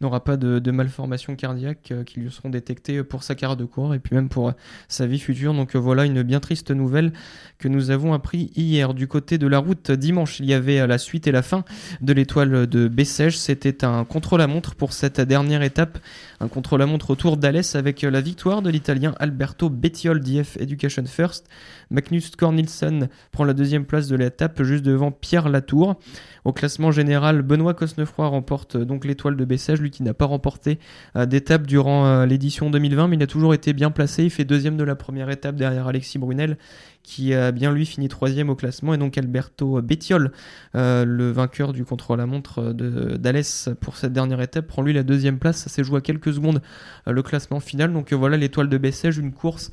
n'aura 0.00 0.22
pas 0.22 0.36
de, 0.36 0.70
malformations 0.70 1.36
cardiaques 1.36 1.92
euh, 1.92 2.04
qui 2.04 2.20
lui 2.20 2.30
seront 2.30 2.50
détectées 2.50 3.02
pour 3.04 3.22
sa 3.22 3.34
carrière 3.34 3.56
de 3.56 3.64
coureur 3.64 3.94
et 3.94 3.98
puis 3.98 4.14
même 4.14 4.28
pour 4.28 4.48
euh, 4.48 4.52
sa 4.88 5.06
vie 5.06 5.18
future. 5.18 5.54
Donc, 5.54 5.76
euh, 5.76 5.78
voilà 5.78 6.04
une 6.04 6.22
bien 6.22 6.40
triste 6.40 6.70
nouvelle 6.70 7.12
que 7.58 7.68
nous 7.68 7.90
avons 7.90 8.12
appris 8.12 8.50
hier. 8.56 8.94
Du 8.94 9.06
côté 9.06 9.38
de 9.38 9.46
la 9.46 9.58
route, 9.58 9.90
dimanche, 9.90 10.40
il 10.40 10.46
y 10.46 10.54
avait 10.54 10.86
la 10.86 10.98
suite 10.98 11.26
et 11.26 11.32
la 11.32 11.42
fin 11.42 11.64
de 12.00 12.12
l'étoile 12.12 12.66
de 12.66 12.88
Bessèges. 12.88 13.38
C'était 13.38 13.84
un 13.84 14.04
contre-la-montre 14.04 14.74
pour 14.74 14.92
cette 14.92 15.20
dernière 15.20 15.62
étape. 15.62 15.98
Un 16.40 16.48
contre-la-montre 16.48 17.10
autour 17.10 17.36
d'Alès 17.36 17.74
avec 17.74 18.02
la 18.02 18.20
victoire 18.20 18.62
de 18.62 18.70
l'Italien 18.70 19.14
Alberto 19.18 19.70
Bettiol 19.70 20.20
d'IF 20.20 20.56
Education 20.58 21.04
First. 21.06 21.48
Magnus 21.90 22.30
Cornelsen 22.36 23.08
prend 23.32 23.44
la 23.44 23.52
deuxième 23.52 23.84
place 23.84 24.08
de 24.08 24.16
l'étape 24.16 24.62
juste 24.62 24.84
devant 24.84 25.10
Pierre 25.10 25.48
Latour. 25.48 25.96
Au 26.44 26.52
classement 26.52 26.90
général, 26.90 27.42
Benoît 27.42 27.72
Cosnefroy 27.72 28.26
remporte 28.26 28.76
donc 28.76 29.04
l'étoile 29.04 29.36
de 29.36 29.44
Bessèges, 29.44 29.80
qui 29.90 30.02
n'a 30.02 30.14
pas 30.14 30.24
remporté 30.26 30.78
euh, 31.16 31.26
d'étape 31.26 31.66
durant 31.66 32.06
euh, 32.06 32.26
l'édition 32.26 32.70
2020, 32.70 33.08
mais 33.08 33.16
il 33.16 33.22
a 33.22 33.26
toujours 33.26 33.54
été 33.54 33.72
bien 33.72 33.90
placé. 33.90 34.24
Il 34.24 34.30
fait 34.30 34.44
deuxième 34.44 34.76
de 34.76 34.84
la 34.84 34.94
première 34.94 35.30
étape 35.30 35.56
derrière 35.56 35.86
Alexis 35.86 36.18
Brunel, 36.18 36.58
qui 37.02 37.34
a 37.34 37.52
bien 37.52 37.72
lui 37.72 37.86
fini 37.86 38.08
troisième 38.08 38.50
au 38.50 38.54
classement, 38.54 38.94
et 38.94 38.98
donc 38.98 39.18
Alberto 39.18 39.80
Bettiol, 39.82 40.32
euh, 40.74 41.04
le 41.04 41.30
vainqueur 41.30 41.72
du 41.72 41.84
contre-la-montre 41.84 42.74
euh, 42.74 43.16
d'Alès 43.18 43.68
pour 43.80 43.96
cette 43.96 44.12
dernière 44.12 44.40
étape, 44.40 44.66
prend 44.66 44.82
lui 44.82 44.92
la 44.92 45.02
deuxième 45.02 45.38
place. 45.38 45.58
Ça 45.58 45.68
s'est 45.68 45.84
joué 45.84 45.98
à 45.98 46.00
quelques 46.00 46.32
secondes 46.32 46.62
euh, 47.06 47.12
le 47.12 47.22
classement 47.22 47.60
final. 47.60 47.92
Donc 47.92 48.12
euh, 48.12 48.16
voilà 48.16 48.36
l'étoile 48.36 48.68
de 48.68 48.78
Bessèges, 48.78 49.18
une 49.18 49.32
course 49.32 49.70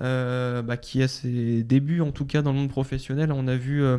euh, 0.00 0.62
bah, 0.62 0.76
qui 0.76 1.02
a 1.02 1.08
ses 1.08 1.62
débuts 1.62 2.00
en 2.00 2.10
tout 2.10 2.26
cas 2.26 2.42
dans 2.42 2.52
le 2.52 2.58
monde 2.58 2.68
professionnel. 2.68 3.32
On 3.32 3.48
a 3.48 3.56
vu 3.56 3.82
euh, 3.82 3.98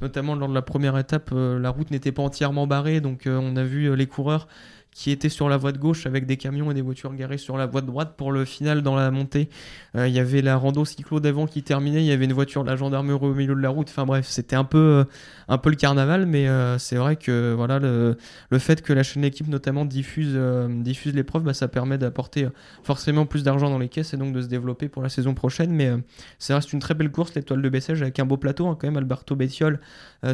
notamment 0.00 0.34
lors 0.34 0.48
de 0.48 0.54
la 0.54 0.62
première 0.62 0.96
étape, 0.98 1.30
euh, 1.32 1.58
la 1.58 1.70
route 1.70 1.90
n'était 1.90 2.12
pas 2.12 2.22
entièrement 2.22 2.66
barrée, 2.66 3.00
donc 3.00 3.26
euh, 3.26 3.38
on 3.42 3.56
a 3.56 3.64
vu 3.64 3.86
euh, 3.86 3.94
les 3.94 4.06
coureurs 4.06 4.48
qui 4.94 5.10
étaient 5.10 5.28
sur 5.28 5.48
la 5.48 5.56
voie 5.56 5.72
de 5.72 5.78
gauche 5.78 6.06
avec 6.06 6.24
des 6.24 6.36
camions 6.36 6.70
et 6.70 6.74
des 6.74 6.80
voitures 6.80 7.12
garées 7.14 7.36
sur 7.36 7.56
la 7.56 7.66
voie 7.66 7.80
de 7.80 7.86
droite 7.86 8.14
pour 8.16 8.30
le 8.30 8.44
final 8.44 8.80
dans 8.80 8.94
la 8.94 9.10
montée. 9.10 9.48
Euh, 9.96 10.06
Il 10.06 10.14
y 10.14 10.20
avait 10.20 10.40
la 10.40 10.56
rando 10.56 10.84
cyclo 10.84 11.18
d'avant 11.18 11.46
qui 11.46 11.64
terminait, 11.64 12.00
il 12.02 12.06
y 12.06 12.12
avait 12.12 12.26
une 12.26 12.32
voiture 12.32 12.62
de 12.62 12.70
la 12.70 12.76
gendarmerie 12.76 13.26
au 13.26 13.34
milieu 13.34 13.56
de 13.56 13.60
la 13.60 13.70
route. 13.70 13.88
Enfin 13.90 14.06
bref, 14.06 14.26
c'était 14.28 14.54
un 14.54 14.62
peu, 14.62 14.78
euh, 14.78 15.04
un 15.48 15.58
peu 15.58 15.70
le 15.70 15.76
carnaval, 15.76 16.26
mais 16.26 16.46
euh, 16.46 16.78
c'est 16.78 16.94
vrai 16.94 17.16
que 17.16 17.52
voilà 17.54 17.80
le, 17.80 18.16
le 18.50 18.58
fait 18.60 18.82
que 18.82 18.92
la 18.92 19.02
chaîne 19.02 19.22
d'équipe 19.22 19.48
notamment 19.48 19.84
diffuse, 19.84 20.38
diffuse 20.68 21.12
l'épreuve, 21.12 21.42
bah, 21.42 21.54
ça 21.54 21.66
permet 21.66 21.98
d'apporter 21.98 22.46
forcément 22.84 23.26
plus 23.26 23.42
d'argent 23.42 23.70
dans 23.70 23.80
les 23.80 23.88
caisses 23.88 24.14
et 24.14 24.16
donc 24.16 24.32
de 24.32 24.42
se 24.42 24.46
développer 24.46 24.88
pour 24.88 25.02
la 25.02 25.08
saison 25.08 25.34
prochaine. 25.34 25.72
Mais 25.72 25.90
ça 26.38 26.54
reste 26.54 26.72
une 26.72 26.78
très 26.78 26.94
belle 26.94 27.10
course, 27.10 27.34
l'étoile 27.34 27.62
de 27.62 27.68
Bessèges, 27.68 28.00
avec 28.00 28.20
un 28.20 28.26
beau 28.26 28.36
plateau 28.36 28.68
hein, 28.68 28.76
quand 28.80 28.86
même. 28.86 28.96
Alberto 28.96 29.34
Bettiol, 29.34 29.80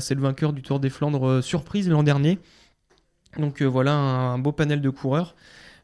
c'est 0.00 0.14
le 0.14 0.20
vainqueur 0.20 0.52
du 0.52 0.60
Tour 0.60 0.80
des 0.80 0.90
Flandres 0.90 1.42
surprise 1.42 1.88
l'an 1.88 2.02
dernier. 2.02 2.38
Donc 3.38 3.62
euh, 3.62 3.66
voilà 3.66 3.92
un, 3.94 4.34
un 4.34 4.38
beau 4.38 4.52
panel 4.52 4.80
de 4.80 4.90
coureurs. 4.90 5.34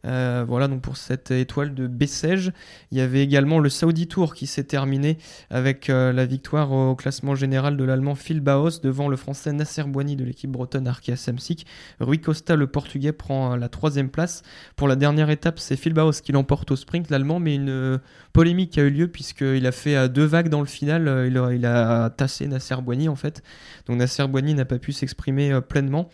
Euh, 0.07 0.45
voilà 0.47 0.69
donc 0.69 0.83
pour 0.83 0.97
cette 0.97 1.31
étoile 1.31 1.75
de 1.75 1.87
Bessèges. 1.87 2.53
Il 2.93 2.99
y 2.99 3.01
avait 3.01 3.23
également 3.23 3.59
le 3.59 3.69
Saudi 3.69 4.07
Tour 4.07 4.35
qui 4.35 4.47
s'est 4.47 4.65
terminé 4.65 5.19
avec 5.51 5.91
euh, 5.91 6.13
la 6.13 6.25
victoire 6.27 6.71
au 6.73 6.95
classement 6.95 7.35
général 7.35 7.77
de 7.77 7.85
l'allemand 7.85 8.15
Phil 8.15 8.41
Baos 8.41 8.81
devant 8.83 9.09
le 9.09 9.17
français 9.17 9.53
Nasser 9.53 9.83
Boigny 9.83 10.17
de 10.17 10.25
l'équipe 10.25 10.51
bretonne 10.51 10.87
Arkea 10.87 11.17
Samsic. 11.17 11.67
Rui 12.01 12.21
Costa, 12.21 12.57
le 12.57 12.67
portugais, 12.69 13.13
prend 13.13 13.53
euh, 13.53 13.57
la 13.57 13.69
troisième 13.69 14.09
place. 14.09 14.43
Pour 14.77 14.87
la 14.89 14.97
dernière 14.97 15.29
étape, 15.29 15.59
c'est 15.59 15.77
Phil 15.77 15.93
Baos 15.93 16.21
qui 16.23 16.33
l'emporte 16.33 16.71
au 16.71 16.77
sprint, 16.77 17.11
l'allemand, 17.11 17.41
mais 17.41 17.57
une 17.57 18.01
polémique 18.33 18.79
a 18.79 18.83
eu 18.83 18.91
lieu 18.91 19.09
puisqu'il 19.09 19.67
a 19.67 19.73
fait 19.73 20.09
deux 20.09 20.25
vagues 20.25 20.49
dans 20.49 20.61
le 20.61 20.67
final. 20.67 21.27
Il 21.29 21.37
a, 21.37 21.53
il 21.53 21.67
a 21.67 22.11
tassé 22.11 22.47
Nasser 22.47 22.77
Boigny 22.83 23.09
en 23.09 23.17
fait. 23.17 23.43
Donc 23.87 23.99
Nasser 23.99 24.27
Boigny 24.29 24.55
n'a 24.55 24.65
pas 24.65 24.79
pu 24.79 24.93
s'exprimer 24.93 25.61
pleinement. 25.69 26.09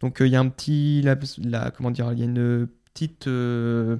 Donc 0.00 0.18
il 0.20 0.28
y 0.28 0.36
a 0.36 0.40
un 0.40 0.48
petit, 0.48 1.02
la- 1.02 1.70
comment 1.70 1.90
dire, 1.90 2.10
il 2.12 2.18
y 2.18 2.22
a 2.22 2.24
une 2.24 2.68
petite, 2.96 3.26
euh, 3.26 3.98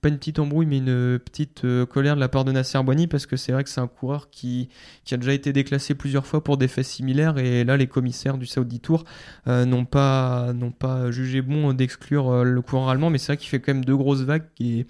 pas 0.00 0.08
une 0.08 0.18
petite 0.18 0.40
embrouille, 0.40 0.66
mais 0.66 0.78
une 0.78 1.20
petite 1.20 1.64
euh, 1.64 1.86
colère 1.86 2.16
de 2.16 2.20
la 2.20 2.28
part 2.28 2.44
de 2.44 2.50
Nasser 2.50 2.82
Boigny 2.82 3.06
parce 3.06 3.26
que 3.26 3.36
c'est 3.36 3.52
vrai 3.52 3.62
que 3.62 3.70
c'est 3.70 3.80
un 3.80 3.86
coureur 3.86 4.28
qui, 4.30 4.68
qui 5.04 5.14
a 5.14 5.16
déjà 5.16 5.32
été 5.32 5.52
déclassé 5.52 5.94
plusieurs 5.94 6.26
fois 6.26 6.42
pour 6.42 6.56
des 6.56 6.66
faits 6.66 6.84
similaires 6.84 7.38
et 7.38 7.62
là 7.62 7.76
les 7.76 7.86
commissaires 7.86 8.36
du 8.36 8.46
Saudi 8.46 8.80
Tour 8.80 9.04
euh, 9.46 9.64
n'ont 9.64 9.84
pas, 9.84 10.52
pas 10.80 11.12
jugé 11.12 11.42
bon 11.42 11.72
d'exclure 11.72 12.44
le 12.44 12.60
coureur 12.60 12.88
allemand, 12.88 13.10
mais 13.10 13.18
c'est 13.18 13.28
vrai 13.28 13.36
qu'il 13.36 13.48
fait 13.48 13.60
quand 13.60 13.72
même 13.72 13.84
deux 13.84 13.96
grosses 13.96 14.22
vagues 14.22 14.46
et 14.58 14.86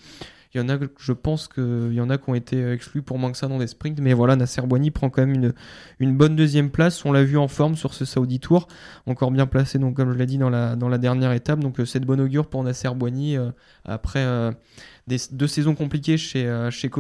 il 0.55 0.59
y 0.59 0.61
en 0.65 0.69
a, 0.71 0.79
je 0.99 1.13
pense 1.13 1.47
qu'il 1.47 1.93
y 1.93 2.01
en 2.01 2.09
a 2.09 2.17
qui 2.17 2.31
ont 2.31 2.35
été 2.35 2.73
exclus 2.73 3.03
pour 3.03 3.19
moins 3.19 3.31
que 3.31 3.37
ça 3.37 3.49
dans 3.49 3.59
des 3.59 3.67
sprints, 3.67 4.01
mais 4.01 4.15
voilà, 4.15 4.35
Nasser 4.35 4.63
Boigny 4.63 4.91
prend 4.91 5.11
quand 5.11 5.27
même 5.27 5.53
une, 5.99 6.17
bonne 6.17 6.37
deuxième 6.37 6.71
place. 6.71 7.05
On 7.05 7.13
l'a 7.13 7.23
vu 7.23 7.37
en 7.37 7.49
forme 7.49 7.77
sur 7.77 7.93
ce 7.93 8.07
Saudi 8.07 8.41
Tour, 8.41 8.67
encore 9.07 9.31
bien 9.31 9.47
placé, 9.47 9.79
donc 9.79 9.97
comme 9.97 10.13
je 10.13 10.17
l'ai 10.17 10.27
dit 10.27 10.39
dans 10.39 10.49
la, 10.49 10.99
dernière 10.99 11.33
étape. 11.33 11.61
Donc 11.61 11.81
euh, 11.81 11.85
c'est 11.85 12.01
de 12.01 12.07
bon 12.07 12.19
augure 12.19 12.49
pour 12.49 12.65
Nasser 12.65 12.89
Boigny 12.95 13.37
euh, 13.37 13.51
après 13.85 14.21
euh, 14.21 14.51
deux 15.33 15.47
saisons 15.47 15.75
compliquées 15.75 16.19
chez, 16.19 16.47
euh, 16.47 16.71
chez 16.71 16.91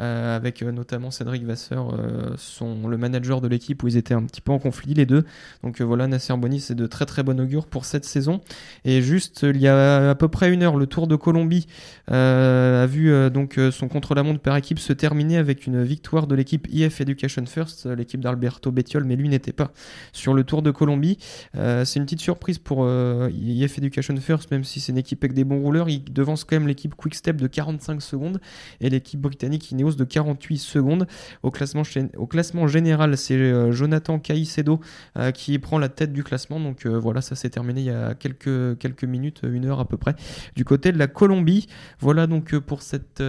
euh, 0.00 0.36
avec 0.36 0.62
euh, 0.62 0.70
notamment 0.70 1.10
Cédric 1.10 1.44
Vasseur, 1.44 1.92
euh, 1.92 2.34
son, 2.36 2.86
le 2.86 2.96
manager 2.96 3.40
de 3.40 3.48
l'équipe, 3.48 3.82
où 3.82 3.88
ils 3.88 3.96
étaient 3.96 4.14
un 4.14 4.22
petit 4.22 4.40
peu 4.40 4.52
en 4.52 4.58
conflit 4.58 4.94
les 4.94 5.06
deux. 5.06 5.24
Donc 5.64 5.80
voilà, 5.80 6.06
Nasser 6.06 6.36
Boigny, 6.36 6.60
c'est 6.60 6.74
de 6.74 6.86
très 6.86 7.04
très 7.04 7.22
bon 7.22 7.40
augure 7.40 7.66
pour 7.66 7.84
cette 7.84 8.04
saison. 8.04 8.40
Et 8.84 9.02
juste, 9.02 9.42
il 9.42 9.60
y 9.60 9.66
a 9.66 10.10
à 10.10 10.14
peu 10.14 10.28
près 10.28 10.52
une 10.52 10.62
heure, 10.62 10.76
le 10.76 10.86
Tour 10.86 11.06
de 11.06 11.16
Colombie 11.16 11.66
a 12.08 12.86
vu 12.86 13.12
donc 13.30 13.60
son 13.70 13.88
contre-la-montre 13.88 14.40
par 14.40 14.56
équipe 14.56 14.78
se 14.78 14.92
terminer 14.92 15.36
avec 15.36 15.66
une 15.66 15.82
victoire 15.82 16.26
de 16.26 16.34
l'équipe 16.34 16.66
IF 16.70 17.00
Education 17.00 17.44
First, 17.46 17.86
l'équipe 17.86 18.20
d'Alberto 18.20 18.70
Bettiol, 18.70 19.04
mais 19.04 19.16
lui 19.16 19.28
n'était 19.28 19.52
pas 19.52 19.72
sur 20.12 20.34
le 20.34 20.44
Tour 20.44 20.62
de 20.62 20.70
Colombie. 20.70 21.18
C'est 21.54 21.96
une 21.96 22.04
petite 22.04 22.20
surprise 22.20 22.58
pour 22.58 22.88
IF 22.88 23.78
Education 23.78 24.16
First, 24.16 24.50
même 24.50 24.64
si 24.64 24.80
c'est 24.80 24.92
une 24.92 24.98
équipe 24.98 25.22
avec 25.22 25.34
des 25.34 25.44
bons 25.44 25.60
rouleurs. 25.60 25.88
Il 25.88 26.04
devance 26.04 26.44
quand 26.44 26.56
même 26.56 26.68
l'équipe 26.68 26.94
Quick 26.94 27.14
Step 27.14 27.36
de 27.36 27.46
45 27.46 28.00
secondes 28.00 28.40
et 28.80 28.90
l'équipe 28.90 29.20
britannique 29.20 29.70
Ineos 29.70 29.87
de 29.96 30.04
48 30.04 30.58
secondes. 30.58 31.06
Au 31.42 31.50
classement, 31.50 31.82
au 32.16 32.26
classement 32.26 32.66
général, 32.66 33.16
c'est 33.16 33.36
euh, 33.36 33.72
Jonathan 33.72 34.18
Caicedo 34.18 34.80
euh, 35.16 35.30
qui 35.30 35.58
prend 35.58 35.78
la 35.78 35.88
tête 35.88 36.12
du 36.12 36.24
classement. 36.24 36.60
Donc 36.60 36.86
euh, 36.86 36.98
voilà, 36.98 37.20
ça 37.20 37.34
s'est 37.34 37.50
terminé 37.50 37.80
il 37.80 37.86
y 37.86 37.90
a 37.90 38.14
quelques, 38.14 38.78
quelques 38.78 39.04
minutes, 39.04 39.40
une 39.44 39.66
heure 39.66 39.80
à 39.80 39.88
peu 39.88 39.96
près, 39.96 40.14
du 40.56 40.64
côté 40.64 40.92
de 40.92 40.98
la 40.98 41.06
Colombie. 41.06 41.66
Voilà 42.00 42.26
donc 42.26 42.56
pour 42.58 42.82
cette 42.82 43.22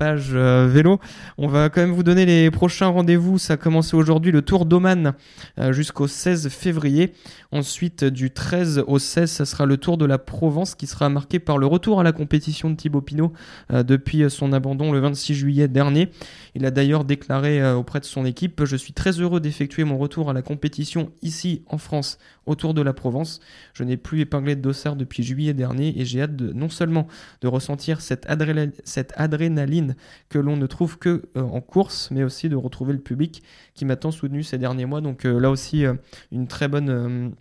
page 0.00 0.30
euh, 0.32 0.66
vélo. 0.66 0.98
On 1.36 1.46
va 1.46 1.68
quand 1.68 1.82
même 1.82 1.92
vous 1.92 2.02
donner 2.02 2.24
les 2.24 2.50
prochains 2.50 2.86
rendez-vous. 2.86 3.36
Ça 3.36 3.52
a 3.52 3.56
commencé 3.58 3.94
aujourd'hui 3.94 4.32
le 4.32 4.40
Tour 4.40 4.64
d'Oman 4.64 5.12
euh, 5.58 5.72
jusqu'au 5.74 6.08
16 6.08 6.48
février. 6.48 7.12
Ensuite, 7.52 8.04
du 8.04 8.30
13 8.30 8.84
au 8.86 8.98
16, 8.98 9.30
ça 9.30 9.44
sera 9.44 9.66
le 9.66 9.76
Tour 9.76 9.98
de 9.98 10.06
la 10.06 10.16
Provence 10.16 10.74
qui 10.74 10.86
sera 10.86 11.10
marqué 11.10 11.38
par 11.38 11.58
le 11.58 11.66
retour 11.66 12.00
à 12.00 12.02
la 12.02 12.12
compétition 12.12 12.70
de 12.70 12.76
Thibaut 12.76 13.02
Pinot 13.02 13.34
euh, 13.72 13.82
depuis 13.82 14.30
son 14.30 14.54
abandon 14.54 14.90
le 14.90 15.00
26 15.00 15.34
juillet 15.34 15.68
dernier. 15.68 16.08
Il 16.54 16.64
a 16.64 16.70
d'ailleurs 16.70 17.04
déclaré 17.04 17.62
auprès 17.74 18.00
de 18.00 18.06
son 18.06 18.24
équipe 18.24 18.64
Je 18.64 18.76
suis 18.76 18.94
très 18.94 19.20
heureux 19.20 19.40
d'effectuer 19.40 19.84
mon 19.84 19.98
retour 19.98 20.30
à 20.30 20.32
la 20.32 20.40
compétition 20.40 21.12
ici 21.20 21.62
en 21.66 21.76
France 21.76 22.16
au 22.46 22.54
Tour 22.54 22.72
de 22.72 22.80
la 22.80 22.94
Provence. 22.94 23.40
Je 23.74 23.84
n'ai 23.84 23.98
plus 23.98 24.20
épinglé 24.20 24.56
de 24.56 24.62
dossard 24.62 24.96
depuis 24.96 25.22
juillet 25.22 25.52
dernier 25.52 26.00
et 26.00 26.06
j'ai 26.06 26.22
hâte 26.22 26.40
non 26.40 26.70
seulement 26.70 27.06
de 27.42 27.48
ressentir 27.48 28.00
cette 28.00 28.26
adrénaline 28.28 29.89
que 30.28 30.38
l'on 30.38 30.56
ne 30.56 30.66
trouve 30.66 30.98
que 30.98 31.28
euh, 31.36 31.42
en 31.42 31.60
course, 31.60 32.10
mais 32.10 32.24
aussi 32.24 32.48
de 32.48 32.56
retrouver 32.56 32.92
le 32.92 33.00
public 33.00 33.42
qui 33.74 33.84
m'a 33.86 33.96
tant 33.96 34.10
soutenu 34.10 34.42
ces 34.42 34.58
derniers 34.58 34.86
mois. 34.86 35.00
Donc 35.00 35.24
euh, 35.24 35.38
là 35.38 35.50
aussi, 35.50 35.86
euh, 35.86 35.94
une 36.32 36.46
très 36.46 36.68
bonne. 36.68 37.34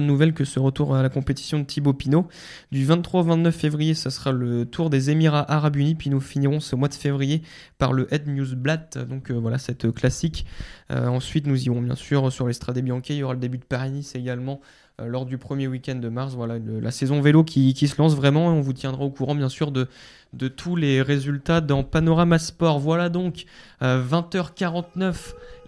nouvelle 0.00 0.34
que 0.34 0.44
ce 0.44 0.58
retour 0.58 0.96
à 0.96 1.02
la 1.02 1.08
compétition 1.08 1.60
de 1.60 1.64
Thibaut 1.64 1.92
Pinot. 1.92 2.26
Du 2.72 2.84
23 2.84 3.20
au 3.20 3.24
29 3.24 3.54
février, 3.54 3.94
ça 3.94 4.10
sera 4.10 4.32
le 4.32 4.64
tour 4.64 4.90
des 4.90 5.10
Émirats 5.10 5.48
Arabes 5.50 5.76
Unis, 5.76 5.94
puis 5.94 6.10
nous 6.10 6.20
finirons 6.20 6.58
ce 6.58 6.74
mois 6.74 6.88
de 6.88 6.94
février 6.94 7.42
par 7.78 7.92
le 7.92 8.12
Head 8.12 8.26
Newsblatt, 8.26 8.98
donc 8.98 9.30
euh, 9.30 9.34
voilà 9.34 9.58
cette 9.58 9.92
classique. 9.92 10.44
Ensuite, 10.90 11.46
nous 11.46 11.66
irons 11.66 11.82
bien 11.82 11.94
sûr 11.94 12.32
sur 12.32 12.48
l'Estrade 12.48 12.78
Bianchi, 12.80 13.14
il 13.14 13.18
y 13.18 13.22
aura 13.22 13.34
le 13.34 13.40
début 13.40 13.58
de 13.58 13.64
Paris-Nice 13.64 14.14
également 14.14 14.60
lors 15.06 15.26
du 15.26 15.38
premier 15.38 15.68
week-end 15.68 15.94
de 15.94 16.08
mars. 16.08 16.34
Voilà, 16.34 16.58
la 16.58 16.90
saison 16.90 17.20
vélo 17.20 17.44
qui, 17.44 17.74
se 17.74 18.02
lance 18.02 18.16
vraiment 18.16 18.46
on 18.48 18.60
vous 18.60 18.72
tiendra 18.72 19.04
au 19.04 19.10
courant 19.10 19.36
bien 19.36 19.48
sûr 19.48 19.70
de, 19.70 19.86
de 20.34 20.48
tous 20.48 20.76
les 20.76 21.00
résultats 21.02 21.60
dans 21.60 21.82
Panorama 21.84 22.38
Sport. 22.38 22.78
Voilà 22.80 23.08
donc 23.08 23.44
euh, 23.82 24.02
20h49 24.04 25.14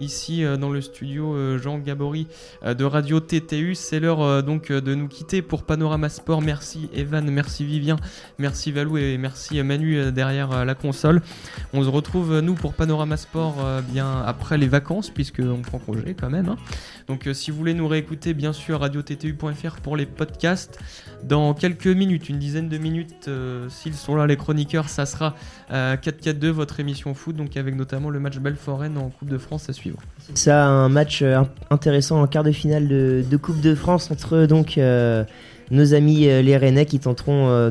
ici 0.00 0.44
euh, 0.44 0.56
dans 0.56 0.70
le 0.70 0.80
studio 0.80 1.34
euh, 1.34 1.58
Jean 1.58 1.78
Gabory 1.78 2.26
euh, 2.64 2.74
de 2.74 2.84
Radio 2.84 3.20
TTU. 3.20 3.74
C'est 3.74 4.00
l'heure 4.00 4.22
euh, 4.22 4.42
donc 4.42 4.70
euh, 4.70 4.80
de 4.80 4.94
nous 4.94 5.08
quitter 5.08 5.42
pour 5.42 5.64
Panorama 5.64 6.08
Sport. 6.08 6.42
Merci 6.42 6.88
Evan, 6.94 7.30
merci 7.30 7.64
Vivien, 7.64 7.96
merci 8.38 8.72
Valou 8.72 8.96
et 8.98 9.18
merci 9.18 9.58
euh, 9.58 9.64
Manu 9.64 9.96
euh, 9.98 10.11
derrière 10.11 10.52
euh, 10.52 10.64
la 10.64 10.74
console. 10.74 11.22
On 11.72 11.82
se 11.82 11.88
retrouve 11.88 12.32
euh, 12.34 12.40
nous 12.40 12.54
pour 12.54 12.74
Panorama 12.74 13.16
Sport 13.16 13.56
euh, 13.61 13.80
bien 13.82 14.22
après 14.26 14.58
les 14.58 14.68
vacances 14.68 15.11
puisque 15.11 15.40
on 15.40 15.62
prend 15.62 15.78
congé 15.78 16.14
quand 16.18 16.30
même. 16.30 16.48
hein. 16.50 16.56
Donc 17.08 17.26
euh, 17.26 17.34
si 17.34 17.50
vous 17.50 17.56
voulez 17.58 17.74
nous 17.74 17.88
réécouter, 17.88 18.34
bien 18.34 18.52
sûr 18.52 18.80
radiottu.fr 18.80 19.80
pour 19.82 19.96
les 19.96 20.06
podcasts. 20.06 20.78
Dans 21.22 21.52
quelques 21.52 21.86
minutes, 21.86 22.30
une 22.30 22.38
dizaine 22.38 22.70
de 22.70 22.78
minutes, 22.78 23.26
euh, 23.28 23.68
s'ils 23.68 23.94
sont 23.94 24.16
là 24.16 24.26
les 24.26 24.38
chroniqueurs, 24.51 24.88
ça 24.88 25.07
sera 25.07 25.36
euh, 25.72 25.94
4-4-2 25.96 26.48
votre 26.48 26.80
émission 26.80 27.14
foot, 27.14 27.36
donc 27.36 27.57
avec 27.57 27.76
notamment 27.76 28.11
le 28.11 28.18
match 28.18 28.38
Belforen 28.38 28.98
en 28.98 29.09
Coupe 29.11 29.28
de 29.28 29.38
France 29.38 29.68
à 29.70 29.72
suivre. 29.72 29.98
Ça, 30.34 30.66
un 30.66 30.88
match 30.88 31.22
euh, 31.22 31.42
int- 31.42 31.48
intéressant 31.70 32.20
en 32.20 32.26
quart 32.26 32.42
de 32.42 32.51
finale 32.53 32.88
de, 32.88 33.22
de 33.28 33.36
Coupe 33.36 33.61
de 33.61 33.76
France 33.76 34.11
entre 34.11 34.46
donc 34.46 34.76
euh, 34.76 35.22
nos 35.70 35.94
amis 35.94 36.26
euh, 36.28 36.42
les 36.42 36.57
Rennais 36.57 36.84
qui 36.84 36.98
tenteront, 36.98 37.48
euh, 37.48 37.70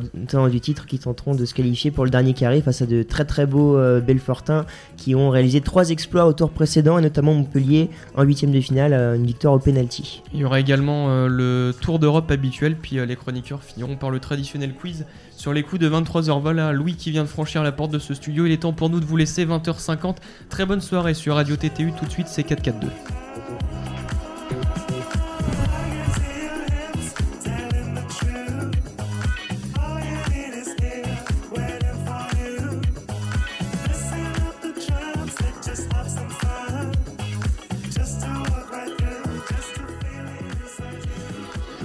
du 0.50 0.62
titre, 0.62 0.86
qui 0.86 1.00
tenteront 1.00 1.36
de 1.36 1.44
se 1.44 1.54
qualifier 1.54 1.92
pour 1.92 2.06
le 2.06 2.10
dernier 2.10 2.34
carré 2.34 2.62
face 2.62 2.82
à 2.82 2.86
de 2.86 3.04
très 3.04 3.26
très 3.26 3.46
beaux 3.46 3.76
euh, 3.76 4.00
Belfortins 4.00 4.66
qui 4.96 5.16
ont 5.16 5.30
réalisé 5.30 5.60
trois 5.60 5.90
exploits 5.90 6.26
au 6.26 6.32
tour 6.32 6.52
précédent 6.52 6.98
et 6.98 7.02
notamment 7.02 7.34
Montpellier 7.34 7.90
en 8.16 8.24
huitième 8.24 8.52
de 8.54 8.62
finale, 8.62 8.94
euh, 8.94 9.16
une 9.16 9.26
victoire 9.26 9.54
au 9.54 9.60
penalty. 9.60 10.24
Il 10.34 10.40
y 10.40 10.46
aura 10.46 10.62
également 10.62 11.10
euh, 11.10 11.28
le 11.28 11.74
Tour 11.82 12.00
d'Europe 12.00 12.32
habituel, 12.32 12.78
puis 12.82 13.00
euh, 13.00 13.06
les 13.06 13.18
chroniqueurs 13.18 13.64
finiront 13.64 13.98
par 13.98 14.12
le 14.12 14.20
traditionnel 14.22 14.74
quiz 14.74 15.06
sur 15.40 15.54
les 15.54 15.64
coups 15.64 15.82
de 15.82 15.90
23h. 15.90 16.42
Voilà, 16.42 16.74
Louis 16.74 16.96
qui 16.96 17.12
vient 17.12 17.24
de 17.24 17.30
franchir 17.30 17.64
la 17.64 17.72
porte 17.72 17.92
de 17.92 18.00
ce 18.00 18.14
studio. 18.14 18.46
Il 18.46 18.52
est 18.52 18.58
temps 18.58 18.74
pour 18.74 18.90
nous 18.90 19.00
de 19.00 19.06
vous 19.06 19.16
laisser 19.16 19.46
20h50. 19.46 20.18
Très 20.50 20.66
bonne 20.66 20.82
soirée 20.82 21.14
sur 21.14 21.36
Radio 21.36 21.56
TTU. 21.56 21.94
Tout 21.98 22.06
de 22.06 22.12
suite, 22.12 22.28
c'est 22.28 22.44
442. 22.44 23.29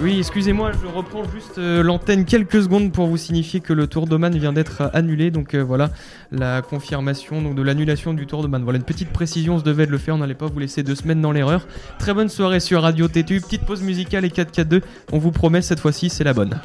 Oui, 0.05 0.19
excusez-moi, 0.19 0.71
je 0.71 0.85
reprends 0.85 1.23
juste 1.33 1.57
euh, 1.57 1.81
l'antenne 1.81 2.25
quelques 2.25 2.61
secondes 2.61 2.91
pour 2.91 3.07
vous 3.07 3.17
signifier 3.17 3.59
que 3.59 3.73
le 3.73 3.87
Tour 3.87 4.05
d'Oman 4.05 4.37
vient 4.37 4.53
d'être 4.53 4.81
euh, 4.81 4.89
annulé. 4.93 5.31
Donc 5.31 5.55
euh, 5.55 5.63
voilà, 5.63 5.89
la 6.31 6.61
confirmation 6.61 7.41
donc, 7.41 7.55
de 7.55 7.63
l'annulation 7.63 8.13
du 8.13 8.27
Tour 8.27 8.43
d'Oman. 8.43 8.61
Voilà 8.61 8.77
une 8.77 8.85
petite 8.85 9.09
précision, 9.09 9.55
on 9.55 9.57
se 9.57 9.63
devait 9.63 9.87
de 9.87 9.91
le 9.91 9.97
faire, 9.97 10.13
on 10.13 10.19
n'allait 10.19 10.35
pas 10.35 10.45
vous 10.45 10.59
laisser 10.59 10.83
deux 10.83 10.93
semaines 10.93 11.21
dans 11.21 11.31
l'erreur. 11.31 11.67
Très 11.97 12.13
bonne 12.13 12.29
soirée 12.29 12.59
sur 12.59 12.83
Radio 12.83 13.07
TTU, 13.07 13.41
petite 13.41 13.65
pause 13.65 13.81
musicale 13.81 14.25
et 14.25 14.29
4-4-2. 14.29 14.83
On 15.11 15.17
vous 15.17 15.31
promet 15.31 15.63
cette 15.63 15.79
fois-ci, 15.79 16.11
c'est 16.11 16.23
la 16.23 16.33
bonne. 16.33 16.59